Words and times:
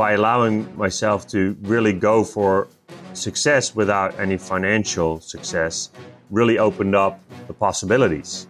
by 0.00 0.12
allowing 0.12 0.56
myself 0.78 1.28
to 1.28 1.54
really 1.60 1.92
go 1.92 2.24
for 2.24 2.68
success 3.12 3.74
without 3.74 4.18
any 4.18 4.38
financial 4.38 5.20
success 5.20 5.90
really 6.30 6.56
opened 6.58 6.94
up 6.94 7.20
the 7.48 7.52
possibilities. 7.52 8.46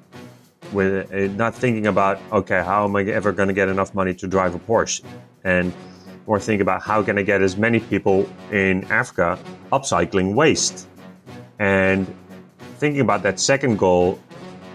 With 0.72 1.12
uh, 1.12 1.26
not 1.34 1.52
thinking 1.56 1.88
about 1.88 2.21
okay 2.30 2.62
how 2.62 2.84
am 2.84 2.94
i 2.94 3.02
ever 3.02 3.32
going 3.32 3.48
to 3.48 3.58
get 3.60 3.68
enough 3.68 3.92
money 3.96 4.14
to 4.14 4.28
drive 4.28 4.54
a 4.54 4.60
porsche? 4.60 5.02
And 5.42 5.72
more 6.28 6.38
think 6.38 6.60
about 6.62 6.82
how 6.82 7.02
can 7.02 7.18
i 7.18 7.22
get 7.22 7.43
as 7.43 7.57
many 7.57 7.80
people 7.80 8.19
in 8.53 8.85
africa 8.85 9.37
upcycling 9.73 10.37
waste? 10.37 10.87
And 11.59 12.07
thinking 12.79 13.01
about 13.01 13.25
that 13.25 13.41
second 13.41 13.77
goal 13.77 14.21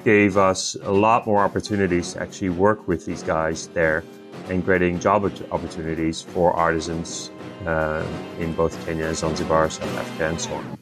gave 0.04 0.36
us 0.36 0.76
a 0.84 0.92
lot 0.92 1.26
more 1.26 1.40
opportunities 1.40 2.12
to 2.14 2.22
actually 2.22 2.50
work 2.50 2.86
with 2.86 3.06
these 3.06 3.24
guys 3.24 3.70
there 3.70 4.04
and 4.50 4.64
creating 4.64 5.00
job 5.00 5.26
opportunities 5.52 6.22
for 6.22 6.54
artisans 6.54 7.32
uh, 7.66 8.06
in 8.40 8.54
both 8.54 8.74
Kenya, 8.86 9.14
Zanzibar, 9.14 9.70
South 9.70 9.98
Africa, 9.98 10.30
and 10.30 10.42
so 10.42 10.54
on. 10.54 10.78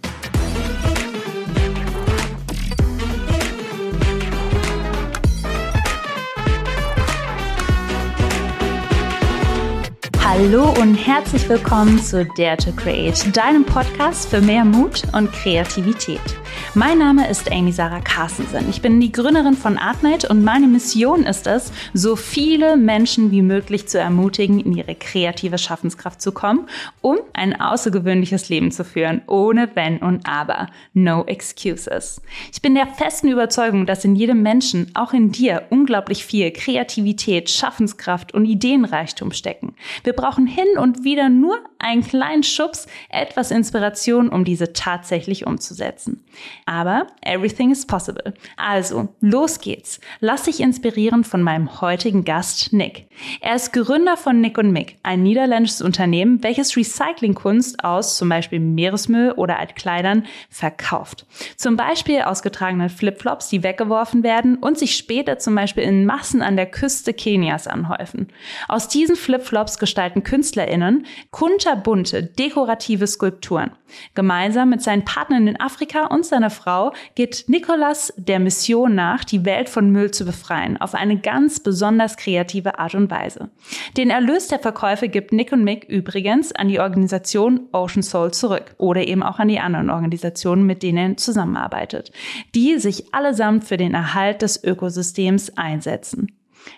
Hallo 10.36 10.74
und 10.82 10.96
herzlich 10.96 11.48
willkommen 11.48 12.02
zu 12.02 12.26
Dare 12.26 12.58
to 12.58 12.72
Create, 12.72 13.38
deinem 13.38 13.64
Podcast 13.64 14.28
für 14.30 14.42
mehr 14.42 14.66
Mut 14.66 15.04
und 15.14 15.32
Kreativität. 15.32 16.43
Mein 16.76 16.98
Name 16.98 17.30
ist 17.30 17.52
Amy 17.52 17.72
Sarah 17.72 18.02
Carstensen. 18.02 18.68
Ich 18.68 18.82
bin 18.82 19.00
die 19.00 19.12
Gründerin 19.12 19.54
von 19.54 19.78
Artnight 19.78 20.28
und 20.28 20.44
meine 20.44 20.66
Mission 20.66 21.24
ist 21.24 21.46
es, 21.46 21.72
so 21.94 22.16
viele 22.16 22.78
Menschen 22.78 23.30
wie 23.30 23.44
möglich 23.44 23.88
zu 23.88 24.00
ermutigen, 24.00 24.60
in 24.60 24.74
ihre 24.74 24.96
kreative 24.96 25.60
Schaffenskraft 25.60 26.20
zu 26.20 26.32
kommen, 26.32 26.68
um 27.02 27.18
ein 27.34 27.62
außergewöhnliches 27.62 28.50
Leben 28.50 28.72
zu 28.72 28.84
führen, 28.84 29.22
ohne 29.28 29.76
Wenn 29.76 30.00
und 30.00 30.28
Aber. 30.28 30.66
No 30.96 31.24
excuses. 31.26 32.24
Ich 32.52 32.64
bin 32.64 32.74
der 32.74 32.88
festen 32.88 33.28
Überzeugung, 33.28 33.86
dass 33.86 34.04
in 34.04 34.16
jedem 34.16 34.42
Menschen, 34.42 34.90
auch 34.96 35.14
in 35.14 35.32
dir, 35.32 35.68
unglaublich 35.70 36.26
viel 36.26 36.50
Kreativität, 36.50 37.52
Schaffenskraft 37.52 38.34
und 38.34 38.46
Ideenreichtum 38.46 39.32
stecken. 39.32 39.76
Wir 40.04 40.14
brauchen 40.14 40.48
hin 40.48 40.80
und 40.80 41.04
wieder 41.04 41.30
nur 41.30 41.60
einen 41.78 42.02
kleinen 42.02 42.42
Schubs, 42.42 42.88
etwas 43.10 43.52
Inspiration, 43.52 44.30
um 44.30 44.44
diese 44.44 44.74
tatsächlich 44.74 45.46
umzusetzen. 45.46 46.24
Aber 46.66 47.08
everything 47.22 47.72
is 47.72 47.86
possible. 47.86 48.34
Also, 48.58 49.10
los 49.20 49.60
geht's. 49.60 50.00
Lass 50.20 50.44
dich 50.44 50.60
inspirieren 50.60 51.24
von 51.24 51.42
meinem 51.42 51.82
heutigen 51.82 52.24
Gast 52.24 52.74
Nick. 52.74 53.08
Er 53.42 53.56
ist 53.56 53.74
Gründer 53.74 54.18
von 54.18 54.40
Nick 54.40 54.58
und 54.58 54.72
Mick, 54.72 54.98
ein 55.04 55.24
niederländisches 55.24 55.82
Unternehmen, 55.82 56.42
welches 56.44 56.76
Recyclingkunst 56.76 57.84
aus 57.84 58.18
zum 58.18 58.30
Beispiel 58.30 58.60
Meeresmüll 58.60 59.32
oder 59.32 59.60
Altkleidern 59.60 60.26
verkauft. 60.50 61.26
Zum 61.58 61.76
Beispiel 61.76 62.22
aus 62.22 62.42
getragenen 62.42 62.90
Flipflops, 62.90 63.50
die 63.50 63.64
weggeworfen 63.64 64.24
werden 64.24 64.58
und 64.58 64.78
sich 64.78 64.96
später 64.96 65.40
zum 65.40 65.56
Beispiel 65.56 65.84
in 65.84 66.06
Massen 66.06 66.42
an 66.42 66.56
der 66.56 66.66
Küste 66.66 67.14
Kenias 67.14 67.68
anhäufen. 67.68 68.28
Aus 68.68 68.88
diesen 68.88 69.16
Flipflops 69.16 69.80
gestalten 69.80 70.24
KünstlerInnen 70.24 71.06
kunterbunte, 71.32 72.24
dekorative 72.24 73.08
Skulpturen. 73.08 73.72
Gemeinsam 74.16 74.70
mit 74.70 74.82
seinen 74.82 75.06
Partnern 75.06 75.48
in 75.48 75.60
Afrika 75.60 76.08
und 76.08 76.26
seiner 76.26 76.50
Frau 76.54 76.94
geht 77.16 77.46
Nicolas 77.48 78.14
der 78.16 78.40
Mission 78.40 78.96
nach, 78.96 79.26
die 79.26 79.44
Welt 79.44 79.68
von 79.68 79.92
Müll 79.92 80.12
zu 80.12 80.24
befreien, 80.24 80.80
auf 80.80 80.94
eine 80.94 81.20
ganz 81.20 81.60
besonders 81.60 82.16
kreative 82.16 82.80
Art 82.80 82.96
und 82.96 83.12
Weise. 83.12 83.50
Den 83.98 84.10
Erlös 84.10 84.48
der 84.48 84.60
Verkäufe 84.60 85.10
gibt 85.10 85.34
Nick 85.34 85.52
und 85.52 85.64
Mick 85.64 85.84
übrigens 85.86 86.54
an 86.54 86.70
die 86.70 86.80
Organisation 86.80 87.68
Ocean 87.74 88.04
Soul 88.04 88.32
zurück 88.32 88.76
oder 88.78 89.06
eben 89.06 89.24
auch 89.24 89.40
an 89.40 89.50
die 89.50 89.60
anderen 89.60 89.90
Organisationen, 89.90 90.66
mit 90.66 90.84
denen 90.84 91.12
er 91.12 91.18
zusammenarbeitet, 91.18 92.12
die 92.56 92.80
sich 92.80 93.14
allesamt 93.14 93.66
für 93.66 93.78
den 93.78 93.94
Erhalt 93.94 94.42
des 94.42 94.64
Ökosystems 94.64 95.58
einsetzen. 95.58 96.28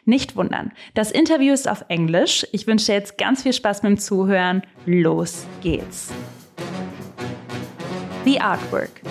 Nicht 0.06 0.36
wundern, 0.36 0.72
das 0.94 1.12
Interview 1.12 1.54
ist 1.54 1.70
auf 1.70 1.86
Englisch. 1.90 2.46
Ich 2.52 2.68
wünsche 2.68 2.94
jetzt 2.94 3.18
ganz 3.18 3.44
viel 3.44 3.54
Spaß 3.54 3.82
beim 3.82 3.98
Zuhören. 3.98 4.64
Los 4.86 5.46
geht's. 5.62 6.12
The 8.26 8.40
Artwork. 8.40 9.02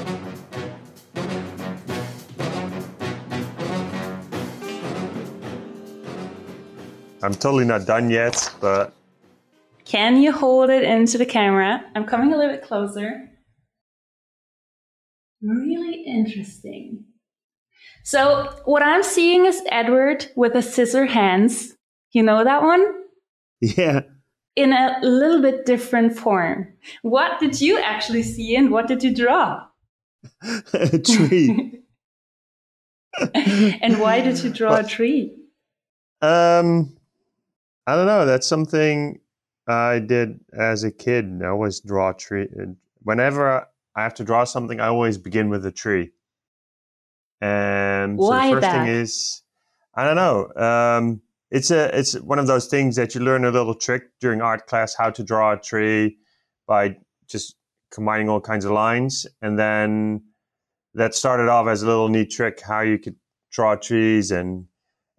I'm 7.25 7.33
totally 7.35 7.65
not 7.65 7.87
done 7.87 8.11
yet, 8.11 8.55
but. 8.61 8.93
Can 9.87 10.19
you 10.19 10.31
hold 10.31 10.69
it 10.69 10.83
into 10.85 11.17
the 11.17 11.25
camera? 11.25 11.83
I'm 11.95 12.05
coming 12.05 12.35
a 12.35 12.37
little 12.37 12.55
bit 12.55 12.62
closer. 12.62 13.31
Really 15.41 16.05
interesting. 16.05 17.05
So, 18.03 18.55
what 18.67 18.83
I'm 18.83 19.03
seeing 19.03 19.47
is 19.47 19.62
Edward 19.71 20.27
with 20.37 20.55
a 20.55 20.61
scissor 20.61 21.07
hands. 21.07 21.75
You 22.12 22.23
know 22.23 22.45
that 22.45 22.62
one? 22.62 22.85
Yeah. 23.62 24.03
In 24.55 24.75
a 24.75 24.99
little 25.03 25.41
bit 25.41 25.65
different 25.65 26.19
form. 26.19 26.75
What 27.01 27.41
did 27.41 27.59
you 27.59 27.79
actually 27.79 28.23
see 28.23 28.55
and 28.55 28.71
what 28.71 28.87
did 28.87 29.03
you 29.03 29.15
draw? 29.15 29.65
a 30.75 30.99
tree. 30.99 31.81
and 33.35 33.99
why 33.99 34.21
did 34.21 34.45
you 34.45 34.51
draw 34.51 34.77
a 34.77 34.85
tree? 34.85 35.35
Um, 36.21 36.97
I 37.87 37.97
don't 37.97 38.06
know. 38.06 38.25
That's 38.25 38.47
something 38.47 39.21
I 39.69 39.99
did 39.99 40.41
as 40.59 40.84
a 40.84 40.91
kid. 40.91 41.41
I 41.43 41.49
always 41.49 41.81
draw 41.81 42.11
a 42.11 42.15
tree. 42.15 42.49
Whenever 43.03 43.67
I 43.95 44.03
have 44.03 44.15
to 44.15 44.25
draw 44.25 44.45
something, 44.45 44.81
I 44.81 44.89
always 44.89 45.19
begin 45.19 45.50
with 45.50 45.65
a 45.67 45.72
tree. 45.72 46.12
And 47.41 48.17
Why 48.17 48.49
so 48.50 48.55
the 48.55 48.61
first 48.61 48.61
that? 48.62 48.84
thing 48.87 48.94
is, 48.94 49.43
I 49.94 50.05
don't 50.05 50.17
know. 50.17 50.50
Um, 50.56 51.21
it's 51.50 51.71
a 51.71 51.97
it's 51.97 52.15
one 52.21 52.39
of 52.39 52.47
those 52.47 52.67
things 52.67 52.97
that 52.97 53.15
you 53.15 53.21
learn 53.21 53.44
a 53.44 53.50
little 53.50 53.75
trick 53.75 54.05
during 54.21 54.41
art 54.41 54.67
class 54.67 54.94
how 54.97 55.11
to 55.11 55.23
draw 55.23 55.53
a 55.53 55.61
tree 55.61 56.17
by 56.67 56.97
just 57.28 57.56
combining 57.93 58.28
all 58.28 58.41
kinds 58.41 58.65
of 58.65 58.73
lines, 58.73 59.27
and 59.43 59.59
then 59.59 60.23
that 60.94 61.15
started 61.15 61.49
off 61.49 61.69
as 61.69 61.83
a 61.83 61.87
little 61.87 62.09
neat 62.09 62.31
trick 62.31 62.61
how 62.61 62.81
you 62.81 62.99
could 62.99 63.17
draw 63.53 63.77
trees 63.77 64.31
and 64.31 64.67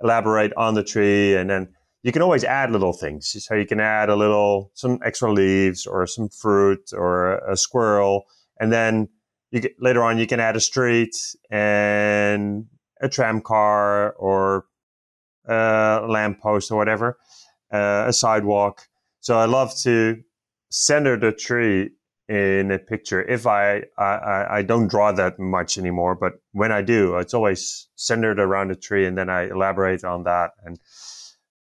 elaborate 0.01 0.51
on 0.57 0.73
the 0.73 0.83
tree, 0.83 1.35
and 1.35 1.49
then 1.49 1.69
you 2.05 2.11
can 2.11 2.21
always 2.21 2.43
add 2.43 2.69
little 2.69 2.93
things. 2.93 3.35
So 3.43 3.55
you 3.55 3.65
can 3.65 3.79
add 3.79 4.09
a 4.09 4.15
little, 4.15 4.69
some 4.75 4.99
extra 5.03 5.33
leaves 5.33 5.87
or 5.87 6.05
some 6.05 6.29
fruit 6.29 6.93
or 6.93 7.37
a 7.37 7.57
squirrel. 7.57 8.27
And 8.59 8.71
then 8.71 9.09
you 9.49 9.61
get, 9.61 9.73
later 9.79 10.03
on, 10.03 10.19
you 10.19 10.27
can 10.27 10.39
add 10.39 10.55
a 10.55 10.59
street 10.59 11.15
and 11.49 12.67
a 13.01 13.09
tram 13.09 13.41
car 13.41 14.11
or 14.19 14.65
a 15.47 16.05
lamppost 16.07 16.69
or 16.69 16.77
whatever, 16.77 17.17
uh, 17.73 18.03
a 18.05 18.13
sidewalk. 18.13 18.83
So 19.21 19.39
I 19.39 19.45
love 19.45 19.75
to 19.79 20.21
center 20.69 21.17
the 21.17 21.31
tree 21.31 21.89
in 22.29 22.69
a 22.69 22.77
picture. 22.77 23.23
If 23.23 23.47
I, 23.47 23.81
I, 23.97 24.57
I 24.57 24.61
don't 24.61 24.89
draw 24.89 25.11
that 25.11 25.39
much 25.39 25.79
anymore, 25.79 26.13
but 26.13 26.33
when 26.51 26.71
I 26.71 26.83
do, 26.83 27.17
it's 27.17 27.33
always 27.33 27.87
centered 27.95 28.39
around 28.39 28.67
the 28.67 28.75
tree 28.75 29.07
and 29.07 29.17
then 29.17 29.31
I 29.31 29.49
elaborate 29.49 30.03
on 30.03 30.21
that. 30.25 30.51
And 30.63 30.77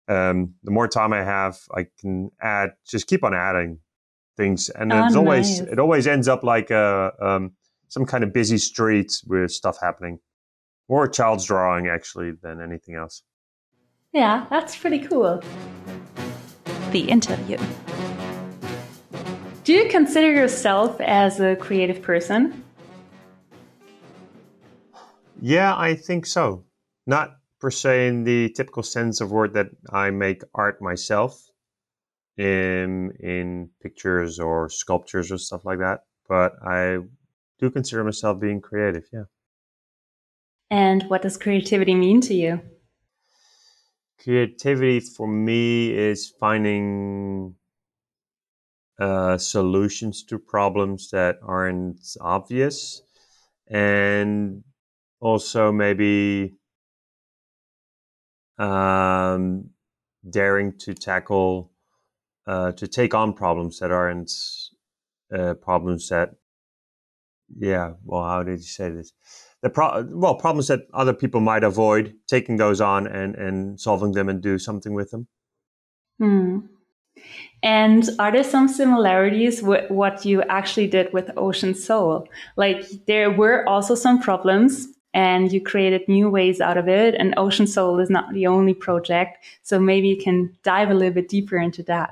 um, 0.09 0.55
the 0.63 0.71
more 0.71 0.87
time 0.87 1.13
I 1.13 1.23
have, 1.23 1.57
I 1.73 1.85
can 1.99 2.31
add, 2.41 2.71
just 2.87 3.07
keep 3.07 3.23
on 3.23 3.33
adding 3.33 3.79
things, 4.35 4.69
and 4.69 4.91
Oh, 4.91 5.05
it's 5.05 5.15
always 5.15 5.61
nice. 5.61 5.69
it 5.71 5.79
always 5.79 6.07
ends 6.07 6.27
up 6.27 6.43
like 6.43 6.71
a 6.71 7.13
um, 7.21 7.51
some 7.87 8.05
kind 8.05 8.23
of 8.23 8.33
busy 8.33 8.57
street 8.57 9.11
with 9.27 9.51
stuff 9.51 9.77
happening, 9.81 10.19
more 10.89 11.05
a 11.05 11.11
child's 11.11 11.45
drawing 11.45 11.87
actually 11.87 12.31
than 12.41 12.61
anything 12.61 12.95
else. 12.95 13.23
Yeah, 14.13 14.47
that's 14.49 14.75
pretty 14.75 14.99
cool. 14.99 15.41
The 16.91 17.01
interview. 17.01 17.57
Do 19.63 19.73
you 19.73 19.87
consider 19.89 20.31
yourself 20.31 20.99
as 20.99 21.39
a 21.39 21.55
creative 21.55 22.01
person? 22.01 22.63
Yeah, 25.41 25.75
I 25.77 25.95
think 25.95 26.25
so. 26.25 26.65
Not 27.05 27.37
per 27.59 27.71
se 27.71 28.07
in 28.07 28.23
the 28.23 28.49
typical 28.49 28.83
sense 28.83 29.21
of 29.21 29.31
word 29.31 29.53
that 29.53 29.67
I 29.91 30.11
make 30.11 30.43
art 30.53 30.81
myself 30.81 31.49
in 32.37 33.11
in 33.19 33.69
pictures 33.81 34.39
or 34.39 34.69
sculptures 34.69 35.31
or 35.31 35.37
stuff 35.37 35.65
like 35.65 35.79
that, 35.79 36.01
but 36.27 36.53
I 36.65 36.99
do 37.59 37.69
consider 37.69 38.03
myself 38.03 38.39
being 38.39 38.61
creative. 38.61 39.05
Yeah. 39.11 39.25
And 40.71 41.03
what 41.03 41.21
does 41.21 41.37
creativity 41.37 41.95
mean 41.95 42.21
to 42.21 42.33
you? 42.33 42.61
creativity 44.23 44.99
for 44.99 45.27
me 45.27 45.91
is 45.91 46.29
finding 46.39 47.55
uh, 48.99 49.37
solutions 49.37 50.23
to 50.23 50.37
problems 50.37 51.09
that 51.11 51.39
aren't 51.41 52.01
obvious 52.19 53.01
and 53.67 54.63
also 55.21 55.71
maybe 55.71 56.53
um, 58.59 59.69
daring 60.29 60.77
to 60.79 60.93
tackle 60.93 61.71
uh, 62.45 62.71
to 62.73 62.87
take 62.87 63.13
on 63.13 63.33
problems 63.33 63.79
that 63.79 63.91
aren't 63.91 64.31
uh, 65.33 65.53
problems 65.55 66.09
that, 66.09 66.31
yeah, 67.57 67.93
well, 68.03 68.23
how 68.23 68.43
did 68.43 68.59
you 68.59 68.65
say 68.65 68.89
this? 68.89 69.13
The 69.61 69.69
pro- 69.69 70.07
well, 70.09 70.35
problems 70.35 70.67
that 70.67 70.87
other 70.93 71.13
people 71.13 71.41
might 71.41 71.63
avoid, 71.63 72.15
taking 72.27 72.57
those 72.57 72.81
on 72.81 73.07
and, 73.07 73.35
and 73.35 73.79
solving 73.79 74.13
them 74.13 74.29
and 74.29 74.41
do 74.41 74.57
something 74.57 74.93
with 74.93 75.11
them. 75.11 75.27
Hmm. 76.17 76.59
And 77.61 78.09
are 78.17 78.31
there 78.31 78.43
some 78.43 78.67
similarities 78.67 79.61
with 79.61 79.89
what 79.91 80.25
you 80.25 80.41
actually 80.43 80.87
did 80.87 81.11
with 81.13 81.29
Ocean 81.37 81.75
Sole? 81.75 82.27
Like 82.55 82.85
there 83.05 83.29
were 83.29 83.67
also 83.67 83.95
some 83.95 84.21
problems 84.21 84.87
and 85.19 85.51
you 85.51 85.59
created 85.59 86.07
new 86.07 86.29
ways 86.29 86.61
out 86.61 86.77
of 86.77 86.87
it. 86.87 87.13
And 87.19 87.33
Ocean 87.35 87.67
Sole 87.67 87.99
is 87.99 88.09
not 88.09 88.33
the 88.33 88.47
only 88.47 88.73
project. 88.73 89.43
So 89.63 89.77
maybe 89.77 90.07
you 90.07 90.17
can 90.17 90.55
dive 90.63 90.89
a 90.89 90.93
little 90.93 91.13
bit 91.13 91.27
deeper 91.27 91.57
into 91.57 91.83
that. 91.83 92.11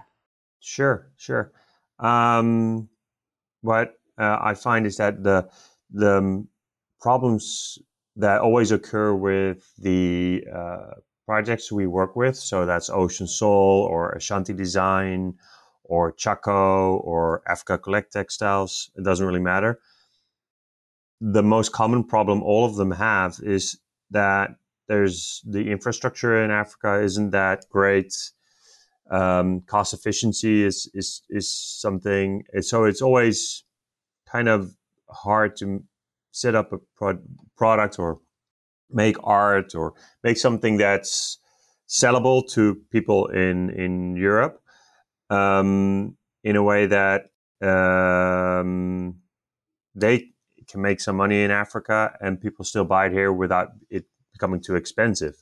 Sure, 0.60 1.08
sure. 1.16 1.54
Um, 2.00 2.90
what 3.62 3.98
uh, 4.18 4.38
I 4.42 4.54
find 4.56 4.86
is 4.86 4.98
that 4.98 5.24
the 5.24 5.50
the 5.90 6.46
problems 7.00 7.80
that 8.18 8.42
always 8.42 8.72
occur 8.74 9.14
with 9.14 9.60
the 9.78 10.44
uh, 10.54 10.92
projects 11.26 11.72
we 11.72 11.88
work 11.88 12.16
with, 12.18 12.36
so 12.36 12.66
that's 12.66 12.90
Ocean 12.90 13.28
Sole 13.28 13.88
or 13.90 14.12
Ashanti 14.12 14.54
Design 14.54 15.36
or 15.86 16.12
Chako 16.12 16.98
or 16.98 17.42
Africa 17.48 17.78
Collect 17.78 18.12
Textiles, 18.12 18.92
it 18.98 19.06
doesn't 19.06 19.26
really 19.26 19.48
matter. 19.54 19.80
The 21.20 21.44
most 21.44 21.72
common 21.72 22.04
problem 22.04 22.44
all 22.44 22.66
of 22.66 22.76
them 22.76 22.92
have 22.92 23.40
is 23.42 23.80
that 24.12 24.52
there's 24.88 25.42
the 25.46 25.70
infrastructure 25.70 26.44
in 26.44 26.52
Africa 26.52 27.02
isn't 27.02 27.32
that 27.32 27.66
great. 27.70 28.14
Um, 29.10 29.62
cost 29.62 29.94
efficiency 29.94 30.64
is 30.64 30.90
is 30.94 31.24
is 31.30 31.52
something. 31.52 32.44
So 32.62 32.84
it's 32.84 33.02
always 33.02 33.64
kind 34.30 34.48
of 34.48 34.76
hard 35.10 35.56
to 35.58 35.84
set 36.32 36.56
up 36.56 36.72
a 36.74 36.78
pro- 36.96 37.20
product 37.58 38.00
or 38.00 38.20
make 38.90 39.18
art 39.24 39.76
or 39.76 39.94
make 40.24 40.38
something 40.38 40.78
that's 40.78 41.40
sellable 41.88 42.48
to 42.50 42.76
people 42.92 43.28
in 43.28 43.70
in 43.72 44.16
Europe 44.16 44.62
um, 45.30 46.16
in 46.44 46.56
a 46.56 46.64
way 46.64 46.86
that 46.86 47.32
um, 47.62 49.16
they 49.96 50.30
can 50.70 50.82
make 50.82 51.00
some 51.00 51.16
money 51.16 51.44
in 51.44 51.52
Africa 51.52 52.18
and 52.22 52.42
people 52.42 52.66
still 52.66 52.86
buy 52.86 53.08
it 53.08 53.14
here 53.14 53.32
without 53.32 53.70
it 53.90 54.06
becoming 54.34 54.62
too 54.62 54.76
expensive. 54.76 55.36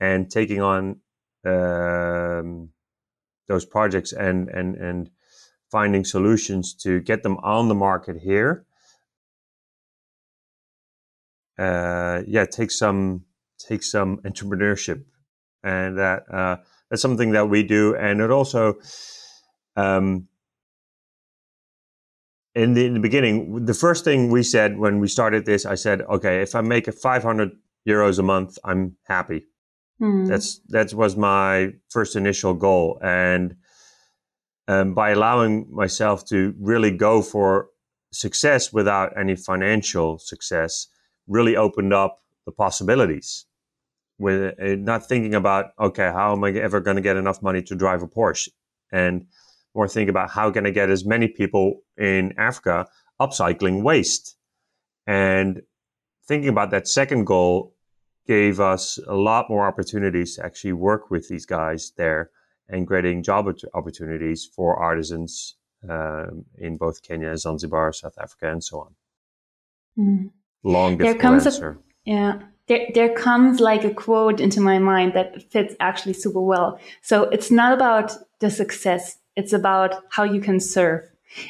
And 0.00 0.30
taking 0.30 0.60
on 0.60 1.00
um, 1.44 2.70
those 3.48 3.64
projects 3.64 4.12
and 4.12 4.48
and 4.48 4.76
and 4.76 5.10
finding 5.70 6.04
solutions 6.04 6.74
to 6.74 7.00
get 7.00 7.22
them 7.22 7.36
on 7.38 7.68
the 7.68 7.74
market 7.74 8.18
here. 8.18 8.64
Uh, 11.58 12.22
yeah, 12.26 12.44
take 12.44 12.70
some 12.70 13.24
take 13.58 13.82
some 13.82 14.18
entrepreneurship, 14.18 15.04
and 15.64 15.98
that 15.98 16.22
uh, 16.32 16.56
that's 16.88 17.02
something 17.02 17.32
that 17.32 17.48
we 17.48 17.62
do, 17.62 17.96
and 17.96 18.20
it 18.20 18.30
also. 18.30 18.78
Um, 19.76 20.28
in 22.54 22.74
the, 22.74 22.86
in 22.86 22.94
the 22.94 23.00
beginning, 23.00 23.64
the 23.66 23.74
first 23.74 24.04
thing 24.04 24.30
we 24.30 24.42
said 24.42 24.78
when 24.78 25.00
we 25.00 25.08
started 25.08 25.46
this, 25.46 25.66
I 25.66 25.74
said, 25.74 26.02
okay, 26.02 26.42
if 26.42 26.54
I 26.54 26.60
make 26.60 26.88
a 26.88 26.92
500 26.92 27.50
euros 27.88 28.18
a 28.18 28.22
month, 28.22 28.58
I'm 28.64 28.96
happy. 29.04 29.46
Mm. 30.00 30.28
That's 30.28 30.60
that 30.68 30.94
was 30.94 31.16
my 31.16 31.72
first 31.88 32.14
initial 32.14 32.54
goal, 32.54 33.00
and 33.02 33.56
um, 34.68 34.94
by 34.94 35.10
allowing 35.10 35.66
myself 35.70 36.24
to 36.26 36.54
really 36.60 36.92
go 36.92 37.20
for 37.20 37.70
success 38.12 38.72
without 38.72 39.18
any 39.18 39.34
financial 39.34 40.18
success, 40.18 40.86
really 41.26 41.56
opened 41.56 41.92
up 41.92 42.22
the 42.46 42.52
possibilities. 42.52 43.44
With 44.20 44.54
uh, 44.60 44.76
not 44.76 45.08
thinking 45.08 45.34
about 45.34 45.72
okay, 45.80 46.10
how 46.12 46.32
am 46.32 46.44
I 46.44 46.52
ever 46.52 46.80
going 46.80 46.96
to 46.96 47.02
get 47.02 47.16
enough 47.16 47.42
money 47.42 47.62
to 47.62 47.74
drive 47.74 48.02
a 48.02 48.08
Porsche, 48.08 48.50
and 48.92 49.26
more 49.78 49.88
think 49.88 50.10
about 50.10 50.28
how 50.30 50.50
can 50.50 50.66
I 50.66 50.70
get 50.70 50.90
as 50.90 51.04
many 51.06 51.28
people 51.28 51.66
in 51.96 52.34
Africa 52.36 52.86
upcycling 53.20 53.82
waste, 53.82 54.36
and 55.06 55.62
thinking 56.26 56.50
about 56.50 56.70
that 56.72 56.86
second 56.86 57.24
goal 57.24 57.74
gave 58.26 58.60
us 58.60 58.98
a 59.06 59.14
lot 59.14 59.48
more 59.48 59.66
opportunities 59.66 60.36
to 60.36 60.44
actually 60.44 60.74
work 60.74 61.10
with 61.10 61.28
these 61.28 61.46
guys 61.46 61.92
there 61.96 62.30
and 62.68 62.86
creating 62.86 63.22
job 63.22 63.46
opportunities 63.72 64.44
for 64.44 64.76
artisans 64.76 65.54
um, 65.88 66.44
in 66.58 66.76
both 66.76 67.02
Kenya, 67.02 67.36
Zanzibar, 67.36 67.92
South 67.92 68.18
Africa, 68.20 68.50
and 68.50 68.62
so 68.62 68.80
on. 68.80 68.94
Mm. 69.98 70.30
Long 70.64 70.98
there 70.98 71.14
comes 71.14 71.46
answer. 71.46 71.70
A, 71.70 72.10
yeah, 72.10 72.42
there, 72.66 72.86
there 72.94 73.14
comes 73.14 73.60
like 73.60 73.84
a 73.84 73.94
quote 73.94 74.40
into 74.40 74.60
my 74.60 74.78
mind 74.78 75.14
that 75.14 75.50
fits 75.50 75.74
actually 75.80 76.14
super 76.14 76.40
well. 76.40 76.78
So 77.00 77.22
it's 77.34 77.50
not 77.50 77.72
about 77.72 78.12
the 78.40 78.50
success; 78.50 79.18
it's 79.38 79.52
about 79.52 79.94
how 80.10 80.24
you 80.24 80.40
can 80.40 80.58
serve. 80.60 81.08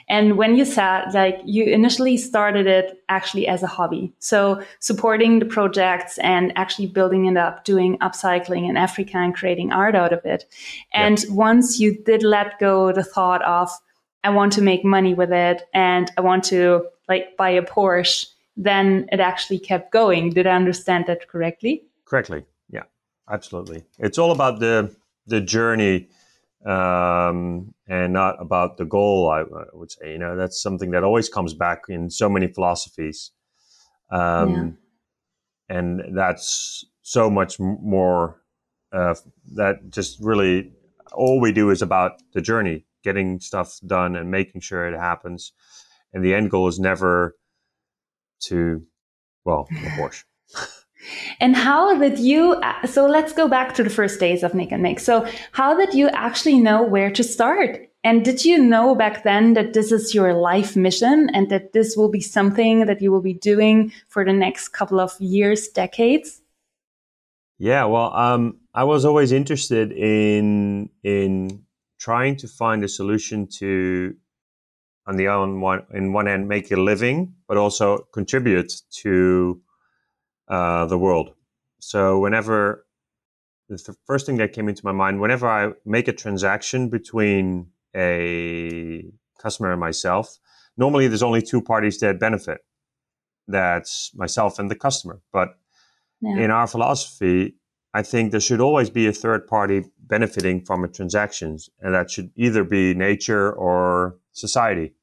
And 0.08 0.37
when 0.37 0.56
you 0.56 0.64
said 0.64 1.14
like 1.14 1.40
you 1.44 1.64
initially 1.64 2.17
started 2.17 2.67
it 2.67 3.02
actually 3.08 3.46
as 3.46 3.62
a 3.62 3.67
hobby. 3.67 4.12
So 4.19 4.62
supporting 4.81 5.38
the 5.38 5.46
projects 5.46 6.19
and 6.19 6.52
actually 6.56 6.88
building 6.88 7.26
it 7.26 7.37
up, 7.37 7.64
doing 7.64 7.96
upcycling 7.99 8.69
in 8.69 8.76
Africa 8.76 9.17
and 9.17 9.35
creating 9.35 9.73
art 9.73 9.94
out 9.94 10.12
of 10.12 10.25
it. 10.25 10.44
And 10.93 11.25
once 11.31 11.81
you 11.81 11.96
did 12.05 12.23
let 12.23 12.58
go 12.58 12.93
the 12.93 13.05
thought 13.05 13.43
of, 13.43 13.70
I 14.23 14.31
want 14.31 14.52
to 14.55 14.62
make 14.62 14.85
money 14.85 15.14
with 15.14 15.32
it 15.32 15.62
and 15.73 16.11
I 16.19 16.20
want 16.20 16.44
to 16.44 16.87
like 17.08 17.37
buy 17.38 17.50
a 17.50 17.62
Porsche, 17.62 18.26
then 18.56 19.08
it 19.12 19.20
actually 19.20 19.61
kept 19.61 19.93
going. 19.93 20.31
Did 20.31 20.46
I 20.46 20.56
understand 20.56 21.06
that 21.06 21.29
correctly? 21.29 21.85
Correctly. 22.05 22.44
Yeah, 22.69 22.82
absolutely. 23.31 23.85
It's 23.99 24.19
all 24.19 24.32
about 24.32 24.58
the, 24.58 24.94
the 25.26 25.40
journey 25.40 26.08
um, 26.66 27.75
and 27.87 28.12
not 28.12 28.40
about 28.40 28.76
the 28.76 28.84
goal. 28.84 29.31
I, 29.31 29.40
I, 29.40 29.64
would 29.72 29.90
say, 29.90 30.12
you 30.12 30.19
know, 30.19 30.37
that's 30.37 30.60
something 30.60 30.90
that 30.90 31.05
always 31.05 31.28
comes 31.28 31.55
back 31.55 31.82
in 31.88 32.10
so 32.10 32.28
many 32.28 32.49
philosophies, 32.49 33.31
um, 34.10 34.78
yeah. 35.70 35.76
and 35.76 36.16
that's 36.16 36.84
so 37.02 37.31
much 37.31 37.58
more. 37.58 38.43
Uh, 38.90 39.14
that 39.55 39.90
just 39.90 40.19
really 40.19 40.72
all 41.12 41.40
we 41.40 41.52
do 41.52 41.69
is 41.70 41.82
about 41.82 42.22
the 42.32 42.40
journey, 42.40 42.87
getting 43.04 43.38
stuff 43.38 43.78
done 43.87 44.16
and 44.16 44.31
making 44.31 44.62
sure 44.62 44.88
it 44.88 44.99
happens, 44.99 45.52
and 46.12 46.25
the 46.25 46.35
end 46.35 46.50
goal 46.50 46.68
is 46.68 46.78
never 46.78 47.37
to, 48.40 48.83
well, 49.44 49.68
of 49.85 49.92
course. 49.97 50.25
And 51.41 51.57
how 51.57 51.99
did 51.99 52.19
you, 52.19 52.61
so 52.87 53.07
let's 53.07 53.33
go 53.33 53.49
back 53.49 53.75
to 53.75 53.83
the 53.83 53.91
first 53.91 54.21
days 54.21 54.43
of 54.43 54.55
Nic 54.55 54.73
and 54.73 54.83
Mic. 54.83 55.00
So 55.00 55.27
how 55.53 55.77
did 55.77 55.95
you 55.95 56.09
actually 56.09 56.59
know 56.59 56.83
where 56.83 57.11
to 57.11 57.23
start? 57.23 57.88
And 58.05 58.25
did 58.25 58.45
you 58.45 58.59
know 58.59 58.95
back 58.95 59.25
then 59.25 59.55
that 59.55 59.75
this 59.75 59.91
is 59.91 60.15
your 60.15 60.33
life 60.33 60.77
mission 60.77 61.29
and 61.35 61.50
that 61.50 61.73
this 61.73 61.97
will 61.97 62.09
be 62.09 62.21
something 62.21 62.87
that 62.87 63.03
you 63.03 63.11
will 63.11 63.23
be 63.23 63.35
doing 63.35 63.93
for 64.09 64.25
the 64.25 64.33
next 64.33 64.69
couple 64.69 65.00
of 65.00 65.21
years, 65.21 65.69
decades? 65.69 66.41
Yeah, 67.59 67.87
well, 67.87 68.15
um, 68.15 68.59
I 68.73 68.85
was 68.85 69.05
always 69.05 69.33
interested 69.33 69.91
in 69.93 70.91
in 71.03 71.65
trying 71.99 72.37
to 72.37 72.47
find 72.47 72.85
a 72.85 72.88
solution 72.88 73.49
to, 73.59 74.15
on 75.07 75.17
the 75.17 75.27
on 75.27 75.61
one 75.61 75.83
in 75.93 76.12
one 76.12 76.27
hand, 76.27 76.49
make 76.49 76.71
a 76.71 76.77
living, 76.77 77.35
but 77.49 77.57
also 77.57 78.07
contribute 78.12 78.73
to 79.03 79.61
uh, 80.49 80.87
the 80.87 80.99
world. 80.99 81.35
So 81.81 82.19
whenever 82.19 82.87
the 83.69 83.97
first 84.07 84.26
thing 84.26 84.38
that 84.38 84.52
came 84.52 84.69
into 84.69 84.85
my 84.85 84.93
mind, 84.93 85.21
whenever 85.21 85.47
I 85.47 85.73
make 85.85 86.09
a 86.09 86.12
transaction 86.12 86.88
between 86.88 87.69
a 87.95 89.05
customer 89.38 89.73
and 89.73 89.81
myself, 89.81 90.38
normally 90.76 91.07
there's 91.09 91.23
only 91.23 91.43
two 91.43 91.61
parties 91.61 91.99
that 92.00 92.19
benefit. 92.19 92.59
That's 93.47 94.11
myself 94.14 94.59
and 94.59 94.71
the 94.71 94.75
customer. 94.75 95.21
But 95.33 95.59
yeah. 96.21 96.38
in 96.38 96.50
our 96.50 96.67
philosophy, 96.67 97.57
I 97.95 98.02
think 98.02 98.31
there 98.31 98.40
should 98.40 98.61
always 98.61 98.90
be 98.90 99.07
a 99.07 99.12
third 99.12 99.47
party 99.47 99.85
benefiting 99.99 100.64
from 100.64 100.85
a 100.85 100.88
transaction, 100.88 101.59
and 101.81 101.95
that 101.95 102.11
should 102.11 102.31
either 102.37 102.64
be 102.64 102.95
nature 102.95 103.52
or 103.52 104.19
society. 104.33 104.95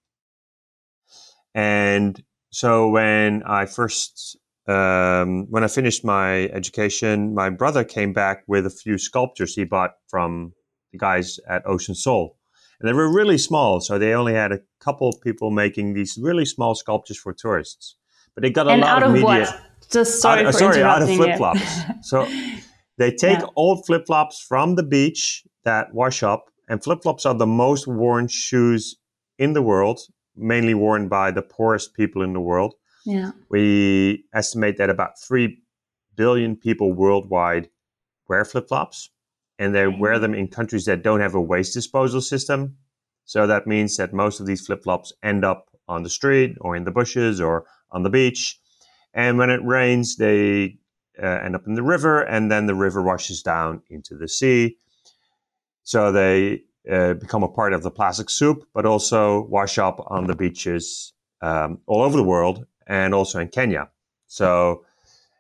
And 1.54 2.22
so 2.52 2.90
when 2.90 3.44
I 3.44 3.66
first 3.66 4.38
um, 4.68 5.46
when 5.50 5.64
I 5.64 5.68
finished 5.68 6.04
my 6.04 6.48
education, 6.48 7.34
my 7.34 7.50
brother 7.50 7.84
came 7.84 8.14
back 8.14 8.44
with 8.48 8.66
a 8.66 8.70
few 8.70 8.98
sculptures 8.98 9.56
he 9.56 9.64
bought 9.64 9.92
from 10.08 10.54
the 10.92 10.98
guys 10.98 11.40
at 11.48 11.66
Ocean 11.66 11.96
Sole. 11.96 12.38
And 12.80 12.90
they 12.90 12.94
were 12.94 13.12
really 13.12 13.38
small, 13.38 13.80
so 13.80 13.98
they 13.98 14.14
only 14.14 14.34
had 14.34 14.52
a 14.52 14.60
couple 14.80 15.08
of 15.08 15.22
people 15.22 15.50
making 15.50 15.94
these 15.94 16.18
really 16.22 16.46
small 16.46 16.76
sculptures 16.76 17.18
for 17.18 17.34
tourists. 17.34 17.96
But 18.34 18.42
they 18.42 18.50
got 18.50 18.68
a 18.68 18.72
and 18.72 18.82
lot 18.82 19.04
of, 19.04 19.14
media. 19.14 19.26
What? 19.26 19.62
Just 19.90 20.22
sorry 20.22 20.46
out, 20.46 20.54
for 20.54 20.60
sorry, 20.60 20.84
out 20.84 21.02
of 21.02 21.10
flip 21.10 21.38
flops. 21.38 21.62
so 22.02 22.28
they 22.98 23.12
take 23.12 23.40
yeah. 23.40 23.46
old 23.56 23.86
flip 23.86 24.06
flops 24.08 24.42
from 24.42 24.76
the 24.76 24.84
beach 24.84 25.44
that 25.64 25.94
wash 25.94 26.22
up 26.22 26.50
and 26.68 26.84
flip 26.84 27.04
flops 27.04 27.26
are 27.26 27.34
the 27.34 27.46
most 27.46 27.88
worn 27.88 28.28
shoes 28.28 28.96
in 29.38 29.54
the 29.54 29.62
world, 29.62 30.00
mainly 30.36 30.74
worn 30.74 31.08
by 31.08 31.32
the 31.32 31.42
poorest 31.42 31.94
people 31.94 32.22
in 32.22 32.34
the 32.34 32.40
world. 32.40 32.74
Yeah. 33.06 33.32
We 33.50 34.26
estimate 34.34 34.78
that 34.78 34.90
about 34.90 35.20
3 35.20 35.62
billion 36.16 36.56
people 36.56 36.92
worldwide 36.92 37.70
wear 38.28 38.44
flip 38.44 38.68
flops, 38.68 39.10
and 39.60 39.74
they 39.74 39.88
wear 39.88 40.20
them 40.20 40.34
in 40.34 40.48
countries 40.48 40.86
that 40.86 41.04
don't 41.04 41.20
have 41.22 41.36
a 41.36 41.42
waste 41.42 41.74
disposal 41.74 42.20
system. 42.22 42.78
So 43.26 43.48
that 43.48 43.68
means 43.68 43.96
that 43.98 44.14
most 44.14 44.40
of 44.40 44.48
these 44.48 44.66
flip 44.66 44.84
flops 44.84 45.14
end 45.24 45.46
up 45.46 45.70
on 45.88 46.04
the 46.04 46.10
street 46.10 46.58
or 46.62 46.76
in 46.76 46.84
the 46.84 46.92
bushes 46.92 47.40
or 47.40 47.66
on 47.92 48.04
the 48.04 48.10
beach. 48.10 48.60
And 49.14 49.38
when 49.38 49.50
it 49.50 49.64
rains, 49.64 50.18
they 50.18 50.78
uh, 51.22 51.26
end 51.26 51.56
up 51.56 51.68
in 51.68 51.76
the 51.76 51.84
river, 51.84 52.22
and 52.22 52.52
then 52.52 52.66
the 52.66 52.76
river 52.76 53.02
washes 53.02 53.42
down 53.42 53.82
into 53.90 54.18
the 54.18 54.28
sea. 54.28 54.78
So 55.84 56.12
they 56.12 56.64
uh, 56.92 57.14
become 57.14 57.44
a 57.44 57.48
part 57.48 57.74
of 57.74 57.84
the 57.84 57.92
plastic 57.92 58.30
soup, 58.30 58.68
but 58.74 58.86
also 58.86 59.44
wash 59.44 59.78
up 59.78 60.04
on 60.08 60.26
the 60.28 60.36
beaches 60.36 61.14
um, 61.42 61.80
all 61.86 62.02
over 62.02 62.18
the 62.18 62.24
world 62.24 62.66
and 62.88 63.14
also 63.14 63.40
in 63.40 63.48
Kenya. 63.48 63.90
So 64.28 64.86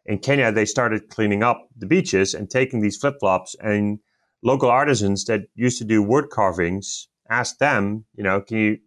in 0.05 0.19
Kenya, 0.19 0.51
they 0.51 0.65
started 0.65 1.09
cleaning 1.09 1.43
up 1.43 1.67
the 1.75 1.85
beaches 1.85 2.33
and 2.33 2.49
taking 2.49 2.81
these 2.81 2.97
flip 2.97 3.15
flops 3.19 3.55
and 3.59 3.99
local 4.43 4.69
artisans 4.69 5.25
that 5.25 5.41
used 5.55 5.77
to 5.79 5.85
do 5.85 6.03
wood 6.03 6.29
carvings 6.29 7.07
asked 7.29 7.59
them, 7.59 8.05
you 8.15 8.23
know, 8.23 8.41
can 8.41 8.57
you 8.57 8.77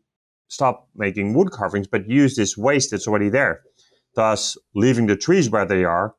stop 0.49 0.89
making 0.95 1.35
wood 1.35 1.51
carvings, 1.51 1.87
but 1.87 2.09
use 2.09 2.37
this 2.37 2.57
waste 2.57 2.91
that's 2.91 3.07
already 3.07 3.29
there, 3.29 3.63
thus 4.15 4.57
leaving 4.75 5.07
the 5.07 5.17
trees 5.17 5.51
where 5.51 5.67
they 5.67 5.85
are 5.85 6.15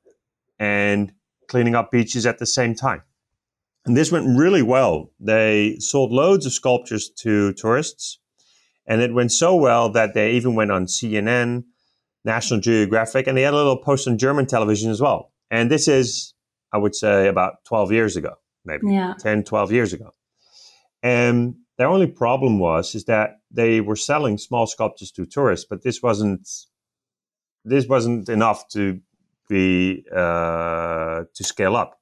and 0.60 1.14
cleaning 1.48 1.76
up 1.76 1.92
beaches 1.92 2.26
at 2.26 2.38
the 2.38 2.46
same 2.46 2.76
time. 2.76 3.02
And 3.86 3.98
this 3.98 4.12
went 4.12 4.38
really 4.38 4.62
well. 4.62 5.12
They 5.20 5.78
sold 5.80 6.12
loads 6.12 6.46
of 6.46 6.52
sculptures 6.52 7.10
to 7.22 7.54
tourists, 7.54 8.20
and 8.86 9.02
it 9.02 9.14
went 9.14 9.32
so 9.32 9.56
well 9.56 9.90
that 9.94 10.14
they 10.14 10.34
even 10.34 10.54
went 10.54 10.72
on 10.72 10.86
CNN, 10.86 11.64
National 12.30 12.60
Geographic, 12.60 13.28
and 13.28 13.36
they 13.36 13.42
had 13.42 13.54
a 13.54 13.58
little 13.58 13.82
post 13.90 14.08
on 14.08 14.18
German 14.18 14.46
television 14.46 14.92
as 14.92 15.02
well. 15.02 15.32
And 15.50 15.72
this 15.72 15.88
is, 15.88 16.34
I 16.72 16.78
would 16.78 16.96
say, 16.96 17.28
about 17.28 17.54
12 17.66 17.92
years 17.92 18.16
ago, 18.16 18.34
maybe 18.66 18.84
Yeah. 18.98 19.14
10, 19.20 19.44
12 19.44 19.72
years 19.72 19.94
ago. 19.94 20.14
And 21.02 21.56
their 21.78 21.88
only 21.88 22.08
problem 22.08 22.60
was 22.60 22.94
is 22.94 23.06
that 23.06 23.30
they 23.50 23.82
were 23.82 23.96
selling 23.96 24.38
small 24.38 24.68
sculptures 24.68 25.12
to 25.14 25.26
tourists, 25.26 25.66
but 25.70 25.82
this 25.84 26.02
wasn't 26.04 26.48
this 27.66 27.88
wasn't 27.88 28.30
enough 28.30 28.68
to 28.70 29.00
be 29.50 30.06
uh, 30.16 31.24
to 31.38 31.44
scale 31.44 31.76
up. 31.76 32.00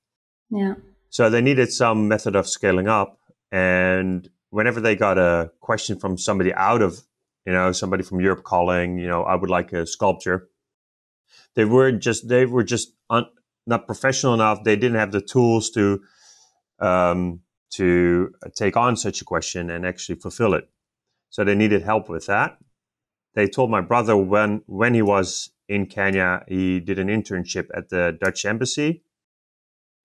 Yeah. 0.50 0.76
So 1.10 1.30
they 1.30 1.42
needed 1.42 1.72
some 1.72 2.08
method 2.08 2.36
of 2.36 2.48
scaling 2.48 2.88
up. 2.88 3.18
And 3.52 4.30
whenever 4.50 4.82
they 4.82 4.96
got 4.96 5.18
a 5.18 5.52
question 5.62 6.00
from 6.00 6.18
somebody 6.18 6.54
out 6.54 6.82
of, 6.82 6.92
you 7.48 7.54
know, 7.54 7.72
somebody 7.72 8.04
from 8.04 8.20
Europe 8.20 8.44
calling, 8.44 8.98
you 8.98 9.08
know, 9.08 9.24
I 9.24 9.36
would 9.36 9.50
like 9.50 9.72
a 9.72 9.88
sculpture, 9.88 10.50
they 11.56 11.64
were 11.64 11.94
just 11.94 12.28
they 12.28 12.46
were 12.46 12.64
just 12.64 12.94
un, 13.10 13.26
not 13.66 13.88
professional 13.88 14.34
enough. 14.34 14.66
They 14.66 14.76
didn't 14.76 15.00
have 15.00 15.14
the 15.14 15.22
tools 15.22 15.70
to 15.72 16.02
um, 16.80 17.40
to 17.72 18.34
take 18.54 18.76
on 18.76 18.98
such 18.98 19.22
a 19.22 19.26
question 19.26 19.70
and 19.70 19.86
actually 19.86 20.20
fulfill 20.20 20.54
it. 20.56 20.70
So 21.30 21.46
they 21.46 21.56
needed 21.56 21.84
help 21.84 22.10
with 22.10 22.26
that. 22.26 22.58
They 23.34 23.48
told 23.48 23.72
my 23.72 23.82
brother 23.82 24.18
when 24.18 24.62
when 24.66 24.94
he 24.94 25.02
was 25.02 25.50
in 25.70 25.86
Kenya, 25.86 26.44
he 26.50 26.82
did 26.82 27.00
an 27.00 27.08
internship 27.08 27.68
at 27.74 27.88
the 27.88 28.18
Dutch 28.20 28.44
embassy, 28.44 29.04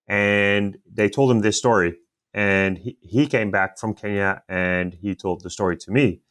and 0.07 0.77
they 0.89 1.09
told 1.09 1.29
him 1.29 1.41
this 1.41 1.57
story. 1.57 1.97
And 2.33 2.77
he, 2.77 2.97
he 3.01 3.27
came 3.27 3.51
back 3.51 3.77
from 3.77 3.93
Kenya 3.93 4.41
and 4.49 4.95
he 4.95 5.13
told 5.13 5.43
the 5.43 5.51
story 5.51 5.77
to 5.77 5.91
me. 5.91 6.22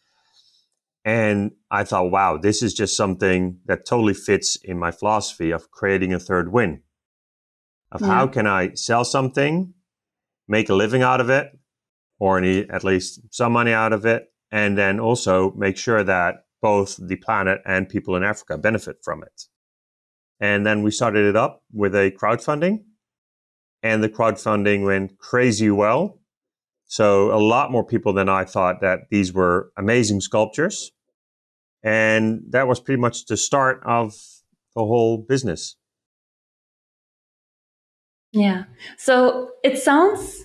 And 1.05 1.53
I 1.71 1.85
thought, 1.85 2.11
wow, 2.11 2.37
this 2.37 2.63
is 2.63 2.75
just 2.75 2.97
something 2.97 3.59
that 3.67 3.87
totally 3.87 4.15
fits 4.15 4.57
in 4.57 4.79
my 4.79 4.93
philosophy 4.93 5.51
of 5.51 5.71
creating 5.71 6.13
a 6.13 6.21
third 6.21 6.53
win. 6.53 6.83
Of 7.91 8.03
how 8.03 8.27
mm. 8.27 8.33
can 8.33 8.47
I 8.47 8.75
sell 8.75 9.05
something, 9.05 9.75
make 10.49 10.69
a 10.69 10.75
living 10.75 11.03
out 11.03 11.21
of 11.21 11.29
it, 11.29 11.59
or 12.19 12.39
at 12.39 12.85
least 12.85 13.21
some 13.31 13.53
money 13.53 13.73
out 13.73 13.93
of 13.93 14.07
it, 14.07 14.33
and 14.53 14.79
then 14.79 15.01
also 15.01 15.53
make 15.53 15.77
sure 15.77 16.05
that 16.05 16.45
both 16.61 16.97
the 17.01 17.17
planet 17.17 17.61
and 17.67 17.89
people 17.89 18.15
in 18.15 18.23
Africa 18.23 18.57
benefit 18.57 18.99
from 19.03 19.23
it. 19.25 19.43
And 20.39 20.65
then 20.65 20.83
we 20.83 20.91
started 20.93 21.27
it 21.27 21.37
up 21.37 21.65
with 21.73 21.95
a 21.95 22.13
crowdfunding, 22.13 22.85
and 23.83 24.03
the 24.03 24.09
crowdfunding 24.09 24.85
went 24.85 25.19
crazy 25.19 25.71
well. 25.71 26.21
So 26.93 27.33
a 27.35 27.41
lot 27.41 27.73
more 27.73 27.87
people 27.87 28.13
than 28.13 28.29
I 28.29 28.45
thought 28.45 28.83
that 28.83 29.09
these 29.09 29.33
were 29.33 29.73
amazing 29.79 30.21
sculptures. 30.21 30.93
And 31.83 32.43
that 32.51 32.69
was 32.69 32.81
pretty 32.81 33.01
much 33.01 33.25
the 33.25 33.39
start 33.39 33.81
of 33.87 34.13
the 34.75 34.85
whole 34.85 35.17
business. 35.17 35.77
Yeah. 38.31 38.65
So 38.99 39.53
it 39.65 39.79
sounds 39.79 40.45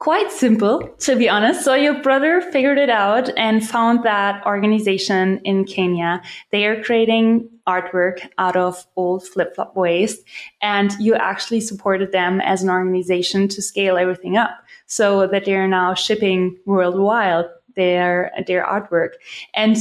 quite 0.00 0.32
simple, 0.32 0.88
to 0.98 1.14
be 1.14 1.28
honest. 1.28 1.64
So 1.64 1.74
your 1.74 2.02
brother 2.02 2.40
figured 2.40 2.78
it 2.78 2.90
out 2.90 3.30
and 3.38 3.64
found 3.64 4.02
that 4.02 4.44
organization 4.46 5.40
in 5.44 5.66
Kenya. 5.66 6.20
They 6.50 6.66
are 6.66 6.82
creating 6.82 7.48
artwork 7.68 8.28
out 8.38 8.56
of 8.56 8.86
old 8.96 9.24
flip 9.24 9.54
flop 9.54 9.76
waste. 9.76 10.18
And 10.60 10.90
you 10.98 11.14
actually 11.14 11.60
supported 11.60 12.10
them 12.10 12.40
as 12.40 12.60
an 12.64 12.70
organization 12.70 13.46
to 13.48 13.62
scale 13.62 13.96
everything 13.96 14.36
up 14.36 14.50
so 14.90 15.26
that 15.28 15.44
they're 15.44 15.68
now 15.68 15.94
shipping 15.94 16.56
worldwide 16.66 17.44
their, 17.76 18.32
their 18.48 18.64
artwork. 18.66 19.10
And 19.54 19.76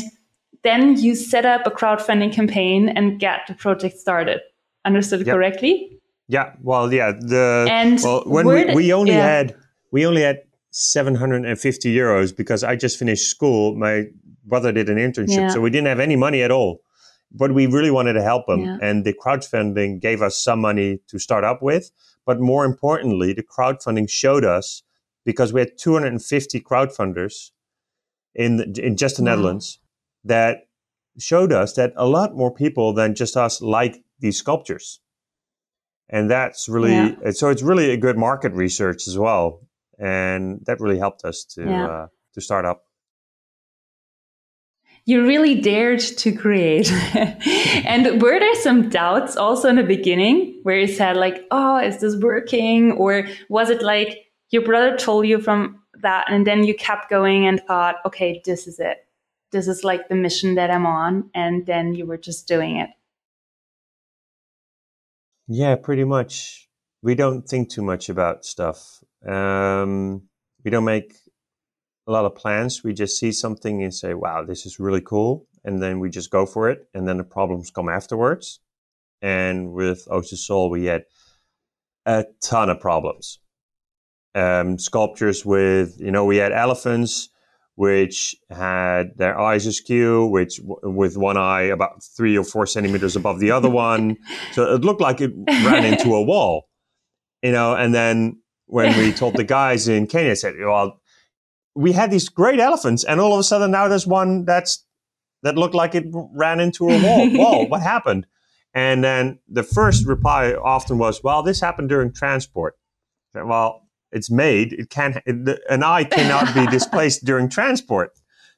then 0.63 0.98
you 0.98 1.16
set 1.16 1.46
up 1.46 1.66
a 1.66 1.72
crowdfunding 1.72 2.32
campaign 2.32 2.89
and 2.89 3.20
get 3.20 3.39
the 3.48 3.56
project 3.56 3.98
started. 3.98 4.39
Understood 4.86 5.25
Yep. 5.25 5.36
correctly? 5.36 6.00
Yeah, 6.28 6.54
well, 6.62 6.94
yeah. 6.94 7.12
The 7.12 7.68
And 7.70 8.00
well, 8.04 8.24
when 8.28 8.46
we, 8.46 8.74
we 8.75 8.94
only 8.94 9.13
yeah. 9.13 9.25
had 9.38 9.56
we 9.92 10.06
only 10.06 10.22
had 10.22 10.44
seven 10.70 11.16
hundred 11.16 11.44
and 11.44 11.60
fifty 11.60 11.94
euros 11.94 12.36
because 12.36 12.63
I 12.63 12.75
just 12.75 13.00
finished 13.00 13.32
school. 13.32 13.75
My 13.75 14.06
brother 14.46 14.72
did 14.72 14.89
an 14.89 14.98
internship, 14.98 15.38
Yeah. 15.38 15.48
so 15.50 15.60
we 15.60 15.72
didn't 15.72 15.88
have 15.88 16.00
any 16.00 16.16
money 16.16 16.44
at 16.44 16.51
all. 16.51 16.82
But 17.32 17.54
we 17.54 17.66
really 17.66 17.89
wanted 17.92 18.13
to 18.13 18.22
help 18.22 18.48
him, 18.48 18.60
Yeah. 18.62 18.78
and 18.82 19.06
the 19.06 19.13
crowdfunding 19.13 20.00
gave 20.01 20.22
us 20.22 20.38
some 20.38 20.60
money 20.62 21.00
to 21.08 21.18
start 21.18 21.44
up 21.44 21.62
with. 21.63 21.89
But 22.25 22.39
more 22.39 22.63
importantly, 22.63 23.34
the 23.34 23.44
crowdfunding 23.44 24.08
showed 24.08 24.46
us 24.46 24.84
because 25.31 25.53
we 25.53 25.59
had 25.62 25.71
two 25.77 25.93
hundred 25.93 26.12
and 26.15 26.24
fifty 26.36 26.59
crowdfunders 26.69 27.51
in 28.33 28.57
the, 28.57 28.65
in 28.88 28.95
just 28.98 29.17
the 29.17 29.24
Wow. 29.24 29.29
Netherlands 29.31 29.79
that 30.24 30.53
showed 31.19 31.51
us 31.62 31.74
that 31.74 31.93
a 31.95 32.07
lot 32.07 32.36
more 32.36 32.51
people 32.63 32.93
than 32.93 33.13
just 33.13 33.36
us 33.38 33.62
like 33.62 33.95
these 34.19 34.38
sculptures 34.38 35.01
and 36.09 36.29
that's 36.31 36.67
really 36.75 36.93
Yeah. 36.93 37.31
so 37.31 37.50
it's 37.53 37.62
really 37.71 37.91
a 37.91 37.98
good 38.05 38.17
market 38.17 38.53
research 38.53 39.07
as 39.07 39.15
well 39.17 39.45
and 40.00 40.59
that 40.65 40.79
really 40.79 41.00
helped 41.05 41.24
us 41.25 41.43
to 41.55 41.62
Yeah. 41.63 41.88
uh, 41.88 42.07
to 42.33 42.41
start 42.41 42.65
up 42.65 42.79
you 45.05 45.25
really 45.25 45.55
dared 45.59 46.01
to 46.24 46.31
create. 46.31 46.91
and 47.91 48.21
were 48.21 48.39
there 48.39 48.55
some 48.62 48.89
doubts 48.89 49.36
also 49.36 49.67
in 49.69 49.77
the 49.77 49.83
beginning 49.98 50.59
where 50.63 50.77
you 50.77 50.88
said 50.88 51.17
like, 51.17 51.48
oh, 51.50 51.77
is 51.79 52.00
this 52.00 52.15
working? 52.21 52.91
Or 52.91 53.27
was 53.50 53.71
it 53.71 53.81
like 53.81 54.28
your 54.51 54.63
brother 54.63 54.98
told 54.98 55.27
you 55.27 55.39
from 55.39 55.82
that 56.01 56.25
and 56.29 56.46
then 56.46 56.63
you 56.63 56.74
kept 56.74 57.10
going 57.10 57.46
and 57.46 57.62
thought, 57.68 57.96
okay, 58.06 58.41
this 58.46 58.68
is 58.68 58.79
it. 58.79 59.06
This 59.51 59.68
is 59.68 59.84
like 59.84 60.10
the 60.10 60.15
mission 60.15 60.56
that 60.56 60.72
I'm 60.72 60.86
on. 60.86 61.29
And 61.34 61.65
then 61.65 61.94
you 61.96 62.06
were 62.06 62.18
just 62.18 62.48
doing 62.48 62.77
it. 62.77 62.89
yeah 65.50 65.75
pretty 65.75 66.03
much 66.06 66.70
we 67.01 67.15
don't 67.15 67.41
think 67.41 67.70
too 67.70 67.82
much 67.82 68.08
about 68.08 68.46
stuff 68.46 69.03
um, 69.27 70.22
we 70.63 70.72
don't 70.72 70.86
make 70.86 71.15
a 72.08 72.12
lot 72.12 72.24
of 72.24 72.36
plans 72.36 72.84
we 72.84 72.94
just 72.94 73.20
see 73.20 73.32
something 73.32 73.84
and 73.84 73.94
say 73.94 74.13
wow 74.13 74.46
this 74.46 74.65
is 74.65 74.79
really 74.79 75.01
cool 75.01 75.48
and 75.65 75.82
then 75.82 76.00
we 76.00 76.10
just 76.10 76.29
go 76.29 76.46
for 76.46 76.70
it 76.70 76.88
and 76.94 77.08
then 77.08 77.18
the 77.18 77.24
problems 77.24 77.72
come 77.72 77.89
afterwards 77.89 78.60
and 79.22 79.74
with 79.74 80.08
ocean 80.10 80.38
sole 80.38 80.70
we 80.70 80.86
had 80.86 81.03
a 82.06 82.25
ton 82.41 82.70
of 82.70 82.79
problems 82.79 83.39
um, 84.36 84.77
sculptures 84.77 85.45
with 85.45 85.95
you 86.00 86.12
know 86.12 86.25
we 86.25 86.38
had 86.38 86.51
elephants 86.51 87.29
which 87.79 88.36
had 88.50 89.17
their 89.17 89.39
eyes 89.39 89.65
askew, 89.65 90.25
which 90.25 90.57
w- 90.57 90.81
with 90.83 91.15
one 91.15 91.38
eye 91.38 91.62
about 91.62 92.03
three 92.03 92.38
or 92.38 92.43
four 92.43 92.65
centimeters 92.65 93.15
above 93.15 93.39
the 93.39 93.51
other 93.51 93.69
one. 93.69 94.17
so 94.51 94.75
it 94.75 94.81
looked 94.81 95.00
like 95.00 95.21
it 95.21 95.31
ran 95.48 95.86
into 95.86 96.13
a 96.13 96.21
wall, 96.21 96.67
you 97.41 97.53
know. 97.53 97.74
And 97.74 97.95
then 97.95 98.41
when 98.65 98.98
we 99.00 99.13
told 99.13 99.38
the 99.38 99.45
guys 99.45 99.88
in 99.88 100.07
Kenya, 100.07 100.31
I 100.31 100.33
said, 100.33 100.55
"Well, 100.59 101.00
we 101.74 101.93
had 101.93 102.12
these 102.12 102.27
great 102.27 102.59
elephants, 102.59 103.05
and 103.05 103.21
all 103.21 103.31
of 103.31 103.39
a 103.39 103.43
sudden 103.43 103.71
now 103.71 103.88
there's 103.88 104.05
one 104.05 104.43
that's 104.43 104.86
that 105.43 105.55
looked 105.55 105.74
like 105.74 105.95
it 105.95 106.03
ran 106.12 106.59
into 106.59 106.89
a 106.89 107.01
wall. 107.01 107.29
wall. 107.33 107.67
What 107.69 107.81
happened?" 107.81 108.27
And 108.74 109.05
then 109.05 109.39
the 109.48 109.63
first 109.63 110.05
reply 110.05 110.51
often 110.51 110.98
was, 110.98 111.24
"Well, 111.24 111.43
this 111.43 111.62
happened 111.62 111.88
during 111.88 112.12
transport." 112.12 112.75
Well, 113.33 113.88
it's 114.12 114.30
made, 114.32 114.74
it 114.74 114.89
can 114.89 115.22
it, 115.25 115.60
an 115.70 115.84
eye 115.84 116.04
cannot 116.04 116.54
be 116.54 116.66
displaced 116.72 117.25
during 117.25 117.50
transport. 117.50 118.12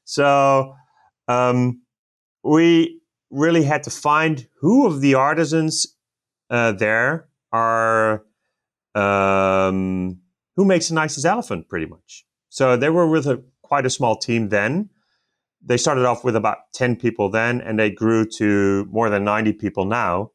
So 0.04 0.76
um, 1.28 1.82
we 2.44 3.02
really 3.30 3.64
had 3.64 3.84
to 3.84 3.90
find 3.90 4.48
who 4.60 4.86
of 4.86 5.02
the 5.02 5.16
artisans 5.16 5.96
uh, 6.50 6.74
there 6.74 7.28
are 7.52 8.26
um, 8.96 10.20
who 10.56 10.66
makes 10.66 10.90
the 10.90 10.96
nicest 10.96 11.26
elephant, 11.26 11.70
pretty 11.70 11.86
much. 11.86 12.26
So 12.50 12.76
they 12.76 12.90
were 12.90 13.08
with 13.08 13.28
a 13.28 13.44
quite 13.62 13.86
a 13.86 13.90
small 13.90 14.18
team 14.18 14.50
then. 14.50 14.90
They 15.64 15.78
started 15.78 16.06
off 16.06 16.24
with 16.24 16.36
about 16.36 16.58
ten 16.74 16.96
people 16.96 17.30
then, 17.30 17.62
and 17.62 17.80
they 17.80 17.90
grew 17.90 18.26
to 18.38 18.86
more 18.92 19.10
than 19.10 19.24
ninety 19.24 19.54
people 19.54 19.86
now 19.86 20.32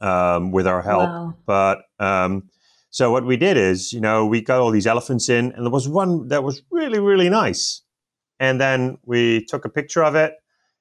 um, 0.00 0.52
with 0.52 0.66
our 0.66 0.82
help. 0.82 1.08
Wow. 1.08 1.34
But 1.46 1.82
um, 1.98 2.50
so 2.98 3.12
what 3.12 3.24
we 3.24 3.36
did 3.36 3.56
is, 3.56 3.92
you 3.92 4.00
know, 4.00 4.26
we 4.26 4.40
got 4.40 4.58
all 4.58 4.72
these 4.72 4.88
elephants 4.88 5.28
in, 5.28 5.52
and 5.52 5.64
there 5.64 5.70
was 5.70 5.88
one 5.88 6.26
that 6.30 6.42
was 6.42 6.62
really, 6.72 6.98
really 6.98 7.28
nice. 7.28 7.82
And 8.40 8.60
then 8.60 8.98
we 9.04 9.44
took 9.44 9.64
a 9.64 9.68
picture 9.68 10.02
of 10.02 10.16
it, 10.16 10.32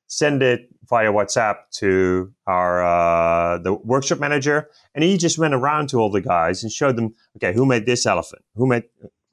send 0.08 0.42
it 0.42 0.62
via 0.90 1.12
WhatsApp 1.12 1.58
to 1.74 2.34
our 2.48 2.84
uh, 2.84 3.60
the 3.60 3.76
workshop 3.76 4.18
manager, 4.18 4.68
and 4.96 5.04
he 5.04 5.16
just 5.16 5.38
went 5.38 5.54
around 5.54 5.90
to 5.90 6.00
all 6.00 6.10
the 6.10 6.20
guys 6.22 6.64
and 6.64 6.72
showed 6.72 6.96
them, 6.96 7.14
okay, 7.36 7.54
who 7.54 7.68
made 7.68 7.86
this 7.86 8.08
elephant? 8.08 8.42
Who 8.56 8.66
made? 8.66 8.86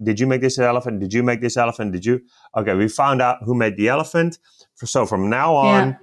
Did 0.02 0.20
you 0.20 0.26
make 0.26 0.42
this 0.42 0.58
elephant? 0.58 1.00
Did 1.00 1.14
you 1.14 1.22
make 1.22 1.40
this 1.40 1.56
elephant? 1.56 1.92
Did 1.92 2.04
you? 2.04 2.20
Okay, 2.54 2.74
we 2.74 2.88
found 2.88 3.22
out 3.22 3.38
who 3.46 3.54
made 3.54 3.78
the 3.78 3.88
elephant. 3.88 4.36
So 4.74 5.06
from 5.06 5.30
now 5.30 5.56
on, 5.56 5.88
yeah. 5.88 5.96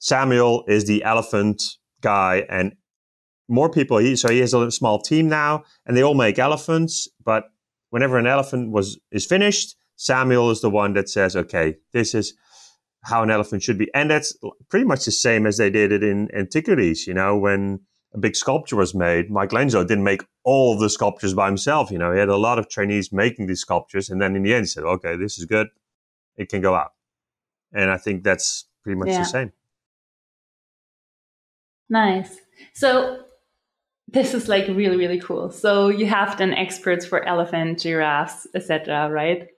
Samuel 0.00 0.64
is 0.66 0.84
the 0.86 1.04
elephant 1.04 1.62
guy, 2.00 2.44
and 2.50 2.74
more 3.48 3.70
people. 3.70 3.98
He, 3.98 4.14
so 4.16 4.28
he 4.28 4.38
has 4.40 4.54
a 4.54 4.70
small 4.70 5.00
team 5.00 5.28
now, 5.28 5.64
and 5.86 5.96
they 5.96 6.02
all 6.02 6.14
make 6.14 6.38
elephants. 6.38 7.08
But 7.24 7.44
whenever 7.90 8.18
an 8.18 8.26
elephant 8.26 8.70
was 8.70 8.98
is 9.10 9.26
finished, 9.26 9.76
Samuel 9.96 10.50
is 10.50 10.60
the 10.60 10.70
one 10.70 10.92
that 10.94 11.08
says, 11.08 11.34
"Okay, 11.34 11.76
this 11.92 12.14
is 12.14 12.34
how 13.04 13.22
an 13.22 13.30
elephant 13.30 13.62
should 13.62 13.78
be," 13.78 13.90
and 13.94 14.10
that's 14.10 14.36
pretty 14.68 14.86
much 14.86 15.04
the 15.04 15.10
same 15.10 15.46
as 15.46 15.56
they 15.56 15.70
did 15.70 15.92
it 15.92 16.02
in 16.02 16.28
antiquities. 16.34 17.06
You 17.06 17.14
know, 17.14 17.36
when 17.36 17.80
a 18.14 18.18
big 18.18 18.36
sculpture 18.36 18.76
was 18.76 18.94
made, 18.94 19.30
Michelangelo 19.30 19.84
didn't 19.84 20.04
make 20.04 20.22
all 20.44 20.78
the 20.78 20.90
sculptures 20.90 21.34
by 21.34 21.46
himself. 21.46 21.90
You 21.90 21.98
know, 21.98 22.12
he 22.12 22.18
had 22.18 22.28
a 22.28 22.36
lot 22.36 22.58
of 22.58 22.68
trainees 22.68 23.12
making 23.12 23.46
these 23.46 23.60
sculptures, 23.60 24.10
and 24.10 24.20
then 24.20 24.36
in 24.36 24.42
the 24.42 24.54
end, 24.54 24.64
he 24.64 24.68
said, 24.68 24.84
"Okay, 24.84 25.16
this 25.16 25.38
is 25.38 25.46
good; 25.46 25.68
it 26.36 26.48
can 26.48 26.60
go 26.60 26.74
out." 26.74 26.92
And 27.72 27.90
I 27.90 27.96
think 27.96 28.24
that's 28.24 28.66
pretty 28.82 28.98
much 28.98 29.08
yeah. 29.08 29.18
the 29.18 29.24
same. 29.24 29.52
Nice. 31.90 32.36
So 32.74 33.24
this 34.10 34.34
is 34.34 34.48
like 34.48 34.66
really 34.68 34.96
really 34.96 35.20
cool. 35.20 35.50
So 35.50 35.88
you 35.88 36.06
have 36.06 36.38
then 36.38 36.54
experts 36.54 37.06
for 37.06 37.24
elephant 37.24 37.80
giraffes 37.80 38.46
etc 38.54 39.10
right? 39.10 39.48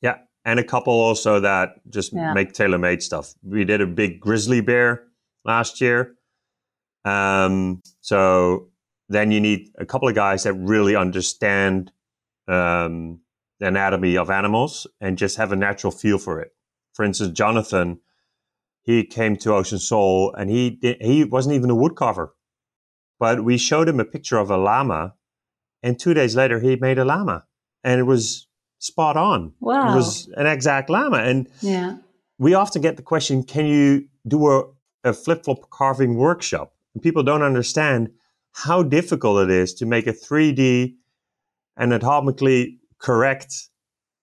Yeah 0.00 0.18
and 0.44 0.58
a 0.58 0.64
couple 0.64 0.92
also 0.92 1.40
that 1.40 1.80
just 1.90 2.12
yeah. 2.12 2.32
make 2.32 2.52
tailor-made 2.52 3.02
stuff. 3.02 3.34
We 3.42 3.64
did 3.64 3.80
a 3.80 3.86
big 3.86 4.20
grizzly 4.20 4.60
bear 4.60 5.04
last 5.44 5.80
year. 5.80 6.14
Um, 7.04 7.82
so 8.00 8.68
then 9.08 9.32
you 9.32 9.40
need 9.40 9.70
a 9.78 9.84
couple 9.84 10.08
of 10.08 10.14
guys 10.14 10.44
that 10.44 10.54
really 10.54 10.96
understand 10.96 11.92
um, 12.48 13.20
the 13.58 13.66
anatomy 13.66 14.16
of 14.16 14.30
animals 14.30 14.86
and 15.00 15.18
just 15.18 15.36
have 15.36 15.52
a 15.52 15.56
natural 15.56 15.90
feel 15.90 16.18
for 16.18 16.40
it. 16.40 16.52
For 16.94 17.04
instance 17.04 17.36
jonathan 17.36 18.00
he 18.82 19.04
came 19.04 19.36
to 19.36 19.54
ocean 19.54 19.78
sole 19.78 20.34
and 20.34 20.50
he 20.50 20.78
he 21.00 21.24
wasn't 21.24 21.54
even 21.54 21.70
a 21.70 21.74
woodcarver 21.74 22.30
but 23.20 23.44
we 23.44 23.58
showed 23.58 23.88
him 23.88 24.00
a 24.00 24.04
picture 24.04 24.38
of 24.38 24.50
a 24.50 24.56
llama, 24.56 25.14
and 25.82 26.00
two 26.00 26.14
days 26.14 26.34
later 26.34 26.58
he 26.58 26.74
made 26.74 26.98
a 26.98 27.04
llama, 27.04 27.44
and 27.84 28.00
it 28.00 28.04
was 28.04 28.48
spot 28.80 29.16
on. 29.16 29.52
Wow! 29.60 29.92
It 29.92 29.96
was 29.96 30.28
an 30.36 30.46
exact 30.46 30.90
llama, 30.90 31.18
and 31.18 31.46
yeah. 31.60 31.98
we 32.38 32.54
often 32.54 32.82
get 32.82 32.96
the 32.96 33.02
question: 33.02 33.44
Can 33.44 33.66
you 33.66 34.08
do 34.26 34.50
a, 34.50 34.64
a 35.04 35.12
flip 35.12 35.44
flop 35.44 35.70
carving 35.70 36.16
workshop? 36.16 36.72
And 36.94 37.02
people 37.02 37.22
don't 37.22 37.42
understand 37.42 38.10
how 38.52 38.82
difficult 38.82 39.44
it 39.44 39.50
is 39.50 39.74
to 39.74 39.86
make 39.86 40.08
a 40.08 40.12
3D 40.12 40.94
anatomically 41.78 42.80
correct 42.98 43.68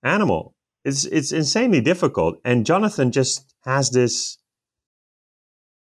animal. 0.03 0.55
It's 0.83 1.05
it's 1.05 1.31
insanely 1.31 1.81
difficult, 1.81 2.39
and 2.43 2.65
Jonathan 2.65 3.11
just 3.11 3.53
has 3.63 3.91
this. 3.91 4.39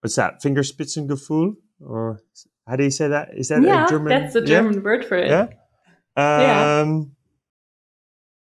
What's 0.01 0.15
that? 0.15 0.41
Fingerspitzengefühl, 0.43 1.57
or 1.85 2.21
how 2.71 2.77
do 2.77 2.85
you 2.85 2.91
say 2.91 3.09
that? 3.09 3.31
Is 3.37 3.49
that 3.49 3.63
yeah, 3.63 3.85
a 3.85 3.89
German? 3.89 4.13
Word? 4.13 4.23
That's 4.23 4.35
the 4.35 4.43
German 4.43 4.75
yeah? 4.75 4.81
word 4.81 5.05
for 5.05 5.17
it. 5.17 5.29
Yeah. 5.29 5.43
Um, 6.17 6.41
yeah. 6.41 6.95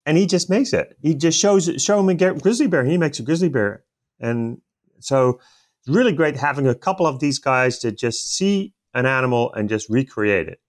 And 0.05 0.17
he 0.17 0.27
just 0.27 0.51
makes 0.51 0.71
it. 0.71 0.95
He 1.01 1.15
just 1.15 1.39
shows 1.39 1.67
it, 1.67 1.81
show 1.81 1.99
him 1.99 2.09
a 2.09 2.33
grizzly 2.35 2.67
bear. 2.67 2.85
He 2.85 2.97
makes 2.97 3.19
a 3.19 3.23
grizzly 3.23 3.49
bear. 3.49 3.83
And 4.19 4.61
so 4.99 5.39
it's 5.79 5.89
really 5.89 6.13
great 6.13 6.35
having 6.35 6.67
a 6.67 6.75
couple 6.75 7.07
of 7.07 7.19
these 7.19 7.39
guys 7.39 7.79
to 7.79 7.91
just 7.91 8.35
see 8.35 8.75
an 8.93 9.07
animal 9.07 9.51
and 9.53 9.67
just 9.67 9.89
recreate 9.89 10.47
it. 10.47 10.59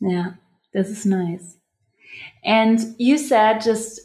Yeah, 0.00 0.32
this 0.74 0.88
is 0.90 1.06
nice. 1.06 1.56
And 2.44 2.78
you 2.98 3.16
said 3.16 3.62
just 3.62 4.00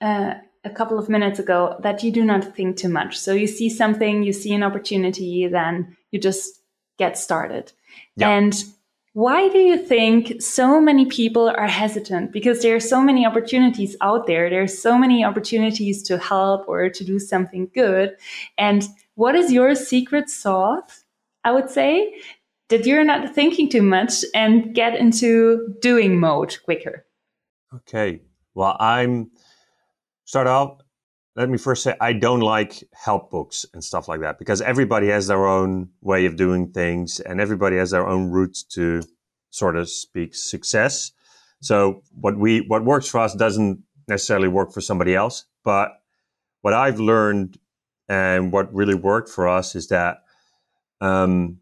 uh, 0.00 0.34
a 0.64 0.70
couple 0.70 0.98
of 0.98 1.08
minutes 1.08 1.38
ago 1.38 1.76
that 1.82 2.02
you 2.02 2.10
do 2.10 2.24
not 2.24 2.56
think 2.56 2.76
too 2.76 2.88
much. 2.88 3.16
So 3.16 3.32
you 3.32 3.46
see 3.46 3.70
something, 3.70 4.24
you 4.24 4.32
see 4.32 4.52
an 4.54 4.64
opportunity, 4.64 5.46
then 5.46 5.96
you 6.10 6.18
just 6.18 6.63
get 6.98 7.18
started. 7.18 7.72
Yeah. 8.16 8.30
And 8.30 8.54
why 9.14 9.48
do 9.48 9.58
you 9.58 9.78
think 9.78 10.42
so 10.42 10.80
many 10.80 11.06
people 11.06 11.48
are 11.48 11.68
hesitant? 11.68 12.32
Because 12.32 12.62
there 12.62 12.74
are 12.74 12.80
so 12.80 13.00
many 13.00 13.24
opportunities 13.24 13.96
out 14.00 14.26
there. 14.26 14.50
There 14.50 14.62
are 14.62 14.66
so 14.66 14.98
many 14.98 15.24
opportunities 15.24 16.02
to 16.04 16.18
help 16.18 16.68
or 16.68 16.90
to 16.90 17.04
do 17.04 17.20
something 17.20 17.70
good. 17.74 18.16
And 18.58 18.88
what 19.14 19.36
is 19.36 19.52
your 19.52 19.76
secret 19.76 20.28
sauce? 20.28 21.04
I 21.44 21.52
would 21.52 21.70
say 21.70 22.12
that 22.70 22.86
you're 22.86 23.04
not 23.04 23.34
thinking 23.34 23.68
too 23.68 23.82
much 23.82 24.24
and 24.34 24.74
get 24.74 24.96
into 24.96 25.76
doing 25.80 26.18
mode 26.18 26.58
quicker. 26.64 27.06
Okay. 27.72 28.20
Well, 28.54 28.76
I'm 28.80 29.30
start 30.24 30.48
off 30.48 30.80
let 31.36 31.48
me 31.48 31.58
first 31.58 31.82
say 31.82 31.96
I 32.00 32.12
don't 32.12 32.40
like 32.40 32.84
help 32.92 33.30
books 33.30 33.66
and 33.74 33.82
stuff 33.82 34.08
like 34.08 34.20
that 34.20 34.38
because 34.38 34.60
everybody 34.60 35.08
has 35.08 35.26
their 35.26 35.46
own 35.46 35.90
way 36.00 36.26
of 36.26 36.36
doing 36.36 36.70
things 36.70 37.20
and 37.20 37.40
everybody 37.40 37.76
has 37.76 37.90
their 37.90 38.06
own 38.06 38.30
route 38.30 38.56
to 38.70 39.02
sort 39.50 39.76
of 39.76 39.88
speak 39.88 40.34
success. 40.34 41.12
So 41.60 42.02
what 42.12 42.36
we 42.38 42.60
what 42.60 42.84
works 42.84 43.08
for 43.08 43.20
us 43.20 43.34
doesn't 43.34 43.82
necessarily 44.06 44.48
work 44.48 44.72
for 44.72 44.80
somebody 44.80 45.14
else. 45.14 45.44
But 45.64 45.92
what 46.60 46.74
I've 46.74 47.00
learned 47.00 47.58
and 48.08 48.52
what 48.52 48.72
really 48.72 48.94
worked 48.94 49.28
for 49.28 49.48
us 49.48 49.74
is 49.74 49.88
that 49.88 50.18
um, 51.00 51.58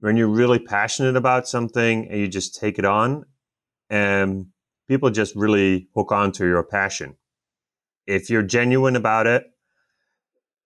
when 0.00 0.16
you're 0.16 0.26
really 0.26 0.58
passionate 0.58 1.16
about 1.16 1.46
something 1.46 2.08
and 2.08 2.18
you 2.18 2.28
just 2.28 2.58
take 2.58 2.78
it 2.78 2.84
on, 2.84 3.24
and 3.88 4.30
um, 4.30 4.52
people 4.88 5.10
just 5.10 5.36
really 5.36 5.88
hook 5.94 6.12
on 6.12 6.32
to 6.32 6.46
your 6.46 6.62
passion 6.64 7.16
if 8.06 8.30
you're 8.30 8.42
genuine 8.42 8.96
about 8.96 9.26
it, 9.26 9.44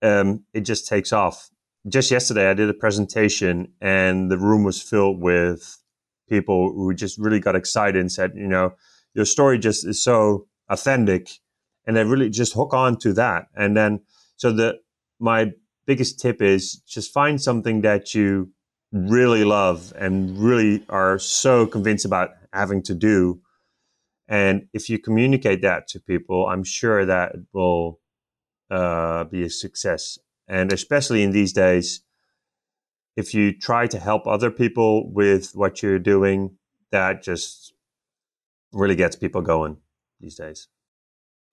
um, 0.02 0.44
it 0.52 0.62
just 0.62 0.86
takes 0.88 1.12
off. 1.12 1.50
Just 1.88 2.10
yesterday, 2.10 2.50
I 2.50 2.54
did 2.54 2.68
a 2.68 2.74
presentation 2.74 3.72
and 3.80 4.30
the 4.30 4.38
room 4.38 4.64
was 4.64 4.82
filled 4.82 5.20
with 5.20 5.78
people 6.28 6.72
who 6.72 6.92
just 6.94 7.18
really 7.18 7.40
got 7.40 7.54
excited 7.54 8.00
and 8.00 8.10
said, 8.10 8.32
you 8.34 8.46
know, 8.48 8.74
your 9.14 9.24
story 9.24 9.58
just 9.58 9.86
is 9.86 10.02
so 10.02 10.46
authentic 10.68 11.30
and 11.86 11.96
they 11.96 12.04
really 12.04 12.28
just 12.28 12.54
hook 12.54 12.74
on 12.74 12.98
to 12.98 13.12
that. 13.12 13.46
And 13.54 13.76
then, 13.76 14.00
so 14.36 14.52
the, 14.52 14.78
my 15.20 15.52
biggest 15.86 16.18
tip 16.18 16.42
is 16.42 16.76
just 16.86 17.12
find 17.12 17.40
something 17.40 17.82
that 17.82 18.14
you 18.14 18.50
really 18.92 19.44
love 19.44 19.92
and 19.96 20.38
really 20.38 20.84
are 20.88 21.18
so 21.18 21.66
convinced 21.66 22.04
about 22.04 22.30
having 22.52 22.82
to 22.82 22.94
do 22.94 23.40
and 24.28 24.66
if 24.72 24.90
you 24.90 24.98
communicate 24.98 25.62
that 25.62 25.86
to 25.88 26.00
people, 26.00 26.46
I'm 26.48 26.64
sure 26.64 27.04
that 27.04 27.34
it 27.34 27.40
will 27.52 28.00
uh, 28.70 29.24
be 29.24 29.42
a 29.44 29.50
success. 29.50 30.18
And 30.48 30.72
especially 30.72 31.22
in 31.22 31.30
these 31.30 31.52
days, 31.52 32.02
if 33.16 33.34
you 33.34 33.56
try 33.56 33.86
to 33.86 33.98
help 33.98 34.26
other 34.26 34.50
people 34.50 35.10
with 35.12 35.52
what 35.54 35.82
you're 35.82 35.98
doing, 35.98 36.56
that 36.90 37.22
just 37.22 37.72
really 38.72 38.96
gets 38.96 39.16
people 39.16 39.42
going 39.42 39.78
these 40.20 40.36
days. 40.36 40.68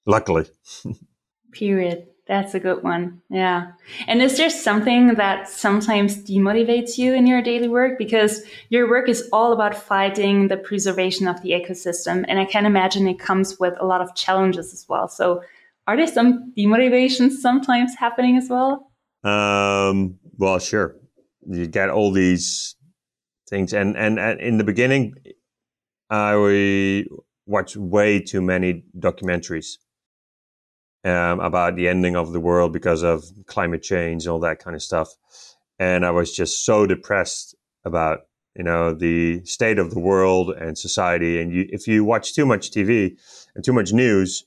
Luckily. 0.05 0.45
Period. 1.51 2.07
That's 2.25 2.53
a 2.53 2.59
good 2.59 2.83
one. 2.83 3.21
Yeah. 3.29 3.73
And 4.07 4.21
is 4.21 4.38
there 4.38 4.49
something 4.49 5.15
that 5.15 5.49
sometimes 5.49 6.23
demotivates 6.23 6.97
you 6.97 7.13
in 7.13 7.27
your 7.27 7.41
daily 7.41 7.67
work? 7.67 7.97
Because 7.97 8.43
your 8.69 8.89
work 8.89 9.09
is 9.09 9.27
all 9.33 9.51
about 9.51 9.75
fighting 9.75 10.47
the 10.47 10.55
preservation 10.55 11.27
of 11.27 11.41
the 11.41 11.51
ecosystem. 11.51 12.23
And 12.29 12.39
I 12.39 12.45
can 12.45 12.65
imagine 12.65 13.07
it 13.07 13.19
comes 13.19 13.59
with 13.59 13.73
a 13.79 13.86
lot 13.86 13.99
of 13.99 14.15
challenges 14.15 14.71
as 14.71 14.86
well. 14.88 15.09
So 15.09 15.43
are 15.86 15.97
there 15.97 16.07
some 16.07 16.53
demotivations 16.57 17.33
sometimes 17.41 17.93
happening 17.95 18.38
as 18.38 18.47
well? 18.49 18.89
Um, 19.25 20.17
well, 20.38 20.59
sure. 20.59 20.95
You 21.45 21.67
get 21.67 21.89
all 21.89 22.13
these 22.13 22.75
things. 23.49 23.73
And, 23.73 23.97
and, 23.97 24.17
and 24.17 24.39
in 24.39 24.57
the 24.57 24.63
beginning, 24.63 25.15
I 26.09 27.03
watch 27.45 27.75
way 27.75 28.21
too 28.21 28.41
many 28.41 28.86
documentaries 28.97 29.77
um, 31.03 31.39
about 31.39 31.75
the 31.75 31.87
ending 31.87 32.15
of 32.15 32.33
the 32.33 32.39
world 32.39 32.73
because 32.73 33.03
of 33.03 33.25
climate 33.45 33.83
change 33.83 34.23
and 34.23 34.31
all 34.31 34.39
that 34.39 34.59
kind 34.59 34.75
of 34.75 34.81
stuff. 34.81 35.09
And 35.79 36.05
I 36.05 36.11
was 36.11 36.35
just 36.35 36.65
so 36.65 36.85
depressed 36.85 37.55
about 37.83 38.21
you 38.55 38.63
know 38.63 38.93
the 38.93 39.43
state 39.45 39.79
of 39.79 39.91
the 39.91 39.99
world 39.99 40.51
and 40.51 40.77
society. 40.77 41.41
And 41.41 41.51
you, 41.51 41.67
if 41.69 41.87
you 41.87 42.03
watch 42.05 42.33
too 42.33 42.45
much 42.45 42.71
TV 42.71 43.17
and 43.55 43.63
too 43.63 43.73
much 43.73 43.91
news, 43.91 44.45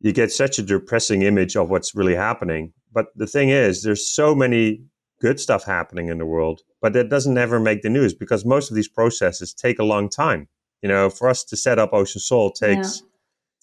you 0.00 0.12
get 0.12 0.30
such 0.30 0.58
a 0.58 0.62
depressing 0.62 1.22
image 1.22 1.56
of 1.56 1.70
what's 1.70 1.94
really 1.94 2.14
happening. 2.14 2.72
But 2.92 3.06
the 3.16 3.26
thing 3.26 3.48
is, 3.48 3.82
there's 3.82 4.06
so 4.06 4.34
many 4.34 4.82
good 5.20 5.40
stuff 5.40 5.64
happening 5.64 6.08
in 6.08 6.18
the 6.18 6.26
world, 6.26 6.62
but 6.80 6.92
that 6.92 7.08
doesn't 7.08 7.38
ever 7.38 7.60
make 7.60 7.82
the 7.82 7.88
news 7.88 8.12
because 8.12 8.44
most 8.44 8.70
of 8.70 8.76
these 8.76 8.88
processes 8.88 9.54
take 9.54 9.78
a 9.78 9.84
long 9.84 10.08
time. 10.08 10.48
You 10.82 10.88
know, 10.88 11.08
for 11.08 11.28
us 11.28 11.44
to 11.44 11.56
set 11.56 11.78
up 11.78 11.92
Ocean 11.92 12.20
Sole 12.20 12.50
takes 12.50 13.00
yeah. 13.00 13.06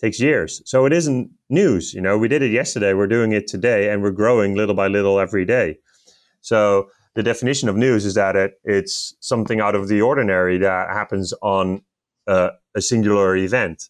Takes 0.02 0.20
years. 0.20 0.62
So 0.66 0.86
it 0.86 0.94
isn't 0.94 1.32
news. 1.50 1.94
You 1.94 2.02
know, 2.02 2.18
we 2.18 2.28
did 2.28 2.42
it 2.42 2.52
yesterday, 2.52 2.94
we're 2.94 3.08
doing 3.08 3.32
it 3.32 3.48
today, 3.48 3.90
and 3.90 4.02
we're 4.02 4.12
growing 4.12 4.56
little 4.56 4.76
by 4.76 4.88
little 4.88 5.20
every 5.20 5.46
day. 5.46 5.78
So 6.42 6.90
the 7.16 7.24
definition 7.24 7.68
of 7.68 7.76
news 7.76 8.06
is 8.06 8.14
that 8.14 8.36
it, 8.36 8.54
it's 8.64 9.16
something 9.20 9.60
out 9.60 9.76
of 9.76 9.88
the 9.88 10.02
ordinary 10.02 10.58
that 10.60 10.90
happens 10.90 11.34
on 11.42 11.82
a 12.28 12.52
singular 12.80 13.36
event. 13.36 13.90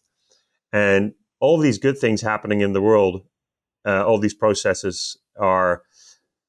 And 0.72 1.12
all 1.40 1.58
these 1.58 1.78
good 1.78 1.98
things 1.98 2.22
happening 2.22 2.60
in 2.60 2.72
the 2.72 2.80
world, 2.80 3.22
uh, 3.86 4.04
all 4.06 4.18
these 4.18 4.34
processes 4.34 5.18
are 5.38 5.82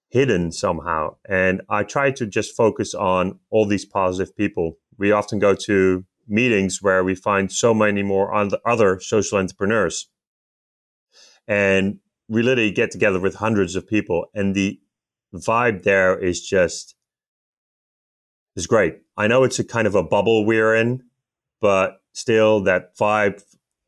hidden 0.10 0.52
somehow. 0.52 1.16
And 1.28 1.62
I 1.70 1.84
try 1.84 2.12
to 2.12 2.26
just 2.26 2.56
focus 2.56 2.94
on 2.94 3.40
all 3.50 3.66
these 3.66 3.86
positive 3.86 4.36
people. 4.36 4.78
We 4.98 5.12
often 5.12 5.40
go 5.40 5.56
to 5.56 6.06
meetings 6.32 6.82
where 6.82 7.04
we 7.04 7.14
find 7.16 7.52
so 7.52 7.74
many 7.74 8.04
more 8.04 8.34
other 8.66 9.00
social 9.00 9.38
entrepreneurs. 9.38 10.10
And 11.48 12.00
we 12.28 12.42
literally 12.42 12.72
get 12.72 12.92
together 12.92 13.20
with 13.20 13.36
hundreds 13.36 13.76
of 13.76 13.88
people 13.88 14.28
and 14.34 14.56
the 14.56 14.80
vibe 15.36 15.84
there 15.84 16.18
is 16.18 16.42
just 16.42 16.96
is 18.56 18.68
great. 18.68 19.00
I 19.18 19.28
know 19.28 19.44
it's 19.44 19.60
a 19.60 19.64
kind 19.64 19.88
of 19.88 19.96
a 19.96 20.04
bubble 20.04 20.46
we're 20.46 20.76
in, 20.76 21.04
but 21.62 22.02
still 22.14 22.62
that 22.64 22.98
vibe 22.98 23.44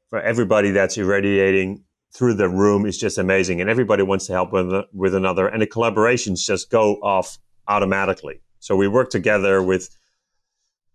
for 0.10 0.22
everybody 0.22 0.72
that's 0.72 0.98
irradiating 0.98 1.84
through 2.14 2.36
the 2.36 2.48
room 2.48 2.86
is 2.86 2.98
just 2.98 3.18
amazing. 3.18 3.60
And 3.60 3.70
everybody 3.70 4.04
wants 4.04 4.28
to 4.28 4.34
help 4.34 4.54
with, 4.54 4.72
with 4.94 5.16
another. 5.16 5.48
And 5.48 5.62
the 5.62 5.68
collaborations 5.68 6.46
just 6.46 6.70
go 6.70 6.96
off 6.98 7.40
automatically. 7.68 8.42
So 8.60 8.76
we 8.76 8.88
work 8.88 9.10
together 9.10 9.62
with 9.62 9.90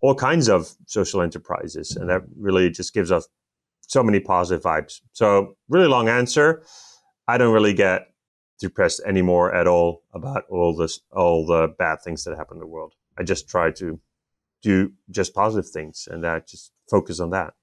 all 0.01 0.15
kinds 0.15 0.49
of 0.49 0.75
social 0.87 1.23
enterprises. 1.23 1.97
And 1.97 2.09
that 2.09 2.23
really 2.37 2.71
just 2.71 2.95
gives 2.95 3.11
us 3.11 3.29
so 3.81 4.03
many 4.03 4.21
positive 4.21 4.63
vibes. 4.63 5.01
So, 5.13 5.57
really 5.69 5.89
long 5.89 6.09
answer. 6.09 6.63
I 7.27 7.39
don't 7.39 7.53
really 7.53 7.75
get 7.75 8.09
depressed 8.61 9.01
anymore 9.07 9.55
at 9.55 9.67
all 9.67 10.03
about 10.13 10.45
all 10.51 10.75
this, 10.75 11.01
all 11.13 11.47
the 11.47 11.75
bad 11.79 12.03
things 12.03 12.25
that 12.25 12.37
happen 12.37 12.57
in 12.57 12.61
the 12.61 12.67
world. 12.67 12.95
I 13.19 13.23
just 13.23 13.49
try 13.49 13.71
to 13.73 14.01
do 14.63 14.93
just 15.11 15.35
positive 15.35 15.71
things 15.71 16.09
and 16.11 16.25
that 16.25 16.49
just 16.49 16.73
focus 16.91 17.21
on 17.21 17.31
that. 17.31 17.55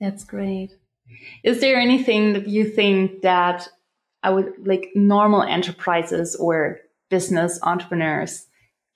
That's 0.00 0.24
great. 0.24 0.76
Is 1.42 1.60
there 1.60 1.78
anything 1.78 2.32
that 2.32 2.48
you 2.48 2.64
think 2.64 3.22
that 3.22 3.68
I 4.22 4.30
would 4.30 4.66
like 4.66 4.90
normal 4.94 5.42
enterprises 5.42 6.36
or 6.36 6.80
business 7.08 7.58
entrepreneurs 7.62 8.46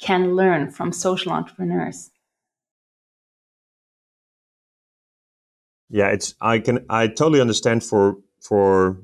can 0.01 0.37
learn 0.37 0.71
from 0.71 0.93
social 0.93 1.33
entrepreneurs? 1.33 2.11
Yeah, 5.89 6.09
it's 6.09 6.35
I 6.41 6.59
can 6.59 6.85
I 6.91 7.07
totally 7.07 7.41
understand 7.41 7.85
for 7.85 8.17
for 8.41 8.99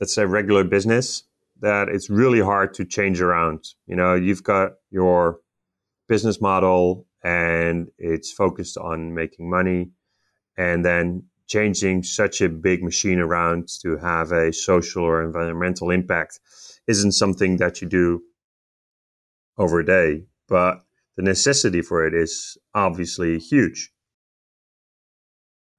let's 0.00 0.14
say 0.14 0.24
regular 0.24 0.64
business 0.64 1.24
that 1.60 1.88
it's 1.88 2.10
really 2.10 2.40
hard 2.40 2.74
to 2.74 2.84
change 2.84 3.20
around. 3.20 3.64
You 3.86 3.96
know, 3.96 4.14
you've 4.14 4.42
got 4.42 4.72
your 4.90 5.40
business 6.08 6.40
model 6.40 7.06
and 7.22 7.88
it's 7.98 8.32
focused 8.32 8.76
on 8.76 9.14
making 9.14 9.48
money 9.48 9.90
and 10.58 10.84
then 10.84 11.24
changing 11.46 12.02
such 12.02 12.40
a 12.40 12.48
big 12.48 12.82
machine 12.82 13.18
around 13.18 13.68
to 13.82 13.96
have 13.96 14.32
a 14.32 14.52
social 14.52 15.04
or 15.04 15.22
environmental 15.22 15.90
impact 15.90 16.40
isn't 16.88 17.12
something 17.12 17.58
that 17.58 17.80
you 17.80 17.88
do 17.88 18.22
over 19.58 19.80
a 19.80 19.84
day, 19.84 20.24
but 20.48 20.82
the 21.16 21.22
necessity 21.22 21.82
for 21.82 22.06
it 22.06 22.14
is 22.14 22.56
obviously 22.74 23.38
huge. 23.38 23.92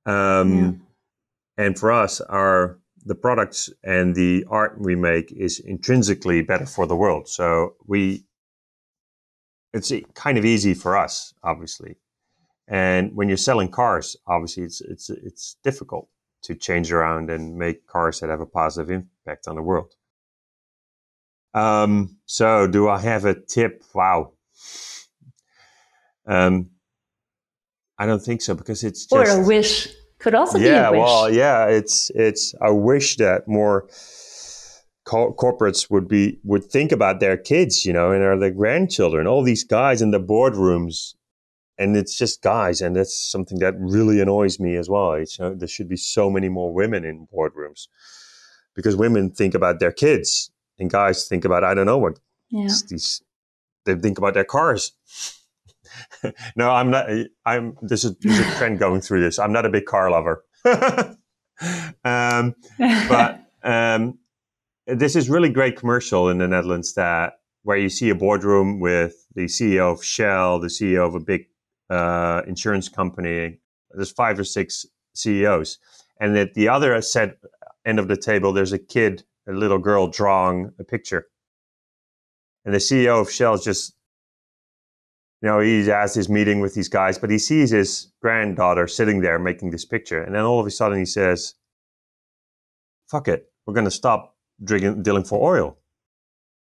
Um, 0.06 0.60
yeah. 1.58 1.66
And 1.66 1.80
for 1.80 1.92
us, 1.92 2.22
our 2.22 2.80
the 3.06 3.16
products 3.16 3.70
and 3.84 4.16
the 4.16 4.46
art 4.50 4.80
we 4.80 4.96
make 4.96 5.32
is 5.32 5.60
intrinsically 5.60 6.42
better 6.42 6.66
for 6.66 6.86
the 6.88 6.96
world. 6.96 7.28
So 7.28 7.76
we, 7.86 8.24
it's 9.74 9.92
kind 10.14 10.38
of 10.38 10.46
easy 10.46 10.74
for 10.74 10.98
us, 10.98 11.34
obviously. 11.44 11.98
And 12.68 13.14
when 13.14 13.28
you're 13.28 13.38
selling 13.38 13.70
cars, 13.70 14.16
obviously 14.26 14.64
it's 14.64 14.80
it's 14.82 15.10
it's 15.10 15.58
difficult 15.64 16.08
to 16.44 16.56
change 16.56 16.92
around 16.92 17.30
and 17.30 17.58
make 17.58 17.88
cars 17.88 18.20
that 18.20 18.30
have 18.30 18.42
a 18.42 18.46
positive 18.46 18.90
impact 18.90 19.48
on 19.48 19.56
the 19.56 19.62
world. 19.62 19.94
Um, 21.54 22.18
so 22.26 22.68
do 22.68 22.90
I 22.90 23.00
have 23.00 23.26
a 23.26 23.36
tip? 23.40 23.84
Wow. 23.94 24.34
Um, 26.26 26.72
I 27.98 28.06
don't 28.06 28.22
think 28.22 28.42
so 28.42 28.56
because 28.56 28.84
it's 28.84 29.06
just, 29.06 29.14
or 29.14 29.42
a 29.42 29.46
wish 29.46 29.88
could 30.20 30.34
also 30.34 30.58
yeah, 30.58 30.90
be 30.90 30.98
a 30.98 31.00
wish. 31.00 31.00
well, 31.00 31.30
yeah, 31.32 31.66
it's 31.68 32.10
it's 32.16 32.56
a 32.62 32.74
wish 32.74 33.18
that 33.18 33.48
more 33.48 33.88
co- 35.06 35.34
corporates 35.34 35.92
would 35.92 36.08
be 36.08 36.40
would 36.44 36.66
think 36.66 36.92
about 36.92 37.20
their 37.20 37.38
kids, 37.38 37.86
you 37.86 37.94
know, 37.94 38.12
and 38.12 38.24
are 38.24 38.38
their 38.38 38.52
grandchildren. 38.52 39.28
All 39.28 39.44
these 39.44 39.64
guys 39.64 40.02
in 40.02 40.12
the 40.12 40.20
boardrooms 40.20 41.14
and 41.78 41.98
it's 41.98 42.16
just 42.18 42.42
guys, 42.42 42.82
and 42.82 42.96
that's 42.96 43.16
something 43.16 43.60
that 43.60 43.76
really 43.80 44.22
annoys 44.22 44.60
me 44.60 44.76
as 44.76 44.90
well. 44.90 45.14
It's, 45.14 45.40
you 45.40 45.46
know, 45.46 45.56
there 45.56 45.68
should 45.68 45.90
be 45.90 45.98
so 45.98 46.30
many 46.30 46.50
more 46.50 46.74
women 46.74 47.04
in 47.04 47.28
boardrooms 47.34 47.88
because 48.76 48.96
women 48.96 49.32
think 49.32 49.54
about 49.54 49.80
their 49.80 49.92
kids, 49.92 50.52
and 50.80 50.90
guys 50.90 51.28
think 51.28 51.46
about 51.46 51.64
I 51.64 51.74
don't 51.74 51.86
know 51.86 51.98
what 51.98 52.20
yeah. 52.50 52.68
these. 52.90 53.22
They 53.86 53.96
think 53.96 54.18
about 54.18 54.34
their 54.34 54.46
cars. 54.46 54.94
no, 56.56 56.72
I'm 56.72 56.90
not. 56.90 57.08
I'm. 57.46 57.78
There's 57.82 58.06
a, 58.06 58.12
there's 58.22 58.40
a 58.40 58.56
trend 58.58 58.80
going 58.80 59.02
through 59.02 59.22
this. 59.22 59.40
I'm 59.40 59.52
not 59.52 59.66
a 59.66 59.70
big 59.70 59.86
car 59.86 60.10
lover. 60.10 60.46
um, 62.04 62.56
but 62.78 63.42
um, 63.64 64.18
this 64.88 65.16
is 65.16 65.30
really 65.30 65.50
great 65.50 65.78
commercial 65.78 66.30
in 66.30 66.38
the 66.38 66.48
Netherlands 66.48 66.94
that 66.94 67.40
where 67.64 67.78
you 67.78 67.90
see 67.90 68.10
a 68.10 68.16
boardroom 68.16 68.80
with 68.80 69.26
the 69.36 69.46
CEO 69.46 69.94
of 69.94 70.04
Shell, 70.04 70.60
the 70.60 70.68
CEO 70.68 71.08
of 71.08 71.16
a 71.16 71.20
big 71.20 71.48
uh, 71.90 72.42
insurance 72.48 72.90
company. 72.90 73.60
There's 73.92 74.12
five 74.12 74.40
or 74.40 74.44
six 74.44 74.86
CEOs, 75.14 75.78
and 76.20 76.38
at 76.38 76.54
the 76.54 76.68
other 76.68 77.00
set 77.02 77.38
end 77.86 78.00
of 78.00 78.08
the 78.08 78.18
table, 78.18 78.54
there's 78.54 78.74
a 78.74 78.80
kid, 78.80 79.24
a 79.48 79.52
little 79.52 79.78
girl 79.78 80.08
drawing 80.08 80.72
a 80.80 80.84
picture, 80.84 81.28
and 82.66 82.74
the 82.74 82.80
CEO 82.80 83.22
of 83.22 83.32
Shell 83.32 83.56
is 83.56 83.64
just, 83.64 83.96
you 85.42 85.50
know, 85.50 85.60
he 85.60 85.86
has 85.88 86.14
his 86.14 86.30
meeting 86.30 86.62
with 86.62 86.74
these 86.74 86.90
guys, 86.90 87.18
but 87.18 87.30
he 87.30 87.38
sees 87.38 87.72
his 87.72 88.12
granddaughter 88.22 88.88
sitting 88.88 89.22
there 89.22 89.40
making 89.40 89.72
this 89.72 89.86
picture, 89.86 90.22
and 90.22 90.36
then 90.36 90.44
all 90.44 90.60
of 90.60 90.68
a 90.68 90.72
sudden 90.72 90.98
he 90.98 91.06
says, 91.06 91.56
"Fuck 93.10 93.28
it, 93.28 93.52
we're 93.66 93.74
going 93.74 93.86
to 93.86 93.92
stop 93.92 94.38
drilling, 94.64 95.04
drilling 95.04 95.26
for 95.26 95.56
oil." 95.56 95.78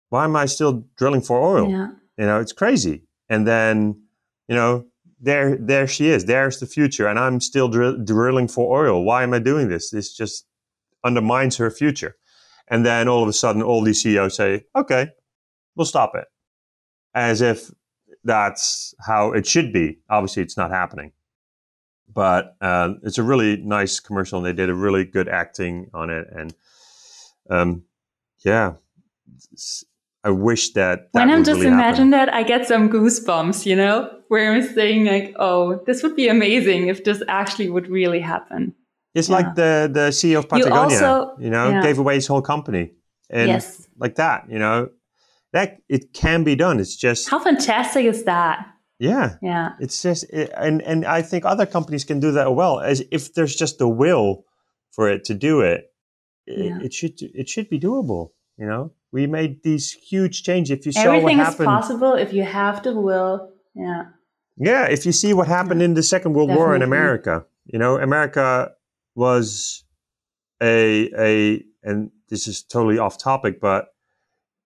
Why 0.09 0.25
am 0.25 0.37
I 0.37 0.47
still 0.47 0.85
drilling 0.97 1.23
for 1.23 1.41
oil? 1.43 1.69
Yeah. 1.69 1.89
You 2.17 2.27
know, 2.27 2.41
it's 2.41 2.53
crazy. 2.53 3.03
And 3.29 3.45
then, 3.47 4.03
you 4.47 4.55
know, 4.55 4.87
there 5.21 5.57
there 5.57 5.87
she 5.87 6.09
is 6.09 6.27
there's 6.27 6.61
the 6.61 6.67
future 6.67 7.07
and 7.07 7.19
i'm 7.19 7.41
still 7.41 7.69
dr- 7.69 8.05
drilling 8.05 8.49
for 8.49 8.79
oil 8.79 9.03
why 9.03 9.23
am 9.23 9.33
i 9.33 9.39
doing 9.39 9.69
this 9.69 9.91
this 9.91 10.15
just 10.15 10.47
undermines 11.05 11.57
her 11.57 11.71
future 11.71 12.17
and 12.69 12.85
then 12.85 13.09
all 13.09 13.23
of 13.23 13.29
a 13.29 13.33
sudden 13.33 13.63
all 13.63 13.83
these 13.83 14.03
ceos 14.03 14.37
say 14.37 14.65
okay 14.75 15.09
we'll 15.75 15.85
stop 15.85 16.15
it 16.15 16.27
as 17.15 17.41
if 17.41 17.71
that's 18.25 18.95
how 19.07 19.33
it 19.33 19.47
should 19.47 19.73
be 19.73 19.99
obviously 20.11 20.43
it's 20.43 20.57
not 20.57 20.71
happening 20.71 21.13
but 22.13 22.57
uh, 22.61 22.95
it's 23.03 23.19
a 23.19 23.23
really 23.23 23.57
nice 23.59 24.01
commercial 24.01 24.39
and 24.39 24.47
they 24.47 24.53
did 24.53 24.71
a 24.71 24.75
really 24.75 25.05
good 25.05 25.29
acting 25.29 25.91
on 25.93 26.11
it 26.11 26.27
and 26.35 26.55
um, 27.51 27.83
yeah 28.45 28.75
I 30.27 30.31
wish 30.31 30.73
that. 30.73 31.13
that 31.13 31.21
when 31.21 31.31
I'm 31.31 31.45
just 31.45 31.61
really 31.61 31.73
imagine 31.73 32.11
that, 32.11 32.35
I 32.35 32.43
get 32.43 32.67
some 32.67 32.91
goosebumps, 32.91 33.65
you 33.65 33.77
know, 33.77 34.11
where 34.27 34.53
I'm 34.53 34.67
saying 34.75 35.05
like, 35.05 35.37
"Oh, 35.39 35.81
this 35.87 36.03
would 36.03 36.17
be 36.17 36.27
amazing 36.27 36.89
if 36.89 37.05
this 37.05 37.23
actually 37.29 37.71
would 37.71 37.89
really 37.89 38.19
happen." 38.19 38.75
It's 39.17 39.29
yeah. 39.29 39.37
like 39.37 39.55
the 39.55 39.91
the 39.93 40.07
CEO 40.11 40.39
of 40.39 40.49
Patagonia, 40.49 40.99
you, 40.99 41.05
also, 41.05 41.37
you 41.39 41.51
know, 41.51 41.71
yeah. 41.71 41.83
gave 41.83 41.99
away 41.99 42.15
his 42.15 42.27
whole 42.27 42.43
company, 42.43 42.93
and 43.31 43.49
yes. 43.49 43.89
like 43.99 44.17
that, 44.17 44.45
you 44.49 44.59
know, 44.59 44.91
that 45.53 45.79
it 45.89 46.13
can 46.13 46.45
be 46.45 46.55
done. 46.55 46.79
It's 46.79 46.97
just 46.97 47.29
how 47.29 47.39
fantastic 47.39 48.05
is 48.05 48.25
that? 48.25 48.67
Yeah. 48.99 49.37
Yeah. 49.43 49.71
It's 49.81 50.03
just, 50.03 50.25
it, 50.33 50.51
and, 50.57 50.83
and 50.83 51.05
I 51.05 51.23
think 51.23 51.45
other 51.45 51.67
companies 51.67 52.05
can 52.05 52.21
do 52.21 52.33
that 52.33 52.55
well 52.55 52.81
as 52.81 53.03
if 53.11 53.35
there's 53.35 53.55
just 53.55 53.79
the 53.79 53.89
will 53.89 54.45
for 54.91 55.09
it 55.11 55.25
to 55.25 55.35
do 55.35 55.61
it, 55.61 55.93
Yeah. 56.47 56.79
it, 56.79 56.87
it 56.87 56.93
should, 56.93 57.21
it 57.21 57.49
should 57.49 57.69
be 57.69 57.79
doable. 57.79 58.31
You 58.59 58.67
know, 58.67 58.93
we 59.13 59.27
made 59.27 59.63
these 59.63 59.93
huge 59.93 60.43
changes. 60.43 60.79
If 60.79 60.87
you 60.87 60.93
saw 60.93 61.09
what 61.09 61.17
Everything 61.17 61.41
is 61.41 61.47
happened, 61.47 61.67
possible 61.67 62.15
if 62.15 62.33
you 62.33 62.43
have 62.43 62.83
the 62.83 62.99
will. 62.99 63.53
Yeah. 63.75 64.05
Yeah, 64.57 64.87
if 64.87 65.05
you 65.05 65.13
see 65.13 65.35
what 65.35 65.49
happened 65.49 65.83
in 65.83 65.93
the 65.93 66.03
Second 66.03 66.33
World 66.33 66.49
War 66.49 66.75
in 66.75 66.81
America, 66.81 67.45
you 67.67 67.79
know, 67.79 67.99
America 67.99 68.73
was 69.17 69.85
a 70.63 71.11
a 71.19 71.65
and 71.83 72.11
this 72.29 72.47
is 72.47 72.63
totally 72.63 72.99
off 72.99 73.19
topic, 73.19 73.61
but 73.61 73.87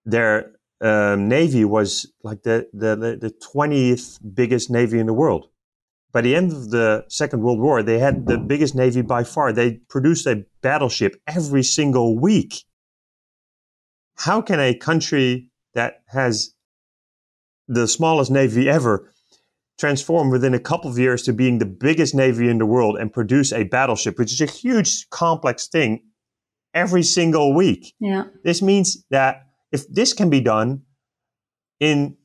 their 0.04 0.52
um, 0.80 1.28
navy 1.28 1.64
was 1.64 2.12
like 2.22 2.42
the 2.42 2.68
the 2.72 3.18
the 3.20 3.30
twentieth 3.30 4.18
biggest 4.34 4.70
navy 4.70 4.98
in 4.98 5.06
the 5.06 5.14
world. 5.14 5.46
By 6.12 6.22
the 6.22 6.34
end 6.34 6.50
of 6.50 6.70
the 6.70 7.04
Second 7.08 7.42
World 7.42 7.60
War, 7.60 7.82
they 7.82 8.00
had 8.00 8.26
the 8.26 8.36
biggest 8.36 8.74
navy 8.74 9.00
by 9.00 9.22
far. 9.22 9.52
They 9.52 9.74
produced 9.88 10.26
a 10.26 10.44
battleship 10.60 11.20
every 11.26 11.62
single 11.62 12.18
week. 12.18 12.64
How 14.16 14.42
can 14.42 14.58
a 14.58 14.74
country 14.74 15.50
that 15.74 16.02
has 16.08 16.52
the 17.68 17.86
smallest 17.86 18.30
navy 18.30 18.68
ever 18.68 19.12
transform 19.81 20.31
within 20.31 20.53
a 20.55 20.59
couple 20.61 20.90
of 20.90 20.99
years 20.99 21.23
to 21.23 21.33
being 21.33 21.59
the 21.59 21.66
biggest 21.66 22.14
navy 22.14 22.49
in 22.49 22.59
the 22.59 22.66
world 22.66 22.99
and 23.01 23.11
produce 23.12 23.51
a 23.53 23.64
battleship, 23.64 24.19
which 24.19 24.33
is 24.33 24.40
a 24.40 24.47
huge, 24.47 25.09
complex 25.11 25.66
thing, 25.69 26.03
every 26.75 27.03
single 27.03 27.55
week. 27.55 27.95
Yeah. 27.99 28.25
This 28.45 28.61
means 28.61 29.05
that 29.11 29.47
if 29.73 29.88
this 29.88 30.12
can 30.12 30.29
be 30.31 30.40
done 30.40 30.83
in 31.81 32.16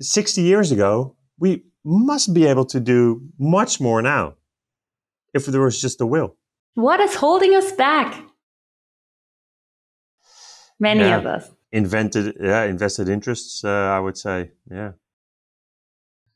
60 0.00 0.40
years 0.42 0.70
ago, 0.72 1.16
we 1.38 1.64
must 1.84 2.32
be 2.32 2.46
able 2.46 2.64
to 2.66 2.80
do 2.80 3.20
much 3.38 3.80
more 3.80 4.00
now 4.00 4.34
if 5.34 5.46
there 5.46 5.60
was 5.60 5.80
just 5.80 5.98
the 5.98 6.06
will. 6.06 6.36
What 6.74 7.00
is 7.00 7.14
holding 7.16 7.54
us 7.54 7.72
back? 7.72 8.22
Many 10.78 11.00
Yeah. 11.00 11.18
of 11.18 11.26
us. 11.26 11.50
Invented, 11.72 12.36
yeah, 12.40 12.64
invested 12.64 13.08
interests, 13.08 13.64
uh, 13.64 13.68
I 13.68 13.98
would 13.98 14.16
say, 14.16 14.52
yeah, 14.70 14.92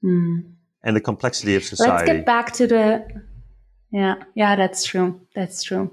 Hmm. 0.03 0.39
and 0.85 0.97
the 0.97 1.01
complexity 1.01 1.57
of 1.57 1.65
society. 1.65 1.93
Let's 1.93 2.07
get 2.07 2.27
back 2.27 2.53
to 2.53 2.67
the. 2.67 3.07
Yeah, 3.91 4.17
yeah, 4.35 4.55
that's 4.55 4.85
true. 4.85 5.21
That's 5.35 5.63
true. 5.63 5.91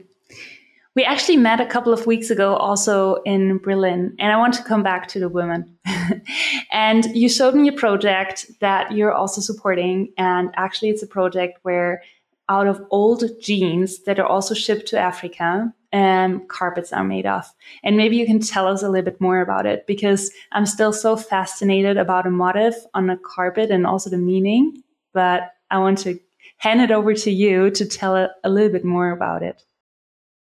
We 0.95 1.03
actually 1.03 1.37
met 1.37 1.59
a 1.59 1.65
couple 1.65 1.91
of 1.91 2.07
weeks 2.07 2.29
ago 2.29 2.55
also 2.55 3.15
in 3.25 3.57
Berlin, 3.57 4.15
and 4.17 4.31
I 4.31 4.37
want 4.37 4.53
to 4.53 4.63
come 4.63 4.81
back 4.81 5.07
to 5.09 5.19
the 5.19 5.27
women. 5.27 5.77
and 6.71 7.05
you 7.13 7.27
showed 7.27 7.53
me 7.53 7.67
a 7.67 7.73
project 7.73 8.49
that 8.61 8.91
you're 8.93 9.13
also 9.13 9.41
supporting, 9.41 10.13
and 10.17 10.51
actually, 10.55 10.89
it's 10.89 11.03
a 11.03 11.07
project 11.07 11.59
where 11.63 12.01
out 12.47 12.67
of 12.67 12.81
old 12.91 13.23
jeans 13.41 14.03
that 14.03 14.19
are 14.19 14.25
also 14.25 14.53
shipped 14.53 14.87
to 14.87 14.99
Africa, 14.99 15.73
um, 15.95 16.45
carpets 16.47 16.91
are 16.91 17.05
made 17.05 17.25
of. 17.25 17.45
And 17.83 17.95
maybe 17.95 18.17
you 18.17 18.25
can 18.25 18.39
tell 18.41 18.67
us 18.67 18.83
a 18.83 18.89
little 18.89 19.05
bit 19.05 19.21
more 19.21 19.39
about 19.39 19.65
it 19.65 19.87
because 19.87 20.29
I'm 20.51 20.65
still 20.65 20.91
so 20.91 21.15
fascinated 21.15 21.95
about 21.95 22.27
a 22.27 22.31
motif 22.31 22.75
on 22.93 23.09
a 23.09 23.17
carpet 23.17 23.71
and 23.71 23.87
also 23.87 24.09
the 24.09 24.17
meaning. 24.17 24.83
But 25.13 25.53
I 25.71 25.79
want 25.79 25.99
to 25.99 26.19
hand 26.57 26.81
it 26.81 26.91
over 26.91 27.13
to 27.13 27.31
you 27.31 27.71
to 27.71 27.85
tell 27.85 28.15
a, 28.17 28.29
a 28.43 28.49
little 28.49 28.71
bit 28.71 28.83
more 28.83 29.11
about 29.11 29.41
it. 29.41 29.63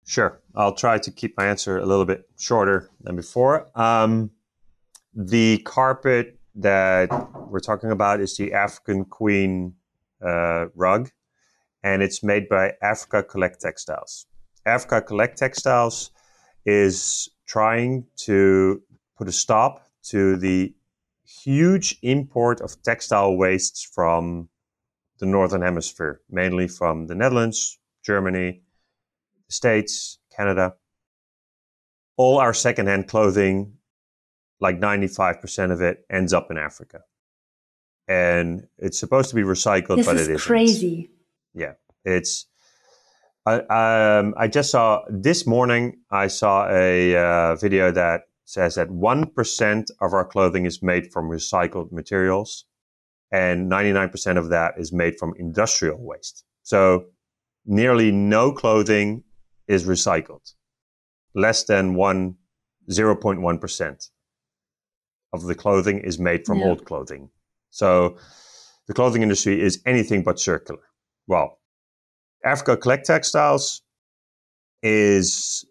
Sure. 0.05 0.41
I'll 0.57 0.75
try 0.75 0.99
to 0.99 1.11
keep 1.13 1.37
my 1.37 1.47
answer 1.47 1.79
a 1.79 1.87
little 1.87 2.05
bit 2.05 2.29
shorter 2.37 2.91
than 3.03 3.15
before. 3.15 3.69
Um, 3.79 4.33
the 5.15 5.59
carpet 5.59 6.37
that 6.57 7.11
we're 7.49 7.61
talking 7.61 7.93
about 7.93 8.21
is 8.21 8.37
the 8.37 8.55
African 8.55 9.05
Queen 9.05 9.75
uh, 10.21 10.67
rug, 10.75 11.11
and 11.85 12.03
it's 12.03 12.25
made 12.25 12.49
by 12.49 12.73
Africa 12.83 13.23
Collect 13.23 13.61
Textiles. 13.61 14.27
Africa 14.69 15.03
Collect 15.03 15.37
Textiles 15.39 16.11
is 16.65 17.29
trying 17.47 18.05
to 18.27 18.83
put 19.17 19.29
a 19.29 19.33
stop 19.33 19.87
to 20.05 20.37
the 20.37 20.75
huge 21.45 21.99
import 22.03 22.61
of 22.61 22.81
textile 22.83 23.37
wastes 23.37 23.83
from 23.83 24.49
the 25.19 25.27
Northern 25.27 25.63
Hemisphere, 25.63 26.21
mainly 26.31 26.69
from 26.69 27.07
the 27.07 27.15
Netherlands, 27.15 27.79
Germany, 28.05 28.63
the 29.47 29.53
States, 29.53 30.19
Canada. 30.35 30.75
All 32.17 32.39
our 32.39 32.55
secondhand 32.55 33.09
clothing, 33.09 33.75
like 34.61 34.79
95% 34.81 35.73
of 35.73 35.81
it, 35.81 36.05
ends 36.11 36.33
up 36.33 36.51
in 36.51 36.59
Africa. 36.59 37.01
And 38.09 38.67
it's 38.79 38.99
supposed 38.99 39.29
to 39.31 39.37
be 39.37 39.43
recycled, 39.43 39.97
This 39.97 40.07
but 40.07 40.17
is 40.17 40.29
it 40.29 40.33
isn't. 40.35 40.47
crazy. 40.47 41.11
Yeah, 41.55 41.75
it's. 42.05 42.47
I 43.49 44.19
um, 44.19 44.35
I 44.37 44.47
just 44.49 44.71
saw 44.71 45.03
this 45.09 45.47
morning. 45.47 45.85
I 46.11 46.27
saw 46.29 46.69
a 46.71 47.17
uh, 47.17 47.55
video 47.57 47.91
that 47.93 48.23
says 48.45 48.75
that 48.75 48.91
one 48.91 49.27
percent 49.27 49.91
of 50.01 50.13
our 50.13 50.25
clothing 50.25 50.67
is 50.67 50.83
made 50.83 51.13
from 51.13 51.31
recycled 51.31 51.91
materials, 51.93 52.65
and 53.33 53.69
ninety 53.69 53.93
nine 53.93 54.11
percent 54.11 54.39
of 54.39 54.51
that 54.51 54.75
is 54.77 54.93
made 54.93 55.19
from 55.19 55.33
industrial 55.39 55.99
waste. 56.01 56.45
So, 56.63 57.07
nearly 57.65 58.11
no 58.11 58.53
clothing 58.53 59.25
is 59.67 59.85
recycled. 59.85 60.53
Less 61.35 61.65
than 61.65 61.95
one 61.95 62.37
zero 62.91 63.15
point 63.17 63.41
one 63.41 63.59
percent 63.59 64.11
of 65.33 65.43
the 65.43 65.55
clothing 65.55 65.99
is 66.01 66.19
made 66.19 66.45
from 66.47 66.59
Yeah. 66.59 66.69
old 66.69 66.85
clothing. 66.85 67.31
So, 67.71 68.17
the 68.87 68.95
clothing 68.95 69.23
industry 69.23 69.61
is 69.61 69.81
anything 69.87 70.23
but 70.23 70.39
circular. 70.41 70.83
Well, 71.27 71.59
Africa 72.45 72.77
Collect 72.77 73.05
Textiles 73.07 73.83
is 74.83 75.65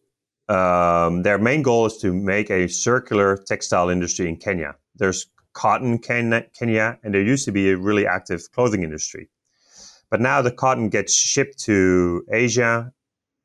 um, 0.50 1.24
their 1.24 1.38
main 1.38 1.62
goal 1.62 1.86
is 1.86 1.98
to 1.98 2.14
make 2.14 2.50
a 2.50 2.68
circular 2.68 3.38
textile 3.38 3.90
industry 3.90 4.28
in 4.28 4.38
Kenya. 4.38 4.76
There's 4.96 5.28
cotton 5.54 5.98
Ken- 6.00 6.46
Kenya, 6.58 7.00
and 7.04 7.14
there 7.14 7.22
used 7.22 7.46
to 7.46 7.52
be 7.52 7.72
a 7.72 7.78
really 7.78 8.06
active 8.06 8.52
clothing 8.54 8.84
industry. 8.84 9.30
But 10.10 10.22
now 10.22 10.42
the 10.42 10.52
cotton 10.52 10.90
gets 10.90 11.14
shipped 11.14 11.58
to 11.64 12.24
Asia, 12.32 12.94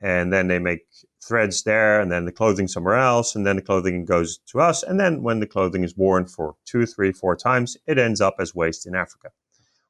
and 0.01 0.31
then 0.31 0.47
they 0.47 0.59
make 0.59 0.81
threads 1.25 1.63
there, 1.63 1.99
and 2.01 2.11
then 2.11 2.25
the 2.25 2.31
clothing 2.31 2.67
somewhere 2.67 2.95
else, 2.95 3.35
and 3.35 3.45
then 3.45 3.55
the 3.55 3.61
clothing 3.61 4.05
goes 4.05 4.39
to 4.47 4.59
us. 4.59 4.83
And 4.83 4.99
then 4.99 5.23
when 5.23 5.39
the 5.39 5.47
clothing 5.47 5.83
is 5.83 5.97
worn 5.97 6.25
for 6.25 6.55
two, 6.65 6.85
three, 6.85 7.11
four 7.11 7.35
times, 7.35 7.77
it 7.87 7.97
ends 7.97 8.21
up 8.21 8.35
as 8.39 8.53
waste 8.53 8.85
in 8.85 8.95
Africa. 8.95 9.29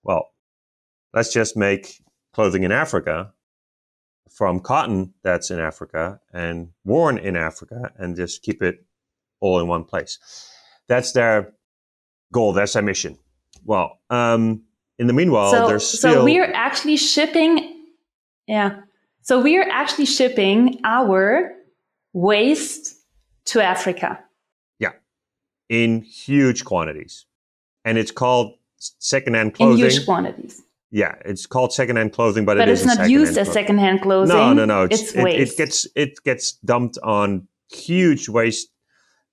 Well, 0.03 0.29
let's 1.13 1.33
just 1.33 1.57
make 1.57 1.99
clothing 2.33 2.63
in 2.63 2.71
Africa 2.71 3.31
from 4.29 4.59
cotton 4.59 5.13
that's 5.23 5.51
in 5.51 5.59
Africa 5.59 6.19
and 6.33 6.69
worn 6.83 7.17
in 7.17 7.35
Africa 7.35 7.91
and 7.97 8.15
just 8.15 8.41
keep 8.41 8.61
it 8.61 8.83
all 9.39 9.59
in 9.59 9.67
one 9.67 9.83
place. 9.83 10.19
That's 10.87 11.11
their 11.11 11.53
goal, 12.31 12.53
that's 12.53 12.73
their 12.73 12.81
mission. 12.81 13.17
Well, 13.63 13.99
um, 14.09 14.63
in 14.99 15.07
the 15.07 15.13
meanwhile, 15.13 15.51
so, 15.51 15.67
there's 15.67 15.85
still. 15.85 16.13
so 16.13 16.23
we're 16.23 16.51
actually 16.51 16.97
shipping. 16.97 17.85
Yeah. 18.47 18.81
So 19.21 19.41
we're 19.41 19.69
actually 19.69 20.05
shipping 20.05 20.81
our 20.83 21.53
waste 22.11 22.95
to 23.45 23.61
Africa. 23.61 24.19
Yeah. 24.79 24.91
In 25.69 26.01
huge 26.01 26.65
quantities. 26.65 27.25
And 27.85 27.97
it's 27.97 28.11
called 28.11 28.55
secondhand 28.77 29.53
clothing. 29.53 29.73
in 29.73 29.79
clothing. 29.79 29.95
huge 29.97 30.05
quantities. 30.05 30.61
Yeah, 30.93 31.15
it's 31.25 31.47
called 31.47 31.73
secondhand 31.73 32.13
clothing, 32.13 32.45
but, 32.45 32.55
But 32.55 32.69
it 32.69 32.73
it's 32.73 32.85
not 32.85 33.09
used 33.09 33.35
as 33.35 33.51
secondhand 33.51 34.03
clothing. 34.03 34.37
No, 34.37 34.53
no, 34.53 34.65
no. 34.65 34.83
It's, 34.83 35.15
it, 35.15 35.23
waste. 35.23 35.53
it 35.53 35.57
gets 35.57 35.87
it 35.95 36.23
gets 36.23 36.51
dumped 36.63 36.99
on 37.01 37.47
huge 37.71 38.29
waste 38.29 38.69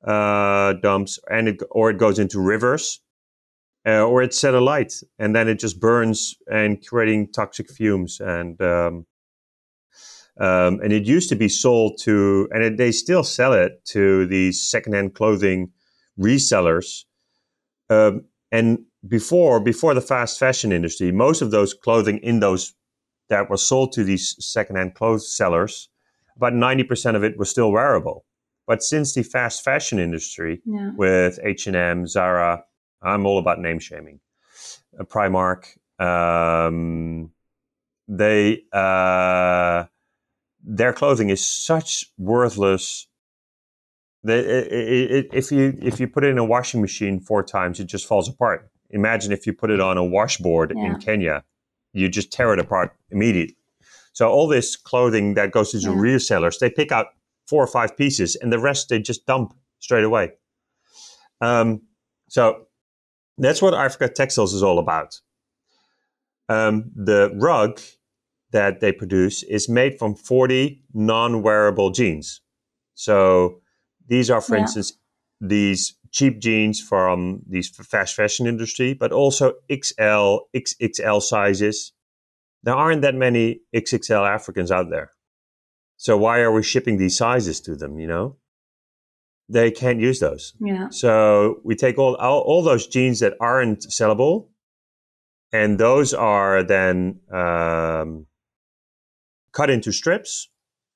uh, 0.07 0.73
dumps, 0.83 1.19
and 1.31 1.49
it 1.49 1.63
or 1.71 1.91
it 1.91 1.99
goes 1.99 2.19
into 2.19 2.41
rivers, 2.41 3.03
uh, 3.87 4.03
or 4.07 4.23
it's 4.23 4.41
set 4.41 4.55
alight, 4.55 4.95
and 5.19 5.37
then 5.37 5.49
it 5.49 5.59
just 5.59 5.79
burns 5.79 6.35
and 6.51 6.83
creating 6.87 7.31
toxic 7.31 7.71
fumes. 7.71 8.21
And 8.21 8.59
um, 8.63 9.07
um, 10.41 10.81
and 10.81 10.95
it 10.95 11.05
used 11.05 11.29
to 11.29 11.37
be 11.37 11.51
sold 11.51 12.01
to, 12.05 12.49
and 12.53 12.63
it, 12.63 12.79
they 12.79 12.91
still 12.91 13.23
sell 13.23 13.53
it 13.53 13.85
to 13.89 14.25
these 14.29 14.63
secondhand 14.63 15.15
clothing 15.15 15.73
resellers. 16.19 17.05
Um, 17.91 18.25
and 18.51 18.87
before 19.07 19.61
before 19.61 19.95
the 19.95 20.01
fast 20.01 20.39
fashion 20.39 20.73
industry, 20.73 21.13
most 21.13 21.43
of 21.43 21.51
those 21.51 21.75
clothing 21.75 22.19
in 22.19 22.41
those 22.41 22.75
that 23.29 23.49
was 23.49 23.63
sold 23.63 23.93
to 23.93 24.05
these 24.05 24.37
secondhand 24.41 24.95
clothes 24.95 25.35
sellers, 25.35 25.89
about 26.37 26.53
90% 26.53 27.15
of 27.15 27.25
it 27.25 27.39
was 27.39 27.49
still 27.49 27.71
wearable. 27.71 28.25
But 28.67 28.83
since 28.83 29.15
the 29.15 29.23
fast 29.23 29.65
fashion 29.65 29.99
industry 29.99 30.63
yeah. 30.65 30.91
with 30.97 31.39
H&M, 31.43 32.07
Zara, 32.07 32.65
I'm 33.03 33.27
all 33.27 33.39
about 33.39 33.61
name 33.61 33.79
shaming, 33.79 34.21
uh, 34.99 35.05
Primark, 35.05 35.65
um, 35.99 37.31
they, 38.07 38.63
uh, 38.73 39.85
their 40.63 40.93
clothing 40.93 41.31
is 41.31 41.47
such 41.47 42.07
worthless. 42.19 43.07
They, 44.23 44.39
i 44.39 44.59
i 44.59 45.19
i 45.19 45.29
if 45.33 45.51
you 45.51 45.79
if 45.81 45.99
you 45.99 46.07
put 46.07 46.25
it 46.25 46.29
in 46.29 46.37
a 46.37 46.45
washing 46.45 46.83
machine 46.83 47.21
four 47.21 47.43
times, 47.43 47.81
it 47.81 47.87
just 47.87 48.07
falls 48.07 48.29
apart. 48.29 48.70
Imagine 48.91 49.33
if 49.33 49.47
you 49.47 49.53
put 49.53 49.71
it 49.71 49.81
on 49.81 49.97
a 49.99 50.05
washboard 50.05 50.73
Yeah. 50.77 50.87
in 50.87 50.97
Kenya, 51.01 51.45
you 51.93 52.09
just 52.09 52.33
tear 52.33 52.53
it 52.53 52.59
apart 52.61 52.95
immediately. 53.11 53.57
So 54.13 54.29
all 54.29 54.49
this 54.49 54.77
clothing 54.77 55.35
that 55.35 55.51
goes 55.53 55.71
to 55.73 55.79
the 55.79 55.91
Yeah. 55.91 55.97
resellers, 55.97 56.59
they 56.59 56.71
pick 56.71 56.93
out 56.93 57.07
four 57.49 57.63
or 57.63 57.67
five 57.67 57.97
pieces, 57.97 58.37
and 58.37 58.53
the 58.53 58.59
rest 58.59 58.89
they 58.89 58.99
just 59.01 59.27
dump 59.27 59.55
straight 59.79 60.05
away. 60.05 60.33
Um, 61.41 61.83
so 62.29 62.67
that's 63.39 63.63
what 63.63 63.75
Africa 63.75 64.09
Textiles 64.09 64.53
is 64.55 64.63
all 64.63 64.79
about. 64.79 65.21
Um, 66.49 66.91
the 66.95 67.31
rug 67.35 67.81
that 68.53 68.81
they 68.81 68.93
produce 68.93 69.43
is 69.45 69.69
made 69.69 69.99
from 69.99 70.15
40 70.15 70.83
non-wearable 70.93 71.91
jeans. 71.91 72.41
So 72.95 73.61
these 74.07 74.31
are, 74.31 74.41
for 74.41 74.57
Yeah. 74.57 74.63
instance, 74.63 74.93
these 75.41 75.95
cheap 76.13 76.41
jeans 76.41 76.81
from 76.81 77.43
these 77.49 77.69
fast 77.69 78.15
fashion 78.15 78.47
industry, 78.47 78.95
but 78.95 79.13
also 79.13 79.55
XL, 79.71 80.39
XXL 80.55 81.23
sizes. 81.23 81.93
There 82.63 82.75
aren't 82.75 83.03
that 83.03 83.15
many 83.15 83.61
XXL 83.75 84.29
Africans 84.29 84.71
out 84.71 84.91
there. 84.91 85.13
So 85.97 86.17
why 86.17 86.41
are 86.41 86.53
we 86.53 86.63
shipping 86.63 86.97
these 86.97 87.17
sizes 87.17 87.61
to 87.63 87.77
them, 87.77 87.99
you 87.99 88.07
know? 88.07 88.37
They 89.49 89.71
can't 89.71 90.01
use 90.01 90.21
those. 90.21 90.55
Yeah. 90.61 90.89
So 90.91 91.61
we 91.65 91.75
take 91.75 91.99
all, 91.99 92.15
all 92.17 92.41
all 92.41 92.63
those 92.63 92.87
jeans 92.87 93.19
that 93.19 93.35
aren't 93.41 93.81
sellable, 93.81 94.47
and 95.53 95.77
those 95.77 96.15
are 96.15 96.63
then 96.63 97.19
um, 97.33 98.27
cut 99.53 99.69
into 99.69 99.91
strips. 99.91 100.49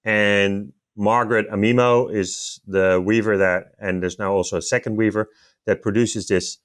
And 0.04 0.72
Margaret 0.96 1.50
Amimo 1.50 2.12
is 2.12 2.60
the 2.66 3.02
weaver 3.04 3.36
that, 3.38 3.72
and 3.80 4.02
there's 4.02 4.18
now 4.18 4.32
also 4.32 4.56
a 4.56 4.62
second 4.62 4.96
weaver 4.96 5.28
that 5.66 5.82
produces 5.82 6.28
this 6.28 6.58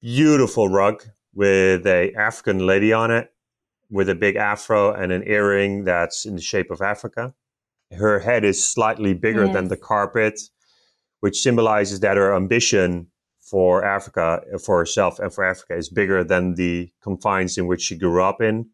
beautiful 0.00 0.68
rug 0.68 1.04
with 1.34 1.86
a 1.86 2.12
African 2.14 2.66
lady 2.66 2.92
on 2.92 3.10
it, 3.10 3.32
with 3.90 4.08
a 4.08 4.14
big 4.14 4.36
afro 4.36 4.92
and 4.92 5.12
an 5.12 5.22
earring 5.26 5.84
that's 5.84 6.24
in 6.24 6.36
the 6.36 6.42
shape 6.42 6.70
of 6.70 6.80
Africa. 6.80 7.34
Her 7.90 8.20
head 8.20 8.44
is 8.44 8.64
slightly 8.64 9.12
bigger 9.12 9.46
than 9.52 9.68
the 9.68 9.76
carpet, 9.76 10.40
which 11.20 11.40
symbolizes 11.40 12.00
that 12.00 12.16
her 12.16 12.34
ambition 12.34 13.08
for 13.40 13.84
Africa, 13.84 14.42
for 14.64 14.78
herself 14.78 15.18
and 15.18 15.32
for 15.32 15.44
Africa, 15.44 15.76
is 15.76 15.90
bigger 15.90 16.24
than 16.24 16.54
the 16.54 16.90
confines 17.02 17.58
in 17.58 17.66
which 17.66 17.82
she 17.82 17.98
grew 17.98 18.22
up 18.22 18.40
in. 18.40 18.70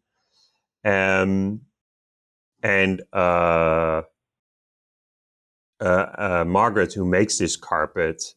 Um, 0.85 1.61
and 2.63 3.01
uh, 3.11 4.03
uh, 5.81 6.05
uh, 6.17 6.45
Margaret, 6.45 6.93
who 6.93 7.05
makes 7.05 7.37
this 7.37 7.55
carpet, 7.55 8.35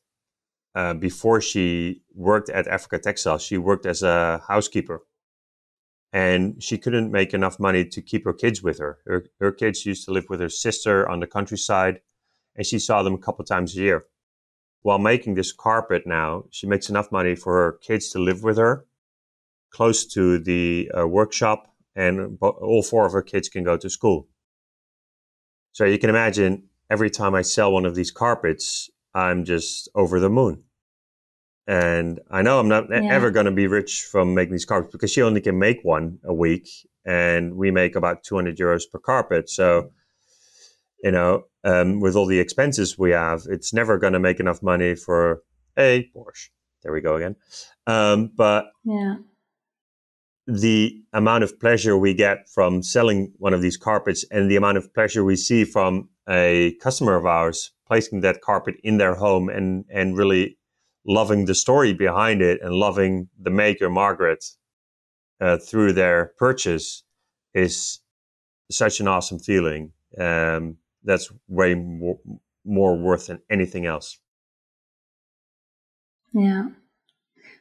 uh, 0.75 0.95
before 0.95 1.41
she 1.41 2.03
worked 2.15 2.49
at 2.49 2.67
Africa 2.67 2.99
Textile, 2.99 3.39
she 3.39 3.59
worked 3.59 3.87
as 3.87 4.03
a 4.03 4.43
housekeeper. 4.49 5.03
And 6.13 6.63
she 6.63 6.77
couldn't 6.77 7.11
make 7.11 7.33
enough 7.33 7.59
money 7.59 7.85
to 7.87 8.03
keep 8.03 8.25
her 8.25 8.35
kids 8.35 8.63
with 8.63 8.79
her. 8.79 8.99
Her, 9.07 9.27
her 9.41 9.53
kids 9.53 9.87
used 9.87 10.05
to 10.05 10.13
live 10.13 10.27
with 10.29 10.41
her 10.41 10.49
sister 10.49 11.09
on 11.09 11.21
the 11.21 11.27
countryside, 11.27 12.01
and 12.55 12.67
she 12.67 12.79
saw 12.79 13.03
them 13.03 13.15
a 13.15 13.19
couple 13.19 13.45
times 13.45 13.75
a 13.75 13.81
year. 13.81 14.05
While 14.83 14.99
making 14.99 15.35
this 15.35 15.53
carpet 15.53 16.07
now, 16.07 16.45
she 16.51 16.67
makes 16.67 16.91
enough 16.91 17.11
money 17.11 17.35
for 17.35 17.55
her 17.55 17.73
kids 17.73 18.11
to 18.11 18.19
live 18.19 18.43
with 18.43 18.59
her, 18.59 18.85
close 19.71 20.05
to 20.09 20.39
the 20.39 20.91
uh, 20.97 21.07
workshop, 21.09 21.75
and 21.95 22.39
all 22.41 22.83
four 22.83 23.07
of 23.07 23.13
her 23.13 23.23
kids 23.23 23.49
can 23.49 23.65
go 23.65 23.77
to 23.77 23.89
school. 23.89 24.29
So 25.73 25.85
you 25.85 25.99
can 25.99 26.11
imagine 26.11 26.65
every 26.91 27.11
time 27.11 27.35
I 27.35 27.43
sell 27.43 27.73
one 27.73 27.87
of 27.87 27.95
these 27.95 28.11
carpets, 28.11 28.91
I'm 29.15 29.45
just 29.45 29.89
over 29.95 30.21
the 30.21 30.31
moon. 30.31 30.65
And 31.67 32.21
I 32.31 32.43
know 32.43 32.59
I'm 32.59 32.69
not 32.69 32.91
Yeah. 32.91 33.03
ever 33.11 33.31
going 33.31 33.47
to 33.47 33.53
be 33.53 33.67
rich 33.67 34.03
from 34.03 34.35
making 34.35 34.53
these 34.53 34.65
carpets 34.65 34.93
because 34.93 35.13
she 35.13 35.23
only 35.23 35.41
can 35.41 35.59
make 35.59 35.81
one 35.85 36.19
a 36.25 36.35
week, 36.35 36.69
and 37.05 37.55
we 37.55 37.71
make 37.71 37.95
about 37.95 38.25
200 38.25 38.57
euros 38.57 38.83
per 38.91 38.99
carpet. 38.99 39.49
So, 39.49 39.93
you 41.03 41.13
know, 41.13 41.45
um, 41.65 42.01
with 42.01 42.17
all 42.17 42.27
the 42.27 42.41
expenses 42.41 42.99
we 42.99 43.11
have, 43.13 43.43
it's 43.49 43.73
never 43.73 43.97
going 43.99 44.13
to 44.13 44.19
make 44.19 44.41
enough 44.41 44.63
money 44.63 44.95
for 44.97 45.43
a 45.79 46.11
Porsche. 46.15 46.51
There 46.83 46.93
we 46.93 47.01
go 47.01 47.15
again. 47.17 47.37
Um, 47.87 48.31
but 48.35 48.67
Yeah. 48.85 49.17
The 50.47 51.01
amount 51.13 51.45
of 51.45 51.59
pleasure 51.61 51.97
we 51.97 52.15
get 52.15 52.49
from 52.49 52.83
selling 52.83 53.33
one 53.39 53.55
of 53.55 53.63
these 53.63 53.77
carpets 53.77 54.25
and 54.31 54.51
the 54.51 54.57
amount 54.57 54.77
of 54.77 54.93
pleasure 54.93 55.25
we 55.25 55.37
see 55.37 55.65
from 55.65 56.09
a 56.29 56.75
customer 56.83 57.15
of 57.17 57.27
ours 57.27 57.73
placing 57.87 58.21
that 58.21 58.41
carpet 58.41 58.77
in 58.83 58.99
their 58.99 59.15
home 59.15 59.49
and 59.49 59.85
and 59.91 60.17
really 60.17 60.57
loving 61.07 61.47
the 61.47 61.55
story 61.55 61.93
behind 61.93 62.41
it 62.41 62.61
and 62.63 62.75
loving 62.75 63.29
the 63.41 63.51
maker 63.51 63.91
Margaret 63.91 64.45
uh, 65.41 65.59
through 65.59 65.93
their 65.93 66.33
purchase 66.39 67.03
is 67.55 68.01
such 68.71 69.01
an 69.01 69.09
awesome 69.09 69.39
feeling. 69.39 69.93
Um, 70.19 70.77
that's 71.05 71.33
way 71.49 71.75
more, 71.75 72.19
more 72.65 72.97
worth 72.97 73.27
than 73.27 73.41
anything 73.51 73.87
else. 73.87 74.19
Yeah. 76.33 76.69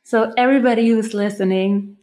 So 0.03 0.31
everybody 0.37 0.87
who's 0.87 1.13
listening, 1.13 1.97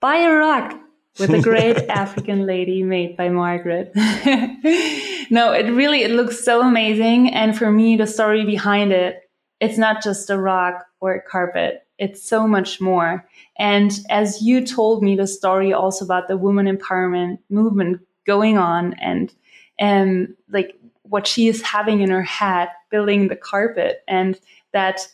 buy 0.00 0.18
a 0.18 0.30
rug 0.30 0.74
with 1.18 1.30
a 1.30 1.40
great 1.40 1.76
African 1.88 2.46
lady 2.46 2.82
made 2.82 3.16
by 3.16 3.28
Margaret. 3.28 3.92
no, 5.30 5.52
it 5.52 5.70
really 5.70 6.02
it 6.02 6.10
looks 6.10 6.44
so 6.44 6.60
amazing 6.60 7.32
and 7.34 7.56
for 7.56 7.70
me 7.70 7.96
the 7.96 8.06
story 8.06 8.44
behind 8.44 8.92
it, 8.92 9.22
it's 9.60 9.78
not 9.78 10.02
just 10.02 10.30
a 10.30 10.38
rug 10.38 10.74
or 11.00 11.14
a 11.14 11.22
carpet. 11.22 11.82
It's 11.98 12.22
so 12.22 12.46
much 12.46 12.80
more. 12.80 13.26
And 13.58 13.98
as 14.08 14.40
you 14.40 14.64
told 14.64 15.02
me 15.02 15.16
the 15.16 15.26
story 15.26 15.72
also 15.72 16.04
about 16.04 16.28
the 16.28 16.36
woman 16.36 16.66
empowerment 16.66 17.38
movement 17.50 18.00
going 18.24 18.58
on 18.58 18.94
and 18.94 19.32
and 19.78 20.34
like 20.48 20.76
what 21.02 21.26
she 21.26 21.48
is 21.48 21.62
having 21.62 22.00
in 22.00 22.10
her 22.10 22.22
head 22.22 22.68
building 22.90 23.28
the 23.28 23.36
carpet 23.36 24.02
and 24.06 24.38
that 24.72 25.08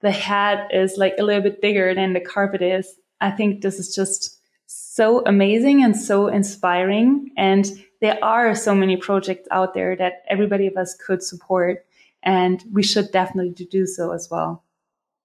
the 0.00 0.10
head 0.10 0.68
is 0.72 0.96
like 0.96 1.14
a 1.18 1.22
little 1.22 1.42
bit 1.42 1.60
bigger 1.60 1.94
than 1.94 2.12
the 2.12 2.20
carpet 2.20 2.62
is. 2.62 2.94
I 3.20 3.30
think 3.30 3.60
this 3.60 3.78
is 3.78 3.94
just 3.94 4.40
so 4.66 5.22
amazing 5.26 5.82
and 5.82 5.96
so 5.96 6.28
inspiring. 6.28 7.30
And 7.36 7.70
there 8.00 8.22
are 8.22 8.54
so 8.54 8.74
many 8.74 8.96
projects 8.96 9.48
out 9.50 9.74
there 9.74 9.96
that 9.96 10.22
everybody 10.28 10.66
of 10.66 10.76
us 10.76 10.94
could 10.94 11.22
support. 11.22 11.84
And 12.22 12.62
we 12.72 12.82
should 12.82 13.10
definitely 13.12 13.66
do 13.66 13.86
so 13.86 14.12
as 14.12 14.28
well. 14.30 14.62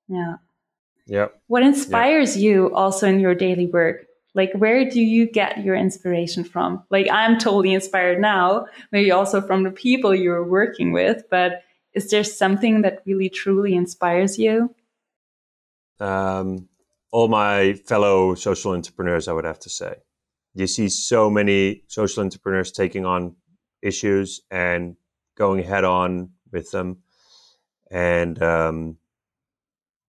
Yeah. 0.08 0.36
Yeah. 1.08 1.28
What 1.48 1.64
inspires 1.64 2.38
you 2.38 2.74
also 2.74 3.08
in 3.08 3.20
your 3.20 3.36
daily 3.36 3.68
work? 3.68 4.06
Like, 4.34 4.52
where 4.54 4.90
do 4.90 5.02
you 5.02 5.28
get 5.30 5.64
your 5.64 5.76
inspiration 5.76 6.44
from? 6.44 6.84
Like, 6.90 7.08
I'm 7.12 7.38
totally 7.38 7.74
inspired 7.74 8.20
now, 8.20 8.68
maybe 8.92 9.12
also 9.12 9.40
from 9.40 9.64
the 9.64 9.72
people 9.72 10.14
you're 10.14 10.44
working 10.44 10.92
with, 10.92 11.24
but 11.30 11.64
is 11.94 12.10
there 12.10 12.24
something 12.24 12.82
that 12.82 13.04
really 13.06 13.30
truly 13.30 13.76
inspires 13.76 14.38
you? 14.38 14.76
um, 16.00 16.68
all 17.12 17.28
my 17.28 17.74
fellow 17.74 18.36
social 18.36 18.72
entrepreneurs, 18.74 19.28
I 19.28 19.34
would 19.34 19.46
have 19.46 19.60
to 19.60 19.70
say. 19.70 19.96
You 20.54 20.68
see 20.68 20.90
so 20.90 21.30
many 21.30 21.84
social 21.88 22.24
entrepreneurs 22.24 22.72
taking 22.72 23.06
on 23.06 23.36
issues 23.82 24.42
and 24.50 24.96
going 25.38 25.64
head 25.64 25.84
on 25.84 26.32
with 26.52 26.72
them. 26.72 27.00
And, 27.92 28.42
um, 28.42 28.98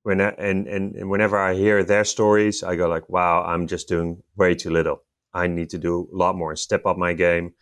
when 0.03 0.21
I, 0.21 0.29
and, 0.39 0.69
and, 0.69 0.95
and 0.95 1.11
whenever 1.11 1.37
I 1.37 1.55
hear 1.55 1.83
their 1.83 2.05
stories, 2.05 2.63
I 2.63 2.77
go 2.77 2.89
like, 2.89 3.09
wow, 3.09 3.43
I'm 3.43 3.67
just 3.67 3.89
doing 3.89 4.23
way 4.37 4.55
too 4.55 4.71
little. 4.71 5.03
I 5.35 5.49
need 5.49 5.71
to 5.71 5.79
do 5.79 6.09
a 6.13 6.17
lot 6.17 6.37
more 6.37 6.51
and 6.51 6.59
step 6.59 6.87
up 6.87 6.97
my 6.97 7.13
game 7.13 7.55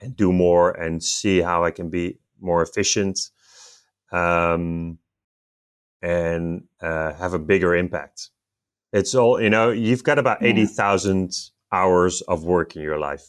and 0.00 0.16
do 0.16 0.32
more 0.32 0.72
and 0.72 1.02
see 1.02 1.40
how 1.40 1.64
I 1.64 1.70
can 1.70 1.90
be 1.90 2.18
more 2.40 2.62
efficient. 2.62 3.20
Um, 4.10 4.98
and 6.04 6.64
uh, 6.82 7.14
have 7.14 7.32
a 7.32 7.38
bigger 7.38 7.74
impact. 7.74 8.28
It's 8.94 9.12
all, 9.14 9.40
you 9.42 9.50
know, 9.50 9.70
you've 9.70 10.04
got 10.04 10.18
about 10.20 10.40
Yeah. 10.40 10.48
80,000 10.50 11.32
hours 11.72 12.22
of 12.22 12.44
work 12.44 12.76
in 12.76 12.82
your 12.82 12.98
life. 12.98 13.26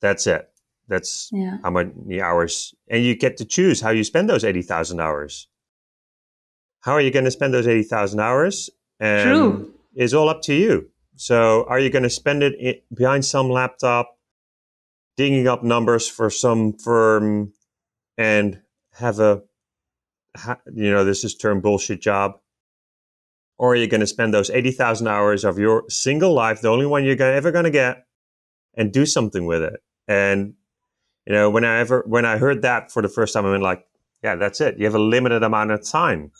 That's 0.00 0.26
it. 0.26 0.48
That's 0.88 1.28
Yeah. 1.32 1.58
how 1.62 1.70
many 1.70 2.20
hours. 2.20 2.74
And 2.88 3.04
you 3.04 3.14
get 3.14 3.36
to 3.36 3.44
choose 3.44 3.82
how 3.82 3.90
you 3.90 4.02
spend 4.04 4.28
those 4.30 4.42
80,000 4.42 4.98
hours. 4.98 5.48
How 6.80 6.92
are 6.92 7.00
you 7.00 7.10
going 7.10 7.26
to 7.26 7.30
spend 7.30 7.52
those 7.52 7.68
80,000 7.68 8.20
hours? 8.20 8.70
Um, 9.00 9.22
True. 9.22 9.74
Is 9.94 10.14
all 10.14 10.28
up 10.30 10.40
to 10.42 10.54
you. 10.54 10.90
So 11.16 11.64
are 11.68 11.78
you 11.78 11.90
going 11.90 12.04
to 12.04 12.10
spend 12.10 12.42
it 12.42 12.84
behind 12.94 13.24
some 13.26 13.50
laptop, 13.50 14.16
digging 15.16 15.46
up 15.46 15.62
numbers 15.62 16.08
for 16.08 16.30
some 16.30 16.72
firm 16.72 17.52
and 18.16 18.62
have 18.94 19.20
a 19.20 19.42
you 20.72 20.90
know, 20.90 21.04
this 21.04 21.24
is 21.24 21.34
term 21.34 21.60
bullshit 21.60 22.00
job? 22.00 22.40
Or 23.60 23.74
are 23.74 23.76
you 23.76 23.86
going 23.86 24.00
to 24.00 24.06
spend 24.06 24.32
those 24.32 24.48
80,000 24.48 25.06
hours 25.06 25.44
of 25.44 25.58
your 25.58 25.84
single 25.90 26.32
life, 26.32 26.62
the 26.62 26.68
only 26.68 26.86
one 26.86 27.04
you're 27.04 27.14
gonna, 27.14 27.32
ever 27.32 27.52
going 27.52 27.66
to 27.66 27.70
get, 27.70 28.06
and 28.74 28.90
do 28.90 29.04
something 29.04 29.44
with 29.44 29.60
it? 29.60 29.80
And, 30.08 30.54
you 31.26 31.34
know, 31.34 31.50
when 31.50 31.66
I 31.66 31.80
ever, 31.80 32.02
when 32.06 32.24
I 32.24 32.38
heard 32.38 32.62
that 32.62 32.90
for 32.90 33.02
the 33.02 33.08
first 33.08 33.34
time, 33.34 33.44
I 33.44 33.50
went 33.50 33.62
like, 33.62 33.84
yeah, 34.24 34.36
that's 34.36 34.62
it. 34.62 34.78
You 34.78 34.86
have 34.86 34.94
a 34.94 34.98
limited 34.98 35.42
amount 35.42 35.72
of 35.72 35.86
time. 35.86 36.32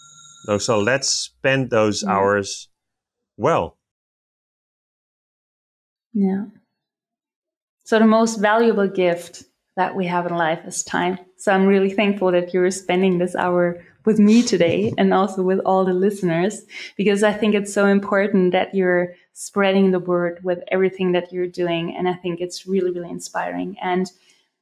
So, 0.46 0.56
so 0.56 0.80
let's 0.80 1.10
spend 1.10 1.68
those 1.68 2.02
Yeah. 2.02 2.08
hours 2.08 2.70
well. 3.36 3.76
Yeah. 6.14 6.46
So 7.84 7.98
the 7.98 8.06
most 8.06 8.40
valuable 8.40 8.88
gift 8.88 9.44
that 9.76 9.94
we 9.94 10.06
have 10.06 10.26
in 10.26 10.36
life 10.36 10.60
is 10.66 10.82
time. 10.82 11.18
So 11.36 11.52
I'm 11.52 11.66
really 11.66 11.90
thankful 11.90 12.32
that 12.32 12.54
you're 12.54 12.70
spending 12.70 13.18
this 13.18 13.36
hour 13.36 13.84
with 14.04 14.18
me 14.18 14.42
today 14.42 14.92
and 14.96 15.12
also 15.12 15.42
with 15.42 15.60
all 15.60 15.84
the 15.84 15.92
listeners 15.92 16.62
because 16.96 17.22
I 17.22 17.32
think 17.32 17.54
it's 17.54 17.72
so 17.72 17.86
important 17.86 18.52
that 18.52 18.74
you're 18.74 19.14
spreading 19.32 19.90
the 19.90 19.98
word 19.98 20.40
with 20.42 20.60
everything 20.68 21.12
that 21.12 21.32
you're 21.32 21.46
doing. 21.46 21.94
And 21.96 22.08
I 22.08 22.14
think 22.14 22.40
it's 22.40 22.66
really, 22.66 22.90
really 22.90 23.10
inspiring. 23.10 23.76
And 23.80 24.10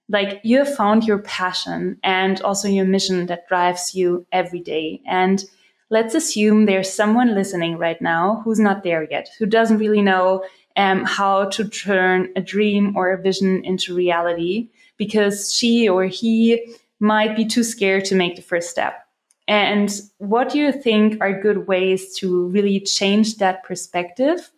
like 0.08 0.40
you 0.42 0.58
have 0.58 0.74
found 0.74 1.04
your 1.04 1.18
passion 1.18 1.98
and 2.02 2.40
also 2.42 2.68
your 2.68 2.86
mission 2.86 3.26
that 3.26 3.48
drives 3.48 3.94
you 3.94 4.26
every 4.32 4.60
day. 4.60 5.02
And 5.06 5.44
let's 5.90 6.14
assume 6.14 6.66
there's 6.66 6.92
someone 6.92 7.34
listening 7.34 7.78
right 7.78 8.00
now 8.00 8.42
who's 8.44 8.60
not 8.60 8.82
there 8.82 9.06
yet, 9.10 9.28
who 9.38 9.46
doesn't 9.46 9.78
really 9.78 10.02
know 10.02 10.44
um, 10.76 11.04
how 11.04 11.46
to 11.46 11.68
turn 11.68 12.32
a 12.36 12.40
dream 12.40 12.96
or 12.96 13.12
a 13.12 13.20
vision 13.20 13.64
into 13.64 13.94
reality 13.94 14.68
because 14.96 15.52
she 15.52 15.88
or 15.88 16.04
he 16.04 16.74
might 17.00 17.36
be 17.36 17.44
too 17.44 17.64
scared 17.64 18.04
to 18.06 18.14
make 18.14 18.36
the 18.36 18.42
first 18.42 18.70
step. 18.70 19.07
And 19.48 19.90
what 20.18 20.50
do 20.50 20.58
you 20.58 20.70
think 20.72 21.16
are 21.22 21.40
good 21.40 21.66
ways 21.66 22.14
to 22.16 22.48
really 22.48 22.80
change 22.80 23.38
that 23.38 23.64
perspective 23.64 24.50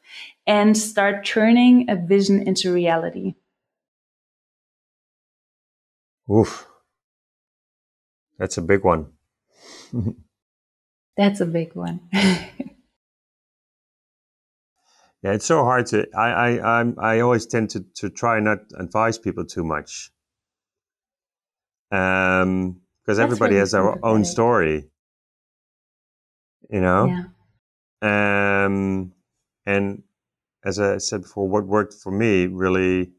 and 0.49 0.77
start 0.77 1.25
turning 1.25 1.89
a 1.89 1.95
vision 1.95 2.43
into 2.43 2.75
reality? 2.75 3.37
Oof. 6.29 6.67
That's 8.37 8.59
a 8.59 8.63
big 8.63 8.83
one. 8.85 9.13
That's 11.17 11.41
a 11.41 11.47
big 11.47 11.75
one. 11.77 12.01
yeah, 12.13 12.51
it's 15.23 15.45
so 15.45 15.63
hard 15.63 15.87
to. 15.87 16.07
I 16.17 16.31
I 16.31 16.81
I'm, 16.81 16.97
I 16.99 17.21
always 17.21 17.47
tend 17.47 17.71
to 17.71 17.85
to 17.97 18.11
try 18.11 18.41
not 18.41 18.59
advise 18.79 19.19
people 19.19 19.45
too 19.45 19.63
much. 19.63 20.11
Um, 21.93 22.81
because 23.05 23.19
everybody 23.19 23.55
really 23.55 23.61
has 23.61 23.73
their 23.73 24.05
own 24.05 24.25
story. 24.25 24.89
You 26.69 26.81
know. 26.81 27.07
Yeah. 28.03 28.65
Um, 28.65 29.13
and 29.67 30.03
as 30.65 30.79
I 30.79 30.99
said 30.99 31.23
before, 31.23 31.49
what 31.49 31.67
worked 31.67 31.95
for 31.95 32.13
me 32.13 32.47
really 32.47 33.13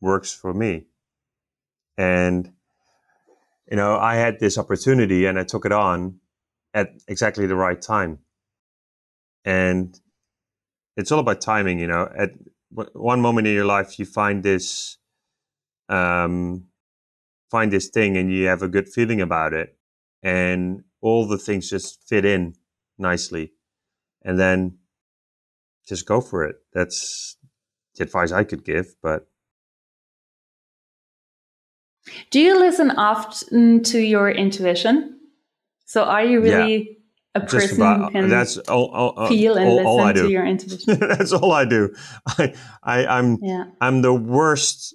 works 0.00 0.32
for 0.32 0.52
me. 0.54 0.86
And 1.96 2.52
you 3.70 3.76
know, 3.76 3.98
I 3.98 4.16
had 4.16 4.40
this 4.40 4.56
opportunity 4.56 5.26
and 5.26 5.38
I 5.38 5.44
took 5.44 5.66
it 5.66 5.72
on 5.72 6.20
at 6.72 6.92
exactly 7.06 7.46
the 7.46 7.56
right 7.56 7.80
time. 7.80 8.18
And 9.44 9.98
it's 10.96 11.12
all 11.12 11.18
about 11.20 11.40
timing, 11.40 11.78
you 11.78 11.86
know. 11.86 12.10
At 12.16 12.30
one 12.70 13.20
moment 13.20 13.46
in 13.46 13.54
your 13.54 13.66
life, 13.66 13.98
you 13.98 14.04
find 14.04 14.42
this, 14.42 14.96
um, 15.88 16.67
find 17.50 17.72
this 17.72 17.88
thing, 17.88 18.16
and 18.16 18.32
you 18.32 18.46
have 18.46 18.62
a 18.62 18.68
good 18.68 18.88
feeling 18.88 19.20
about 19.20 19.52
it, 19.52 19.76
and 20.22 20.84
all 21.00 21.26
the 21.26 21.38
things 21.38 21.70
just 21.70 22.06
fit 22.08 22.24
in 22.24 22.54
nicely, 22.98 23.52
and 24.22 24.38
then 24.38 24.78
just 25.86 26.06
go 26.06 26.20
for 26.20 26.44
it. 26.44 26.56
That's 26.72 27.36
the 27.96 28.04
advice 28.04 28.32
I 28.32 28.44
could 28.44 28.64
give, 28.64 28.94
but 29.02 29.28
do 32.30 32.40
you 32.40 32.58
listen 32.58 32.90
often 32.92 33.82
to 33.84 33.98
your 33.98 34.30
intuition? 34.30 35.18
So 35.84 36.04
are 36.04 36.24
you 36.24 36.40
really 36.40 36.76
yeah, 37.34 37.42
a 37.42 37.46
person 37.46 37.76
about, 37.76 38.12
can 38.12 38.28
that's 38.28 38.58
all, 38.58 38.90
all, 38.90 39.28
feel 39.28 39.56
and 39.56 39.68
all, 39.68 39.76
listen 39.76 39.86
all 39.86 40.00
I 40.00 40.12
do. 40.12 40.22
to 40.24 40.30
your 40.30 40.46
intuition? 40.46 40.98
that's 41.00 41.32
all 41.32 41.52
I 41.52 41.64
do. 41.64 41.94
I, 42.26 42.54
I 42.82 43.18
am 43.18 43.38
yeah. 43.40 43.64
I'm 43.80 44.02
the 44.02 44.14
worst 44.14 44.94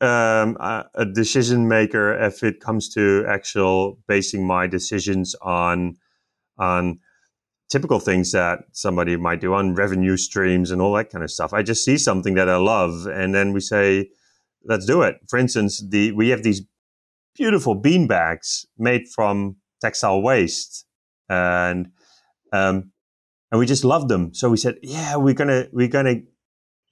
um, 0.00 0.56
a 0.60 1.04
decision 1.04 1.66
maker 1.68 2.12
if 2.12 2.42
it 2.42 2.60
comes 2.60 2.88
to 2.90 3.24
actual 3.28 3.98
basing 4.06 4.46
my 4.46 4.66
decisions 4.66 5.34
on 5.42 5.96
on 6.58 6.98
typical 7.70 8.00
things 8.00 8.32
that 8.32 8.60
somebody 8.72 9.16
might 9.16 9.40
do 9.40 9.54
on 9.54 9.74
revenue 9.74 10.16
streams 10.16 10.70
and 10.70 10.80
all 10.80 10.92
that 10.94 11.10
kind 11.10 11.22
of 11.22 11.30
stuff. 11.30 11.52
I 11.52 11.62
just 11.62 11.84
see 11.84 11.98
something 11.98 12.34
that 12.34 12.48
I 12.48 12.56
love, 12.56 13.06
and 13.06 13.34
then 13.34 13.52
we 13.52 13.60
say, 13.60 14.08
let's 14.64 14.86
do 14.86 15.02
it. 15.02 15.16
For 15.28 15.38
instance, 15.38 15.82
the 15.86 16.12
we 16.12 16.30
have 16.30 16.42
these 16.42 16.62
beautiful 17.36 17.74
bean 17.74 18.06
bags 18.06 18.66
made 18.78 19.08
from 19.08 19.56
textile 19.80 20.22
waste, 20.22 20.86
and 21.28 21.90
um, 22.52 22.92
and 23.50 23.58
we 23.58 23.66
just 23.66 23.84
love 23.84 24.08
them. 24.08 24.34
So 24.34 24.50
we 24.50 24.56
said, 24.56 24.76
yeah, 24.82 25.16
we're 25.16 25.34
gonna 25.34 25.66
we're 25.72 25.88
gonna 25.88 26.20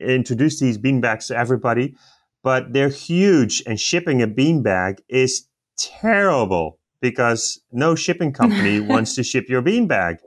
introduce 0.01 0.61
these 0.61 0.77
bean 0.79 1.01
bags 1.01 1.29
to 1.29 1.37
everybody, 1.37 1.97
but 2.47 2.73
they're 2.73 2.91
huge, 2.91 3.61
and 3.67 3.81
shipping 3.81 4.23
a 4.23 4.27
bean 4.29 4.63
bag 4.63 5.03
is 5.09 5.49
terrible 5.77 6.79
because 7.01 7.61
no 7.73 7.97
shipping 7.97 8.33
company 8.41 8.79
wants 8.79 9.17
to 9.17 9.25
ship 9.25 9.49
your 9.49 9.61
bean 9.63 9.89
bag, 9.89 10.19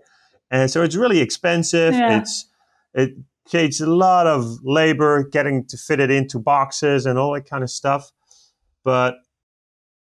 and 0.51 0.69
so 0.69 0.83
it's 0.83 0.97
really 0.97 1.21
expensive. 1.21 1.93
Yeah. 1.93 2.19
It's 2.19 2.45
it 2.93 3.11
takes 3.47 3.79
a 3.79 3.85
lot 3.85 4.27
of 4.27 4.59
labor 4.63 5.23
getting 5.23 5.65
to 5.67 5.77
fit 5.77 6.01
it 6.01 6.11
into 6.11 6.39
boxes 6.39 7.05
and 7.05 7.17
all 7.17 7.31
that 7.35 7.49
kind 7.49 7.63
of 7.63 7.69
stuff. 7.69 8.11
But 8.83 9.15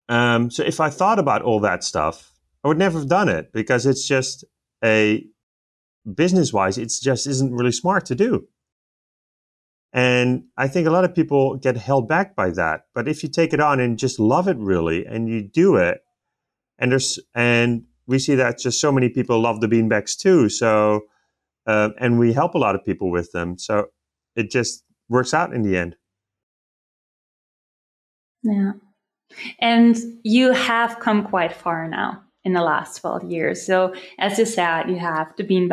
um, 0.07 0.49
so 0.49 0.63
if 0.63 0.79
I 0.79 0.89
thought 0.89 1.19
about 1.19 1.41
all 1.41 1.59
that 1.59 1.83
stuff, 1.83 2.31
I 2.63 2.69
would 2.69 2.77
never 2.77 2.97
have 2.97 3.09
done 3.09 3.27
it 3.27 3.51
because 3.51 3.85
it's 3.85 4.07
just 4.07 4.45
a 4.81 5.25
business 6.13 6.53
wise, 6.53 6.77
it's 6.77 7.01
just 7.01 7.27
isn't 7.27 7.53
really 7.53 7.73
smart 7.73 8.05
to 8.05 8.15
do. 8.15 8.47
And 9.95 10.43
I 10.57 10.67
think 10.67 10.87
a 10.87 10.91
lot 10.91 11.05
of 11.05 11.15
people 11.15 11.55
get 11.55 11.77
held 11.77 12.09
back 12.09 12.35
by 12.35 12.49
that. 12.51 12.81
But 12.93 13.07
if 13.07 13.23
you 13.23 13.29
take 13.29 13.53
it 13.53 13.61
on 13.61 13.79
and 13.79 13.97
just 13.97 14.19
love 14.19 14.49
it 14.49 14.57
really 14.57 15.05
and 15.05 15.29
you 15.29 15.41
do 15.41 15.77
it, 15.77 16.01
and 16.77 16.91
there's 16.91 17.17
and 17.33 17.85
we 18.05 18.19
see 18.19 18.35
that 18.35 18.59
just 18.59 18.81
so 18.81 18.91
many 18.91 19.07
people 19.07 19.39
love 19.39 19.61
the 19.61 19.67
beanbags 19.67 20.17
too. 20.17 20.49
So 20.49 21.05
uh, 21.65 21.91
and 21.97 22.19
we 22.19 22.33
help 22.33 22.55
a 22.55 22.57
lot 22.57 22.75
of 22.75 22.83
people 22.83 23.09
with 23.09 23.31
them. 23.31 23.57
So 23.57 23.85
it 24.35 24.51
just 24.51 24.83
works 25.07 25.33
out 25.33 25.53
in 25.53 25.61
the 25.61 25.77
end. 25.77 25.95
Yeah. 28.43 28.73
And 29.59 29.97
you 30.23 30.51
have 30.51 30.99
come 30.99 31.23
quite 31.23 31.53
far 31.53 31.87
now 31.87 32.21
in 32.43 32.51
the 32.51 32.61
last 32.61 32.99
12 32.99 33.31
years. 33.31 33.65
So 33.65 33.95
as 34.19 34.37
you 34.37 34.45
said, 34.45 34.89
you 34.89 34.99
have 34.99 35.33
the 35.37 35.45
bean 35.45 35.69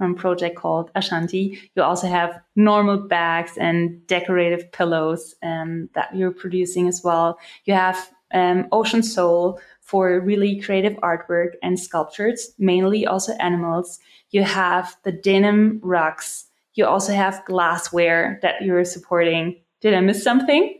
from 0.00 0.14
project 0.14 0.56
called 0.56 0.90
Ashanti. 0.94 1.60
You 1.76 1.82
also 1.82 2.06
have 2.06 2.40
normal 2.56 2.96
bags 2.96 3.58
and 3.58 4.06
decorative 4.06 4.72
pillows 4.72 5.34
um, 5.42 5.90
that 5.94 6.16
you're 6.16 6.30
producing 6.30 6.88
as 6.88 7.02
well. 7.04 7.38
You 7.66 7.74
have 7.74 8.10
um, 8.32 8.66
Ocean 8.72 9.02
Sole 9.02 9.60
for 9.82 10.18
really 10.18 10.58
creative 10.58 10.94
artwork 11.02 11.50
and 11.62 11.78
sculptures, 11.78 12.54
mainly 12.58 13.06
also 13.06 13.34
animals. 13.40 13.98
You 14.30 14.42
have 14.42 14.96
the 15.02 15.12
denim 15.12 15.80
rugs. 15.82 16.46
You 16.72 16.86
also 16.86 17.12
have 17.12 17.44
glassware 17.44 18.38
that 18.40 18.62
you're 18.62 18.86
supporting. 18.86 19.60
Did 19.82 19.92
I 19.92 20.00
miss 20.00 20.24
something? 20.24 20.78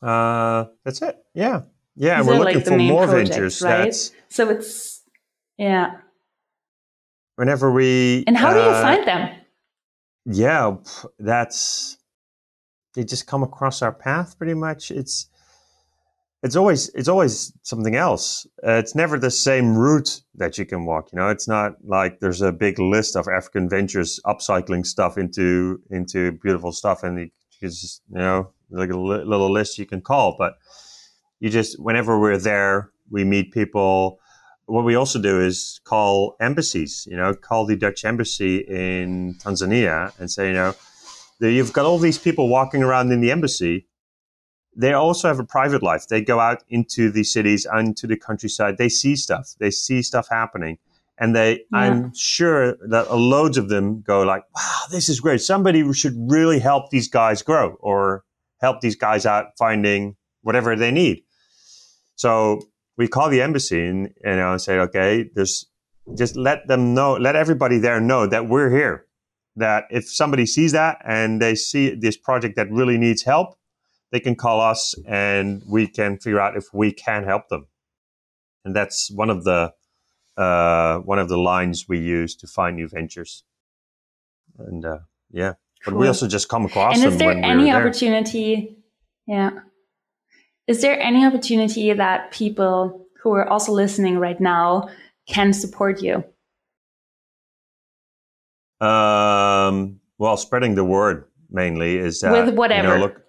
Uh, 0.00 0.64
that's 0.82 1.02
it. 1.02 1.22
Yeah. 1.34 1.64
Yeah. 1.94 2.22
These 2.22 2.26
we're 2.26 2.38
looking 2.38 2.54
like 2.54 2.64
for 2.64 2.78
more 2.78 3.06
projects, 3.06 3.28
ventures. 3.28 3.62
Right? 3.62 3.84
That's... 3.84 4.12
So 4.30 4.48
it's, 4.48 5.02
yeah. 5.58 5.98
Whenever 7.36 7.72
we. 7.72 8.24
And 8.26 8.36
how 8.36 8.50
uh, 8.50 8.54
do 8.54 8.60
you 8.60 8.66
uh, 8.66 8.82
find 8.82 9.06
them? 9.06 9.40
Yeah. 10.26 10.76
That's, 11.18 11.98
they 12.94 13.04
just 13.04 13.26
come 13.26 13.42
across 13.42 13.82
our 13.82 13.92
path 13.92 14.38
pretty 14.38 14.54
much. 14.54 14.90
It's, 14.90 15.28
it's 16.44 16.56
always 16.56 16.90
it's 16.90 17.08
always 17.08 17.54
something 17.62 17.96
else. 17.96 18.46
Uh, 18.62 18.72
it's 18.72 18.94
never 18.94 19.18
the 19.18 19.30
same 19.30 19.74
route 19.74 20.20
that 20.34 20.58
you 20.58 20.66
can 20.66 20.84
walk. 20.84 21.10
You 21.10 21.18
know, 21.18 21.30
it's 21.30 21.48
not 21.48 21.76
like 21.82 22.20
there's 22.20 22.42
a 22.42 22.52
big 22.52 22.78
list 22.78 23.16
of 23.16 23.26
African 23.28 23.66
ventures 23.66 24.20
upcycling 24.26 24.84
stuff 24.84 25.16
into 25.16 25.80
into 25.90 26.32
beautiful 26.32 26.70
stuff, 26.70 27.02
and 27.02 27.18
you 27.18 27.30
just 27.62 28.02
you 28.10 28.18
know 28.18 28.50
like 28.70 28.90
a 28.90 28.96
li- 28.96 29.24
little 29.24 29.50
list 29.50 29.78
you 29.78 29.86
can 29.86 30.02
call. 30.02 30.36
But 30.38 30.58
you 31.40 31.48
just 31.48 31.80
whenever 31.80 32.20
we're 32.20 32.36
there, 32.36 32.90
we 33.10 33.24
meet 33.24 33.50
people. 33.50 34.20
What 34.66 34.84
we 34.84 34.94
also 34.94 35.20
do 35.20 35.40
is 35.40 35.80
call 35.84 36.36
embassies. 36.40 37.06
You 37.10 37.16
know, 37.16 37.34
call 37.34 37.66
the 37.66 37.76
Dutch 37.76 38.04
embassy 38.04 38.58
in 38.58 39.34
Tanzania 39.34 40.18
and 40.18 40.30
say, 40.30 40.48
you 40.48 40.54
know, 40.54 40.74
you've 41.40 41.72
got 41.72 41.84
all 41.84 41.98
these 41.98 42.18
people 42.18 42.48
walking 42.48 42.82
around 42.82 43.12
in 43.12 43.20
the 43.20 43.30
embassy 43.30 43.86
they 44.76 44.92
also 44.92 45.28
have 45.28 45.38
a 45.38 45.44
private 45.44 45.82
life. 45.82 46.08
They 46.08 46.22
go 46.22 46.40
out 46.40 46.62
into 46.68 47.10
the 47.10 47.24
cities 47.24 47.66
and 47.70 47.96
to 47.96 48.06
the 48.06 48.16
countryside. 48.16 48.78
They 48.78 48.88
see 48.88 49.16
stuff. 49.16 49.54
They 49.58 49.70
see 49.70 50.02
stuff 50.02 50.28
happening. 50.30 50.78
And 51.16 51.34
they, 51.34 51.52
yeah. 51.52 51.78
I'm 51.78 52.14
sure 52.14 52.76
that 52.88 53.14
loads 53.14 53.56
of 53.56 53.68
them 53.68 54.02
go 54.02 54.22
like, 54.22 54.42
wow, 54.54 54.80
this 54.90 55.08
is 55.08 55.20
great. 55.20 55.40
Somebody 55.40 55.90
should 55.92 56.14
really 56.28 56.58
help 56.58 56.90
these 56.90 57.08
guys 57.08 57.40
grow 57.42 57.76
or 57.80 58.24
help 58.60 58.80
these 58.80 58.96
guys 58.96 59.24
out 59.24 59.56
finding 59.56 60.16
whatever 60.42 60.74
they 60.74 60.90
need. 60.90 61.22
So 62.16 62.62
we 62.96 63.08
call 63.08 63.28
the 63.28 63.42
embassy 63.42 63.86
and, 63.86 64.14
you 64.24 64.36
know, 64.36 64.52
and 64.52 64.60
say, 64.60 64.78
okay, 64.78 65.30
there's 65.34 65.66
just 66.16 66.36
let 66.36 66.68
them 66.68 66.94
know, 66.94 67.14
let 67.14 67.34
everybody 67.34 67.78
there 67.78 68.00
know 68.00 68.26
that 68.26 68.48
we're 68.48 68.70
here. 68.70 69.06
That 69.56 69.84
if 69.90 70.08
somebody 70.08 70.46
sees 70.46 70.72
that 70.72 70.98
and 71.04 71.40
they 71.40 71.54
see 71.54 71.94
this 71.94 72.16
project 72.16 72.56
that 72.56 72.70
really 72.70 72.98
needs 72.98 73.22
help, 73.22 73.56
they 74.10 74.20
can 74.20 74.34
call 74.34 74.60
us 74.60 74.94
and 75.06 75.62
we 75.66 75.86
can 75.86 76.18
figure 76.18 76.40
out 76.40 76.56
if 76.56 76.66
we 76.72 76.92
can 76.92 77.24
help 77.24 77.48
them. 77.48 77.66
And 78.64 78.74
that's 78.74 79.10
one 79.10 79.30
of 79.30 79.44
the 79.44 79.72
uh, 80.36 80.98
one 80.98 81.20
of 81.20 81.28
the 81.28 81.36
lines 81.36 81.86
we 81.88 82.00
use 82.00 82.34
to 82.36 82.46
find 82.46 82.76
new 82.76 82.88
ventures. 82.88 83.44
And 84.58 84.84
uh, 84.84 84.98
yeah, 85.30 85.54
but 85.84 85.92
cool. 85.92 86.00
we 86.00 86.08
also 86.08 86.26
just 86.26 86.48
come 86.48 86.64
across. 86.64 86.96
And 86.96 87.12
is 87.12 87.18
there 87.18 87.32
any 87.32 87.70
opportunity? 87.72 88.78
Yeah. 89.26 89.50
Is 90.66 90.80
there 90.80 90.98
any 90.98 91.24
opportunity 91.24 91.92
that 91.92 92.30
people 92.30 93.06
who 93.22 93.32
are 93.32 93.46
also 93.48 93.72
listening 93.72 94.18
right 94.18 94.40
now 94.40 94.88
can 95.26 95.52
support 95.52 96.02
you? 96.02 96.24
Um, 98.86 100.00
well, 100.18 100.36
spreading 100.36 100.74
the 100.74 100.84
word 100.84 101.24
mainly 101.50 101.96
is 101.96 102.20
that 102.20 102.32
with 102.32 102.54
whatever. 102.54 102.88
You 102.88 102.94
know, 102.94 103.00
look, 103.00 103.22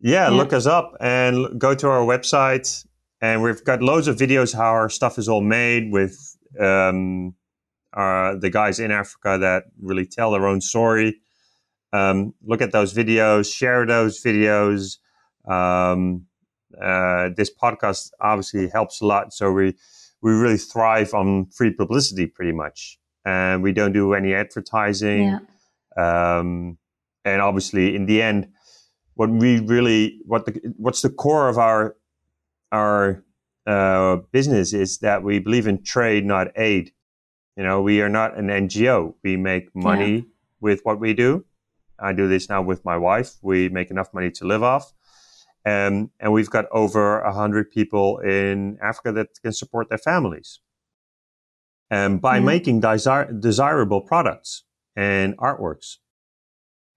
yeah, 0.00 0.28
yeah, 0.30 0.36
look 0.36 0.52
us 0.52 0.66
up 0.66 0.96
and 1.00 1.58
go 1.58 1.74
to 1.74 1.88
our 1.88 2.04
website, 2.04 2.86
and 3.20 3.42
we've 3.42 3.62
got 3.64 3.82
loads 3.82 4.08
of 4.08 4.16
videos 4.16 4.54
how 4.54 4.70
our 4.70 4.88
stuff 4.88 5.18
is 5.18 5.28
all 5.28 5.42
made 5.42 5.92
with 5.92 6.36
um, 6.58 7.34
our, 7.92 8.36
the 8.36 8.50
guys 8.50 8.80
in 8.80 8.90
Africa 8.90 9.38
that 9.40 9.64
really 9.80 10.06
tell 10.06 10.30
their 10.30 10.46
own 10.46 10.60
story. 10.60 11.20
Um, 11.92 12.34
look 12.42 12.62
at 12.62 12.72
those 12.72 12.94
videos, 12.94 13.52
share 13.52 13.84
those 13.84 14.22
videos. 14.22 14.98
Um, 15.50 16.26
uh, 16.82 17.30
this 17.36 17.50
podcast 17.52 18.10
obviously 18.20 18.68
helps 18.68 19.00
a 19.00 19.06
lot. 19.06 19.32
So 19.32 19.52
we 19.52 19.74
we 20.22 20.32
really 20.32 20.58
thrive 20.58 21.14
on 21.14 21.46
free 21.46 21.72
publicity, 21.72 22.26
pretty 22.26 22.52
much, 22.52 22.98
and 23.24 23.62
we 23.62 23.72
don't 23.72 23.92
do 23.92 24.14
any 24.14 24.34
advertising. 24.34 25.38
Yeah. 25.96 26.38
Um, 26.38 26.78
and 27.24 27.42
obviously, 27.42 27.94
in 27.94 28.06
the 28.06 28.22
end, 28.22 28.48
what 29.14 29.30
we 29.30 29.60
really 29.60 30.20
what 30.26 30.46
the 30.46 30.60
what's 30.76 31.02
the 31.02 31.10
core 31.10 31.48
of 31.48 31.58
our 31.58 31.96
our 32.72 33.24
uh, 33.66 34.16
business 34.32 34.72
is 34.72 34.98
that 34.98 35.22
we 35.22 35.38
believe 35.38 35.66
in 35.66 35.82
trade, 35.82 36.24
not 36.24 36.48
aid. 36.56 36.92
You 37.56 37.64
know, 37.64 37.82
we 37.82 38.00
are 38.00 38.08
not 38.08 38.36
an 38.38 38.46
NGO. 38.46 39.14
We 39.22 39.36
make 39.36 39.74
money 39.74 40.14
yeah. 40.14 40.22
with 40.60 40.80
what 40.84 40.98
we 40.98 41.12
do. 41.12 41.44
I 41.98 42.12
do 42.14 42.28
this 42.28 42.48
now 42.48 42.62
with 42.62 42.84
my 42.84 42.96
wife. 42.96 43.34
We 43.42 43.68
make 43.68 43.90
enough 43.90 44.14
money 44.14 44.30
to 44.32 44.46
live 44.46 44.62
off. 44.62 44.92
Um, 45.66 46.10
and 46.18 46.32
we've 46.32 46.48
got 46.48 46.66
over 46.72 47.22
100 47.22 47.70
people 47.70 48.18
in 48.18 48.78
Africa 48.82 49.12
that 49.12 49.28
can 49.42 49.52
support 49.52 49.88
their 49.88 49.98
families. 49.98 50.60
And 51.90 52.20
by 52.20 52.36
mm-hmm. 52.36 52.46
making 52.46 52.80
desir- 52.80 53.32
desirable 53.32 54.00
products 54.00 54.64
and 54.96 55.36
artworks. 55.38 55.96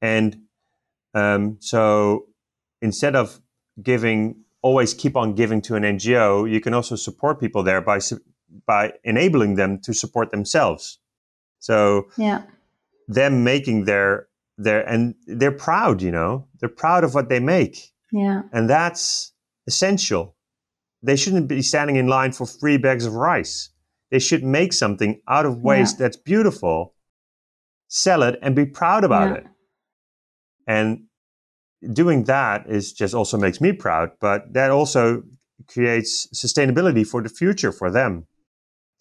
And 0.02 0.44
um, 1.14 1.58
so 1.60 2.28
instead 2.82 3.16
of 3.16 3.42
giving, 3.82 4.44
always 4.62 4.94
keep 4.94 5.18
on 5.18 5.34
giving 5.36 5.62
to 5.64 5.76
an 5.76 5.84
NGO, 5.84 6.50
you 6.50 6.62
can 6.62 6.74
also 6.74 6.96
support 6.96 7.40
people 7.40 7.64
there 7.64 7.82
by, 7.82 8.00
by 8.66 8.94
enabling 9.04 9.56
them 9.56 9.80
to 9.80 9.94
support 9.94 10.32
themselves. 10.32 11.00
So 11.60 12.08
yeah. 12.18 12.44
them 13.08 13.44
making 13.44 13.86
their, 13.86 14.28
their, 14.58 14.88
and 14.88 15.16
they're 15.26 15.52
proud, 15.52 16.02
you 16.02 16.12
know, 16.12 16.48
they're 16.60 16.70
proud 16.70 17.04
of 17.04 17.14
what 17.14 17.30
they 17.30 17.40
make 17.40 17.93
yeah. 18.14 18.44
And 18.54 18.70
that's 18.70 19.34
essential. 19.68 20.36
They 21.02 21.16
shouldn't 21.16 21.48
be 21.48 21.64
standing 21.64 21.96
in 21.96 22.08
line 22.08 22.32
for 22.32 22.46
free 22.46 22.78
bags 22.78 23.06
of 23.06 23.14
rice. 23.14 23.72
They 24.12 24.20
should 24.20 24.44
make 24.44 24.72
something 24.72 25.20
out 25.28 25.48
of 25.48 25.58
waste 25.58 25.96
yeah. 25.96 26.06
that's 26.06 26.18
beautiful, 26.18 26.94
sell 27.88 28.22
it, 28.22 28.38
and 28.44 28.56
be 28.56 28.66
proud 28.66 29.04
about 29.04 29.30
yeah. 29.30 29.36
it. 29.38 29.46
And 30.68 31.06
doing 31.92 32.26
that 32.26 32.70
is 32.70 32.94
just 32.94 33.16
also 33.16 33.38
makes 33.38 33.60
me 33.60 33.74
proud, 33.74 34.12
but 34.22 34.54
that 34.54 34.70
also 34.70 35.24
creates 35.68 36.28
sustainability 36.28 37.06
for 37.06 37.24
the 37.24 37.30
future 37.30 37.72
for 37.72 37.90
them. 37.90 38.28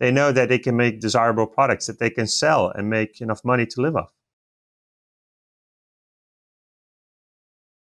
They 0.00 0.10
know 0.10 0.32
that 0.32 0.48
they 0.48 0.58
can 0.58 0.76
make 0.76 1.00
desirable 1.00 1.46
products 1.46 1.86
that 1.86 1.98
they 1.98 2.10
can 2.10 2.26
sell 2.26 2.72
and 2.74 2.88
make 2.88 3.20
enough 3.20 3.44
money 3.44 3.66
to 3.66 3.82
live 3.82 3.94
off. 3.94 4.10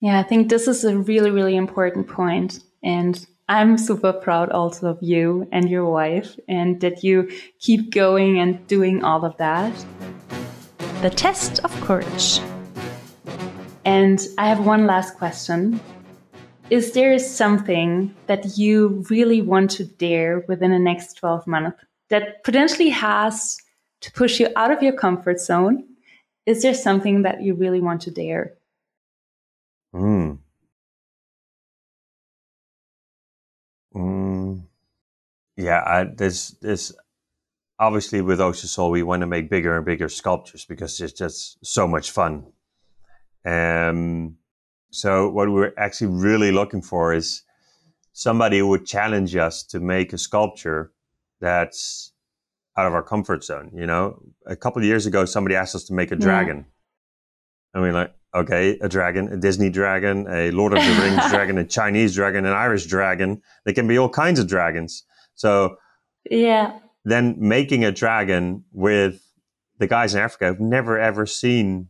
Yeah, 0.03 0.19
I 0.19 0.23
think 0.23 0.49
this 0.49 0.67
is 0.67 0.83
a 0.85 0.97
really, 0.97 1.31
really 1.31 1.57
important 1.57 2.09
point. 2.09 2.61
And 2.83 3.27
I'm 3.51 3.77
super 3.77 4.15
proud 4.15 4.49
also 4.51 4.87
of 4.87 5.03
you 5.03 5.47
and 5.53 5.69
your 5.69 5.85
wife 5.85 6.39
and 6.49 6.81
that 6.81 7.05
you 7.05 7.31
keep 7.59 7.93
going 7.93 8.39
and 8.39 8.67
doing 8.67 9.05
all 9.05 9.27
of 9.27 9.37
that. 9.37 9.75
The 11.03 11.11
test 11.11 11.63
of 11.65 11.81
courage. 11.83 12.41
And 13.85 14.27
I 14.39 14.49
have 14.49 14.65
one 14.65 14.87
last 14.87 15.17
question. 15.19 15.79
Is 16.71 16.93
there 16.93 17.19
something 17.19 18.15
that 18.27 18.57
you 18.57 19.05
really 19.11 19.43
want 19.43 19.71
to 19.73 19.85
dare 19.85 20.45
within 20.49 20.71
the 20.71 20.79
next 20.79 21.19
12 21.19 21.47
months 21.47 21.79
that 22.09 22.43
potentially 22.43 22.89
has 22.89 23.59
to 24.01 24.11
push 24.13 24.41
you 24.41 24.49
out 24.57 24.71
of 24.71 24.83
your 24.83 24.95
comfort 24.95 25.41
zone? 25.41 25.85
Is 26.47 26.63
there 26.63 26.73
something 26.73 27.21
that 27.23 27.43
you 27.43 27.55
really 27.55 27.81
want 27.81 28.01
to 28.03 28.11
dare? 28.11 28.55
Mm. 29.95 30.39
Mm. 33.95 34.63
Yeah, 35.57 35.83
I, 35.85 36.05
there's 36.05 36.57
there's 36.63 36.93
obviously 37.79 38.21
with 38.21 38.41
Ocean 38.41 38.69
Sole 38.69 38.91
we 38.91 39.03
want 39.03 39.21
to 39.23 39.27
make 39.27 39.51
bigger 39.51 39.77
and 39.77 39.85
bigger 39.85 40.09
sculptures 40.09 40.65
because 40.65 41.01
it's 41.01 41.13
just 41.13 41.65
so 41.65 41.89
much 41.89 42.11
fun. 42.11 42.47
Um, 43.45 44.37
so 44.91 45.29
what 45.31 45.51
we're 45.51 45.73
actually 45.77 46.09
really 46.09 46.53
looking 46.53 46.83
for 46.83 47.15
is 47.15 47.43
somebody 48.13 48.59
who 48.59 48.69
would 48.69 48.87
challenge 48.87 49.35
us 49.37 49.63
to 49.65 49.81
make 49.81 50.13
a 50.13 50.19
sculpture 50.19 50.93
that's 51.41 52.13
out 52.77 52.87
of 52.87 52.95
our 52.95 53.03
comfort 53.03 53.45
zone. 53.45 53.71
You 53.75 53.87
know, 53.87 54.23
a 54.47 54.57
couple 54.57 54.81
of 54.81 54.87
years 54.87 55.07
ago, 55.07 55.25
somebody 55.25 55.57
asked 55.57 55.75
us 55.75 55.85
to 55.85 55.95
make 55.95 56.13
a 56.13 56.17
dragon, 56.17 56.57
yeah. 56.59 56.65
and 57.75 57.83
we're 57.83 57.93
like, 57.93 58.15
okay, 58.35 58.79
a 58.81 58.89
dragon, 58.89 59.33
a 59.33 59.37
Disney 59.37 59.71
dragon, 59.71 60.27
a 60.29 60.51
Lord 60.51 60.73
of 60.73 60.79
the 60.85 61.03
Rings 61.03 61.31
dragon, 61.31 61.59
a 61.59 61.65
Chinese 61.65 62.15
dragon, 62.15 62.47
an 62.47 62.53
Irish 62.53 62.87
dragon. 62.87 63.43
They 63.65 63.73
can 63.73 63.87
be 63.87 63.99
all 63.99 64.09
kinds 64.09 64.39
of 64.39 64.47
dragons. 64.47 65.05
So, 65.35 65.77
yeah. 66.31 66.79
Then 67.05 67.37
making 67.39 67.85
a 67.85 67.93
dragon 67.93 68.65
with 68.73 69.23
the 69.79 69.87
guys 69.87 70.15
in 70.15 70.21
Africa 70.21 70.49
who've 70.49 70.61
never 70.61 70.99
ever 70.99 71.27
seen. 71.27 71.89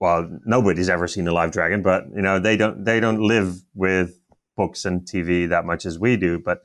Well, 0.00 0.28
nobody's 0.44 0.88
ever 0.88 1.06
seen 1.06 1.28
a 1.28 1.32
live 1.32 1.52
dragon, 1.52 1.82
but 1.82 2.06
you 2.14 2.22
know 2.22 2.40
they 2.40 2.56
don't 2.56 2.84
they 2.84 2.98
don't 2.98 3.20
live 3.20 3.62
with 3.74 4.18
books 4.56 4.84
and 4.84 5.02
TV 5.02 5.48
that 5.48 5.64
much 5.64 5.86
as 5.86 5.98
we 5.98 6.16
do. 6.16 6.40
But 6.40 6.62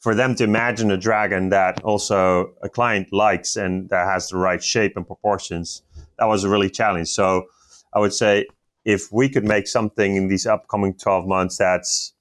for 0.00 0.14
them 0.14 0.34
to 0.36 0.44
imagine 0.44 0.90
a 0.90 0.96
dragon 0.96 1.50
that 1.50 1.82
also 1.82 2.54
a 2.62 2.68
client 2.68 3.12
likes 3.12 3.56
and 3.56 3.88
that 3.90 4.06
has 4.06 4.28
the 4.28 4.38
right 4.38 4.62
shape 4.62 4.96
and 4.96 5.06
proportions, 5.06 5.82
that 6.18 6.26
was 6.26 6.44
a 6.44 6.48
really 6.48 6.70
challenge. 6.70 7.08
So 7.08 7.46
I 7.92 7.98
would 7.98 8.12
say 8.12 8.46
if 8.84 9.12
we 9.12 9.28
could 9.28 9.44
make 9.44 9.66
something 9.66 10.16
in 10.16 10.28
these 10.28 10.46
upcoming 10.46 10.94
12 10.94 11.26
months 11.26 11.56
that's 11.56 12.12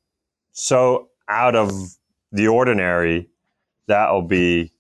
so 0.52 1.10
out 1.28 1.56
of 1.56 1.72
the 2.32 2.48
ordinary, 2.48 3.30
that'll 3.88 4.22
be 4.22 4.72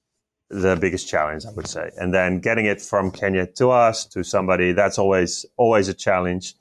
the 0.49 0.77
biggest 0.79 1.07
challenge, 1.07 1.45
I 1.45 1.51
would 1.51 1.67
say. 1.67 1.89
And 1.97 2.13
then 2.13 2.39
getting 2.39 2.65
it 2.65 2.81
from 2.81 3.11
Kenya 3.11 3.47
to 3.47 3.71
us 3.71 4.05
to 4.07 4.23
somebody, 4.23 4.71
that's 4.71 4.97
always 4.99 5.45
always 5.57 5.87
a 5.89 5.93
challenge 5.93 6.53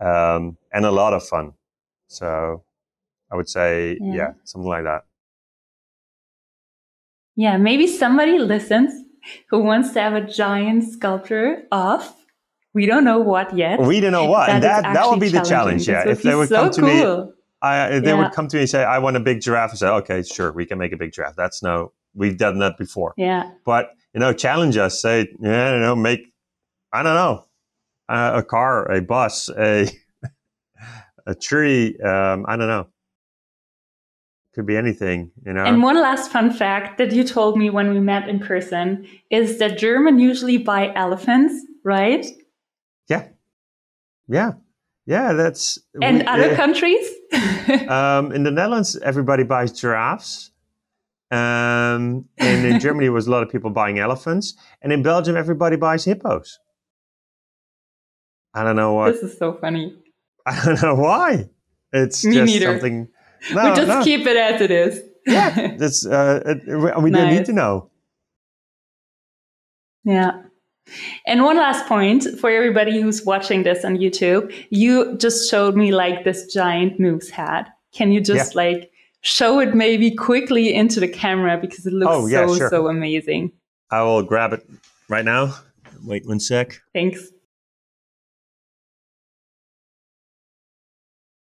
um, 0.00 0.56
and 0.72 0.84
a 0.84 0.90
lot 0.90 1.12
of 1.12 1.26
fun. 1.26 1.52
So 2.08 2.64
I 3.30 3.36
would 3.36 3.48
say, 3.48 3.98
yeah. 4.00 4.14
yeah, 4.14 4.32
something 4.44 4.68
like 4.68 4.84
that. 4.84 5.04
Yeah, 7.36 7.56
maybe 7.56 7.86
somebody 7.86 8.38
listens 8.38 9.03
who 9.50 9.62
wants 9.62 9.92
to 9.92 10.00
have 10.00 10.14
a 10.14 10.26
giant 10.26 10.84
sculpture 10.84 11.64
of 11.72 12.12
we 12.72 12.86
don't 12.86 13.04
know 13.04 13.20
what 13.20 13.56
yet. 13.56 13.80
We 13.80 14.00
don't 14.00 14.12
know 14.12 14.26
what, 14.26 14.46
that 14.46 14.54
and 14.54 14.64
that 14.64 14.82
that 14.94 15.08
would 15.08 15.20
be 15.20 15.28
the 15.28 15.42
challenge. 15.42 15.86
Yeah, 15.86 16.08
if 16.08 16.22
they 16.22 16.34
would 16.34 16.48
so 16.48 16.56
come 16.56 16.70
to 16.72 16.80
cool. 16.80 17.26
me, 17.26 17.32
I, 17.62 18.00
they 18.00 18.08
yeah. 18.08 18.14
would 18.14 18.32
come 18.32 18.48
to 18.48 18.56
me 18.56 18.62
and 18.62 18.70
say, 18.70 18.82
"I 18.82 18.98
want 18.98 19.16
a 19.16 19.20
big 19.20 19.40
giraffe." 19.40 19.72
I 19.72 19.76
say, 19.76 19.88
"Okay, 19.88 20.22
sure, 20.22 20.52
we 20.52 20.66
can 20.66 20.78
make 20.78 20.92
a 20.92 20.96
big 20.96 21.12
giraffe." 21.12 21.36
That's 21.36 21.62
no, 21.62 21.92
we've 22.14 22.36
done 22.36 22.58
that 22.58 22.76
before. 22.76 23.14
Yeah, 23.16 23.50
but 23.64 23.90
you 24.12 24.20
know, 24.20 24.32
challenge 24.32 24.76
us. 24.76 25.00
Say, 25.00 25.28
yeah, 25.40 25.74
you 25.74 25.80
know, 25.80 25.94
make 25.94 26.32
I 26.92 27.02
don't 27.04 27.14
know, 27.14 27.44
uh, 28.08 28.32
a 28.34 28.42
car, 28.42 28.90
a 28.90 29.00
bus, 29.00 29.48
a 29.50 29.88
a 31.26 31.34
tree. 31.36 31.96
Um, 31.98 32.44
I 32.48 32.56
don't 32.56 32.68
know 32.68 32.88
could 34.54 34.66
be 34.66 34.76
anything, 34.76 35.30
you 35.44 35.52
know. 35.52 35.64
And 35.64 35.82
one 35.82 36.00
last 36.00 36.30
fun 36.30 36.52
fact 36.52 36.98
that 36.98 37.12
you 37.12 37.24
told 37.24 37.56
me 37.58 37.70
when 37.70 37.92
we 37.92 38.00
met 38.00 38.28
in 38.28 38.38
person 38.38 39.06
is 39.30 39.58
that 39.58 39.78
German 39.78 40.18
usually 40.18 40.58
buy 40.58 40.92
elephants, 40.94 41.54
right? 41.84 42.24
Yeah, 43.08 43.28
yeah, 44.28 44.52
yeah. 45.06 45.32
That's 45.32 45.78
and 46.00 46.18
we, 46.18 46.24
other 46.26 46.52
uh, 46.52 46.56
countries. 46.56 47.06
um, 47.88 48.32
in 48.32 48.44
the 48.44 48.50
Netherlands, 48.50 48.96
everybody 48.96 49.42
buys 49.44 49.72
giraffes, 49.72 50.50
Um, 51.30 52.28
and 52.38 52.66
in 52.66 52.80
Germany, 52.84 53.06
there 53.06 53.12
was 53.12 53.26
a 53.26 53.30
lot 53.30 53.42
of 53.42 53.50
people 53.50 53.70
buying 53.70 53.98
elephants. 53.98 54.54
And 54.82 54.92
in 54.92 55.02
Belgium, 55.02 55.36
everybody 55.36 55.76
buys 55.76 56.04
hippos. 56.04 56.58
I 58.54 58.62
don't 58.62 58.76
know 58.76 58.92
what. 58.94 59.12
This 59.12 59.22
is 59.32 59.38
so 59.38 59.54
funny. 59.54 59.96
I 60.46 60.64
don't 60.64 60.80
know 60.80 60.94
why. 60.94 61.48
It's 61.92 62.24
Me 62.24 62.34
just 62.34 62.52
neither. 62.52 62.66
something. 62.66 63.08
We 63.50 63.54
just 63.54 63.88
no. 63.88 64.02
keep 64.04 64.26
it 64.26 64.36
as 64.36 64.60
it 64.60 64.70
is. 64.70 65.00
Yeah, 65.26 65.76
that's, 65.78 66.06
uh, 66.06 66.42
it, 66.44 67.02
we 67.02 67.10
don't 67.10 67.30
need 67.30 67.46
to 67.46 67.52
know. 67.52 67.90
Yeah. 70.04 70.42
And 71.26 71.42
one 71.42 71.56
last 71.56 71.86
point 71.86 72.26
for 72.38 72.50
everybody 72.50 73.00
who's 73.00 73.24
watching 73.24 73.62
this 73.62 73.84
on 73.84 73.96
YouTube, 73.96 74.54
you 74.68 75.16
just 75.16 75.50
showed 75.50 75.76
me 75.76 75.92
like 75.92 76.24
this 76.24 76.52
giant 76.52 77.00
moose 77.00 77.30
hat. 77.30 77.70
Can 77.94 78.12
you 78.12 78.20
just 78.20 78.54
like 78.54 78.90
show 79.22 79.60
it 79.60 79.74
maybe 79.74 80.14
quickly 80.14 80.74
into 80.74 81.00
the 81.00 81.08
camera 81.08 81.56
because 81.58 81.86
it 81.86 81.94
looks 81.94 82.12
Oh, 82.12 82.26
yeah, 82.26 82.46
so, 82.46 82.56
sure. 82.56 82.68
so 82.68 82.88
amazing. 82.88 83.52
I 83.90 84.02
will 84.02 84.22
grab 84.22 84.52
it 84.52 84.66
right 85.08 85.24
now. 85.24 85.54
Wait 86.04 86.26
one 86.26 86.40
sec. 86.40 86.80
Thanks. 86.92 87.30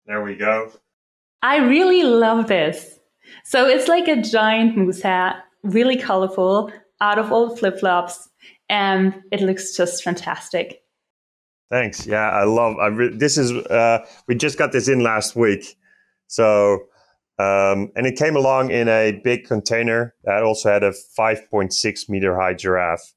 There 0.05 0.21
we 0.21 0.35
go. 0.35 0.71
I 1.43 1.57
really 1.57 2.03
love 2.03 2.47
this. 2.47 2.97
So 3.43 3.67
it's 3.67 3.87
like 3.87 4.07
a 4.07 4.21
giant 4.21 4.77
moose 4.77 5.01
hat, 5.01 5.43
really 5.61 5.97
colorful, 5.97 6.71
out 7.01 7.19
of 7.19 7.31
old 7.31 7.59
flip 7.59 7.79
flops, 7.79 8.29
and 8.69 9.21
it 9.31 9.41
looks 9.41 9.75
just 9.75 10.03
fantastic. 10.03 10.81
Thanks. 11.69 12.07
Yeah, 12.07 12.29
I 12.29 12.45
love. 12.45 12.77
I 12.77 12.87
re- 12.87 13.15
this 13.15 13.37
is. 13.37 13.51
Uh, 13.51 14.05
we 14.27 14.35
just 14.35 14.57
got 14.57 14.71
this 14.71 14.87
in 14.87 15.01
last 15.01 15.35
week, 15.35 15.75
so 16.27 16.85
um, 17.39 17.91
and 17.95 18.05
it 18.05 18.15
came 18.15 18.35
along 18.35 18.71
in 18.71 18.87
a 18.87 19.19
big 19.23 19.45
container 19.45 20.13
that 20.23 20.43
also 20.43 20.71
had 20.71 20.83
a 20.83 20.91
5.6 20.91 22.09
meter 22.09 22.39
high 22.39 22.53
giraffe. 22.53 23.13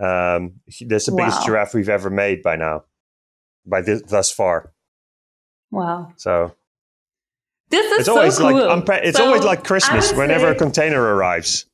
Um, 0.00 0.60
that's 0.86 1.06
the 1.06 1.14
biggest 1.14 1.44
giraffe 1.44 1.74
we've 1.74 1.90
ever 1.90 2.10
made 2.10 2.42
by 2.42 2.56
now, 2.56 2.84
by 3.66 3.82
this, 3.82 4.02
thus 4.02 4.30
far. 4.30 4.72
Wow. 5.70 6.12
So 6.16 6.54
This 7.74 7.92
is 7.92 7.98
it's 8.00 8.08
always 8.08 8.36
so 8.36 8.48
cool. 8.50 8.66
like 8.66 9.00
it's 9.04 9.18
So, 9.18 9.26
always 9.26 9.44
like 9.44 9.64
Christmas 9.64 10.12
whenever 10.12 10.48
a 10.48 10.54
container 10.54 11.00
arrives. 11.02 11.66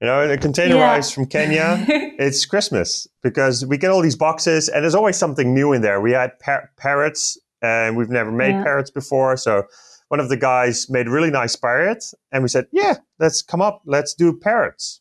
You 0.00 0.08
know, 0.08 0.28
a 0.28 0.36
container 0.36 0.74
Yeah. 0.74 0.82
arrives 0.90 1.12
from 1.12 1.26
Kenya. 1.26 1.84
it's 1.88 2.44
Christmas 2.44 3.06
because 3.22 3.64
we 3.64 3.78
get 3.78 3.90
all 3.90 4.02
these 4.02 4.16
boxes 4.16 4.68
and 4.68 4.82
there's 4.82 4.94
always 4.96 5.16
something 5.16 5.54
new 5.54 5.72
in 5.72 5.82
there. 5.82 6.00
We 6.00 6.12
had 6.12 6.38
par- 6.40 6.70
parrots 6.76 7.38
and 7.62 7.96
we've 7.96 8.10
never 8.10 8.32
made 8.32 8.50
Yeah. 8.50 8.64
parrots 8.64 8.90
before. 8.90 9.36
So 9.36 9.64
one 10.08 10.18
of 10.18 10.28
the 10.28 10.36
guys 10.36 10.90
made 10.90 11.08
really 11.08 11.30
nice 11.30 11.54
parrot 11.54 12.04
and 12.32 12.42
we 12.42 12.48
said, 12.48 12.66
yeah, 12.72 12.96
let's 13.20 13.42
come 13.42 13.62
up, 13.62 13.82
let's 13.86 14.12
do 14.14 14.36
parrots. 14.36 15.00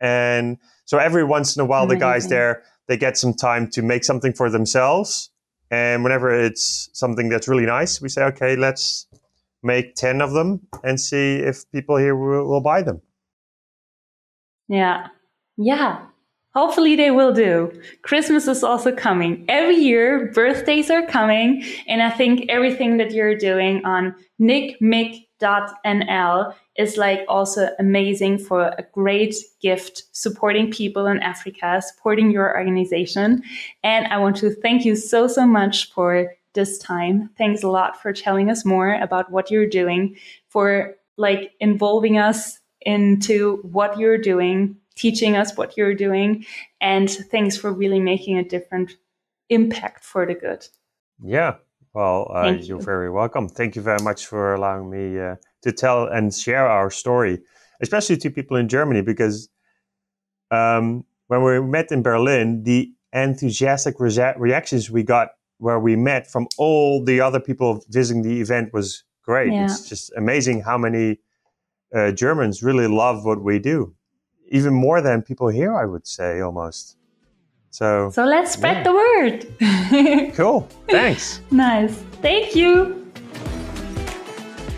And 0.00 0.58
so 0.84 0.98
every 0.98 1.24
once 1.24 1.56
in 1.56 1.60
a 1.62 1.64
while, 1.64 1.86
the 1.86 1.96
guys 1.96 2.28
there, 2.28 2.62
they 2.86 2.96
get 2.96 3.16
some 3.18 3.34
time 3.34 3.68
to 3.70 3.82
make 3.82 4.04
something 4.04 4.32
for 4.32 4.48
themselves. 4.50 5.30
And 5.70 6.04
whenever 6.04 6.32
it's 6.32 6.90
something 6.92 7.28
that's 7.28 7.48
really 7.48 7.66
nice, 7.66 8.00
we 8.00 8.08
say, 8.08 8.22
okay, 8.24 8.56
let's 8.56 9.06
make 9.62 9.94
10 9.94 10.20
of 10.20 10.32
them 10.32 10.60
and 10.82 11.00
see 11.00 11.36
if 11.36 11.70
people 11.72 11.96
here 11.96 12.14
will, 12.14 12.46
will 12.46 12.60
buy 12.60 12.82
them. 12.82 13.00
Yeah. 14.68 15.08
Yeah. 15.56 16.06
Hopefully 16.54 16.94
they 16.94 17.10
will 17.10 17.32
do. 17.32 17.72
Christmas 18.02 18.46
is 18.46 18.62
also 18.62 18.94
coming. 18.94 19.44
Every 19.48 19.74
year, 19.76 20.30
birthdays 20.32 20.88
are 20.90 21.04
coming. 21.06 21.64
And 21.88 22.00
I 22.00 22.10
think 22.10 22.46
everything 22.48 22.98
that 22.98 23.10
you're 23.10 23.36
doing 23.36 23.84
on 23.84 24.14
nickmick.nl 25.44 26.54
is 26.76 26.96
like 26.96 27.24
also 27.28 27.68
amazing 27.78 28.38
for 28.38 28.74
a 28.78 28.84
great 28.92 29.34
gift 29.60 30.04
supporting 30.12 30.70
people 30.70 31.06
in 31.06 31.20
Africa, 31.20 31.82
supporting 31.82 32.30
your 32.30 32.56
organization. 32.56 33.42
And 33.82 34.06
I 34.08 34.18
want 34.18 34.36
to 34.36 34.50
thank 34.50 34.84
you 34.84 34.96
so, 34.96 35.28
so 35.28 35.46
much 35.46 35.92
for 35.92 36.32
this 36.54 36.78
time. 36.78 37.30
Thanks 37.36 37.62
a 37.62 37.68
lot 37.68 38.00
for 38.00 38.12
telling 38.12 38.50
us 38.50 38.64
more 38.64 38.94
about 38.94 39.30
what 39.30 39.50
you're 39.50 39.68
doing, 39.68 40.16
for 40.48 40.94
like 41.16 41.52
involving 41.60 42.18
us 42.18 42.58
into 42.80 43.56
what 43.62 43.98
you're 43.98 44.18
doing, 44.18 44.76
teaching 44.96 45.36
us 45.36 45.56
what 45.56 45.76
you're 45.76 45.94
doing, 45.94 46.44
and 46.80 47.10
thanks 47.10 47.56
for 47.56 47.72
really 47.72 48.00
making 48.00 48.38
a 48.38 48.44
different 48.44 48.92
impact 49.48 50.04
for 50.04 50.26
the 50.26 50.34
good. 50.34 50.66
Yeah. 51.22 51.56
Well, 51.94 52.30
uh, 52.34 52.50
you're 52.50 52.78
you. 52.78 52.84
very 52.84 53.08
welcome. 53.08 53.48
Thank 53.48 53.76
you 53.76 53.82
very 53.82 54.02
much 54.02 54.26
for 54.26 54.54
allowing 54.54 54.90
me 54.90 55.18
uh, 55.18 55.36
to 55.62 55.70
tell 55.70 56.06
and 56.06 56.34
share 56.34 56.66
our 56.66 56.90
story, 56.90 57.40
especially 57.80 58.16
to 58.18 58.30
people 58.30 58.56
in 58.56 58.68
Germany, 58.68 59.00
because 59.00 59.48
um, 60.50 61.04
when 61.28 61.44
we 61.44 61.60
met 61.60 61.92
in 61.92 62.02
Berlin, 62.02 62.64
the 62.64 62.92
enthusiastic 63.12 64.00
rea- 64.00 64.34
reactions 64.36 64.90
we 64.90 65.04
got 65.04 65.28
where 65.58 65.78
we 65.78 65.94
met 65.94 66.26
from 66.26 66.48
all 66.58 67.04
the 67.04 67.20
other 67.20 67.38
people 67.38 67.84
visiting 67.88 68.22
the 68.22 68.40
event 68.40 68.72
was 68.72 69.04
great. 69.22 69.52
Yeah. 69.52 69.64
It's 69.64 69.88
just 69.88 70.12
amazing 70.16 70.62
how 70.62 70.76
many 70.76 71.20
uh, 71.94 72.10
Germans 72.10 72.62
really 72.62 72.88
love 72.88 73.24
what 73.24 73.40
we 73.42 73.60
do, 73.60 73.94
even 74.48 74.74
more 74.74 75.00
than 75.00 75.22
people 75.22 75.46
here, 75.46 75.72
I 75.72 75.84
would 75.84 76.08
say 76.08 76.40
almost. 76.40 76.96
So, 77.76 78.08
So 78.12 78.22
let's 78.22 78.52
spread 78.52 78.76
Yeah. 78.76 78.84
the 78.84 78.92
word. 78.94 80.32
cool. 80.36 80.68
Thanks. 80.88 81.40
nice. 81.50 81.90
Thank 82.22 82.54
you. 82.54 82.94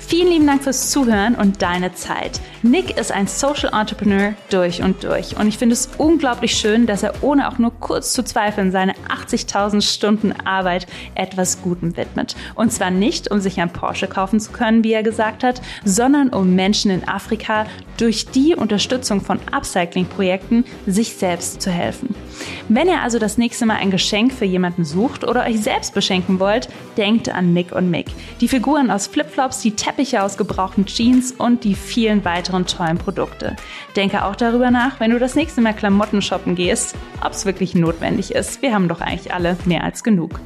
Vielen 0.01 0.29
lieben 0.31 0.47
Dank 0.47 0.63
fürs 0.63 0.91
Zuhören 0.91 1.35
und 1.35 1.61
deine 1.61 1.93
Zeit. 1.93 2.41
Nick 2.63 2.97
ist 2.99 3.13
ein 3.13 3.27
Social 3.27 3.73
Entrepreneur 3.79 4.35
durch 4.51 4.83
und 4.83 5.05
durch 5.05 5.37
und 5.37 5.47
ich 5.47 5.59
finde 5.59 5.75
es 5.75 5.91
unglaublich 5.99 6.53
schön, 6.53 6.87
dass 6.87 7.03
er 7.03 7.23
ohne 7.23 7.49
auch 7.49 7.59
nur 7.59 7.73
kurz 7.81 8.13
zu 8.13 8.23
zweifeln 8.23 8.73
seine 8.73 8.95
80.000 8.95 9.83
Stunden 9.83 10.33
Arbeit 10.45 10.87
etwas 11.15 11.61
Gutem 11.61 11.97
widmet. 11.97 12.35
Und 12.55 12.73
zwar 12.73 12.91
nicht, 12.91 13.31
um 13.31 13.41
sich 13.41 13.61
ein 13.61 13.73
Porsche 13.73 14.07
kaufen 14.07 14.41
zu 14.41 14.53
können, 14.53 14.85
wie 14.85 14.93
er 14.93 15.03
gesagt 15.03 15.45
hat, 15.45 15.61
sondern 15.85 16.31
um 16.31 16.55
Menschen 16.55 16.91
in 16.91 17.07
Afrika 17.07 17.67
durch 17.99 18.27
die 18.27 18.55
Unterstützung 18.55 19.21
von 19.21 19.39
Upcycling-Projekten 19.53 20.65
sich 20.87 21.15
selbst 21.15 21.61
zu 21.61 21.71
helfen. 21.71 22.15
Wenn 22.69 22.89
ihr 22.89 23.01
also 23.01 23.19
das 23.19 23.39
nächste 23.39 23.65
Mal 23.65 23.77
ein 23.77 23.91
Geschenk 23.91 24.33
für 24.33 24.45
jemanden 24.45 24.85
sucht 24.85 25.25
oder 25.25 25.45
euch 25.45 25.61
selbst 25.61 25.95
beschenken 25.95 26.41
wollt, 26.41 26.69
denkt 26.97 27.29
an 27.29 27.53
Nick 27.53 27.73
und 27.73 27.91
Mick. 27.91 28.07
Die 28.41 28.49
Figuren 28.49 28.91
aus 28.91 29.07
Flipflops, 29.07 29.61
die 29.61 29.73
Teppiche 29.73 30.23
aus 30.23 30.37
gebrauchten 30.37 30.87
Jeans 30.87 31.33
und 31.33 31.65
die 31.65 31.75
vielen 31.75 32.25
weiteren 32.25 32.46
tollen 32.47 32.99
Produkte. 32.99 33.57
Denke 33.97 34.25
auch 34.25 34.37
darüber 34.37 34.71
nach, 34.71 35.01
wenn 35.01 35.11
du 35.11 35.19
das 35.19 35.35
nächste 35.35 35.61
Mal 35.61 35.75
Klamotten 35.75 36.23
shoppen 36.23 36.55
gehst, 36.55 36.95
ob 37.25 37.33
es 37.33 37.47
wirklich 37.47 37.75
notwendig 37.75 38.35
ist. 38.35 38.63
Wir 38.63 38.75
haben 38.75 38.89
doch 38.89 39.01
eigentlich 39.01 39.33
alle 39.33 39.57
mehr 39.65 39.85
als 39.85 40.05
genug. 40.05 40.41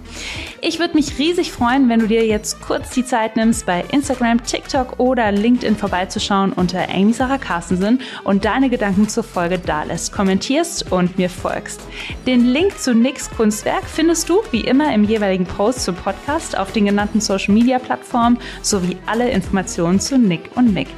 Ich 0.62 0.78
würde 0.78 0.94
mich 0.94 1.18
riesig 1.18 1.53
freuen, 1.53 1.88
wenn 1.88 2.01
du 2.01 2.07
dir 2.07 2.26
jetzt 2.26 2.61
kurz 2.61 2.90
die 2.90 3.05
Zeit 3.05 3.36
nimmst, 3.36 3.66
bei 3.66 3.84
Instagram, 3.92 4.42
TikTok 4.44 4.98
oder 4.98 5.32
LinkedIn 5.32 5.76
vorbeizuschauen 5.76 6.53
unter 6.53 6.88
Amy 6.90 7.12
Sarah 7.12 7.38
Carstensen 7.38 8.01
und 8.24 8.44
deine 8.44 8.70
Gedanken 8.70 9.09
zur 9.09 9.24
Folge 9.24 9.59
dalässt, 9.59 10.12
kommentierst 10.12 10.92
und 10.92 11.18
mir 11.18 11.30
folgst. 11.30 11.80
Den 12.26 12.46
Link 12.46 12.78
zu 12.78 12.94
Nicks 12.94 13.30
Kunstwerk 13.30 13.84
findest 13.84 14.28
du 14.28 14.40
wie 14.51 14.61
immer 14.61 14.94
im 14.94 15.05
jeweiligen 15.05 15.46
Post 15.46 15.84
zum 15.84 15.94
Podcast 15.94 16.57
auf 16.57 16.72
den 16.72 16.86
genannten 16.86 17.20
Social 17.20 17.55
Media 17.55 17.78
Plattformen 17.78 18.38
sowie 18.62 18.96
alle 19.07 19.30
Informationen 19.30 20.01
zu 20.01 20.18
Nick 20.18 20.51
und 20.55 20.72
Mick. 20.72 20.88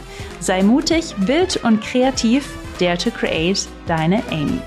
Sei 0.40 0.62
mutig, 0.62 1.14
wild 1.18 1.62
und 1.64 1.82
kreativ. 1.82 2.48
Dare 2.78 2.98
to 2.98 3.10
create, 3.10 3.68
deine 3.86 4.22
Amy. 4.30 4.60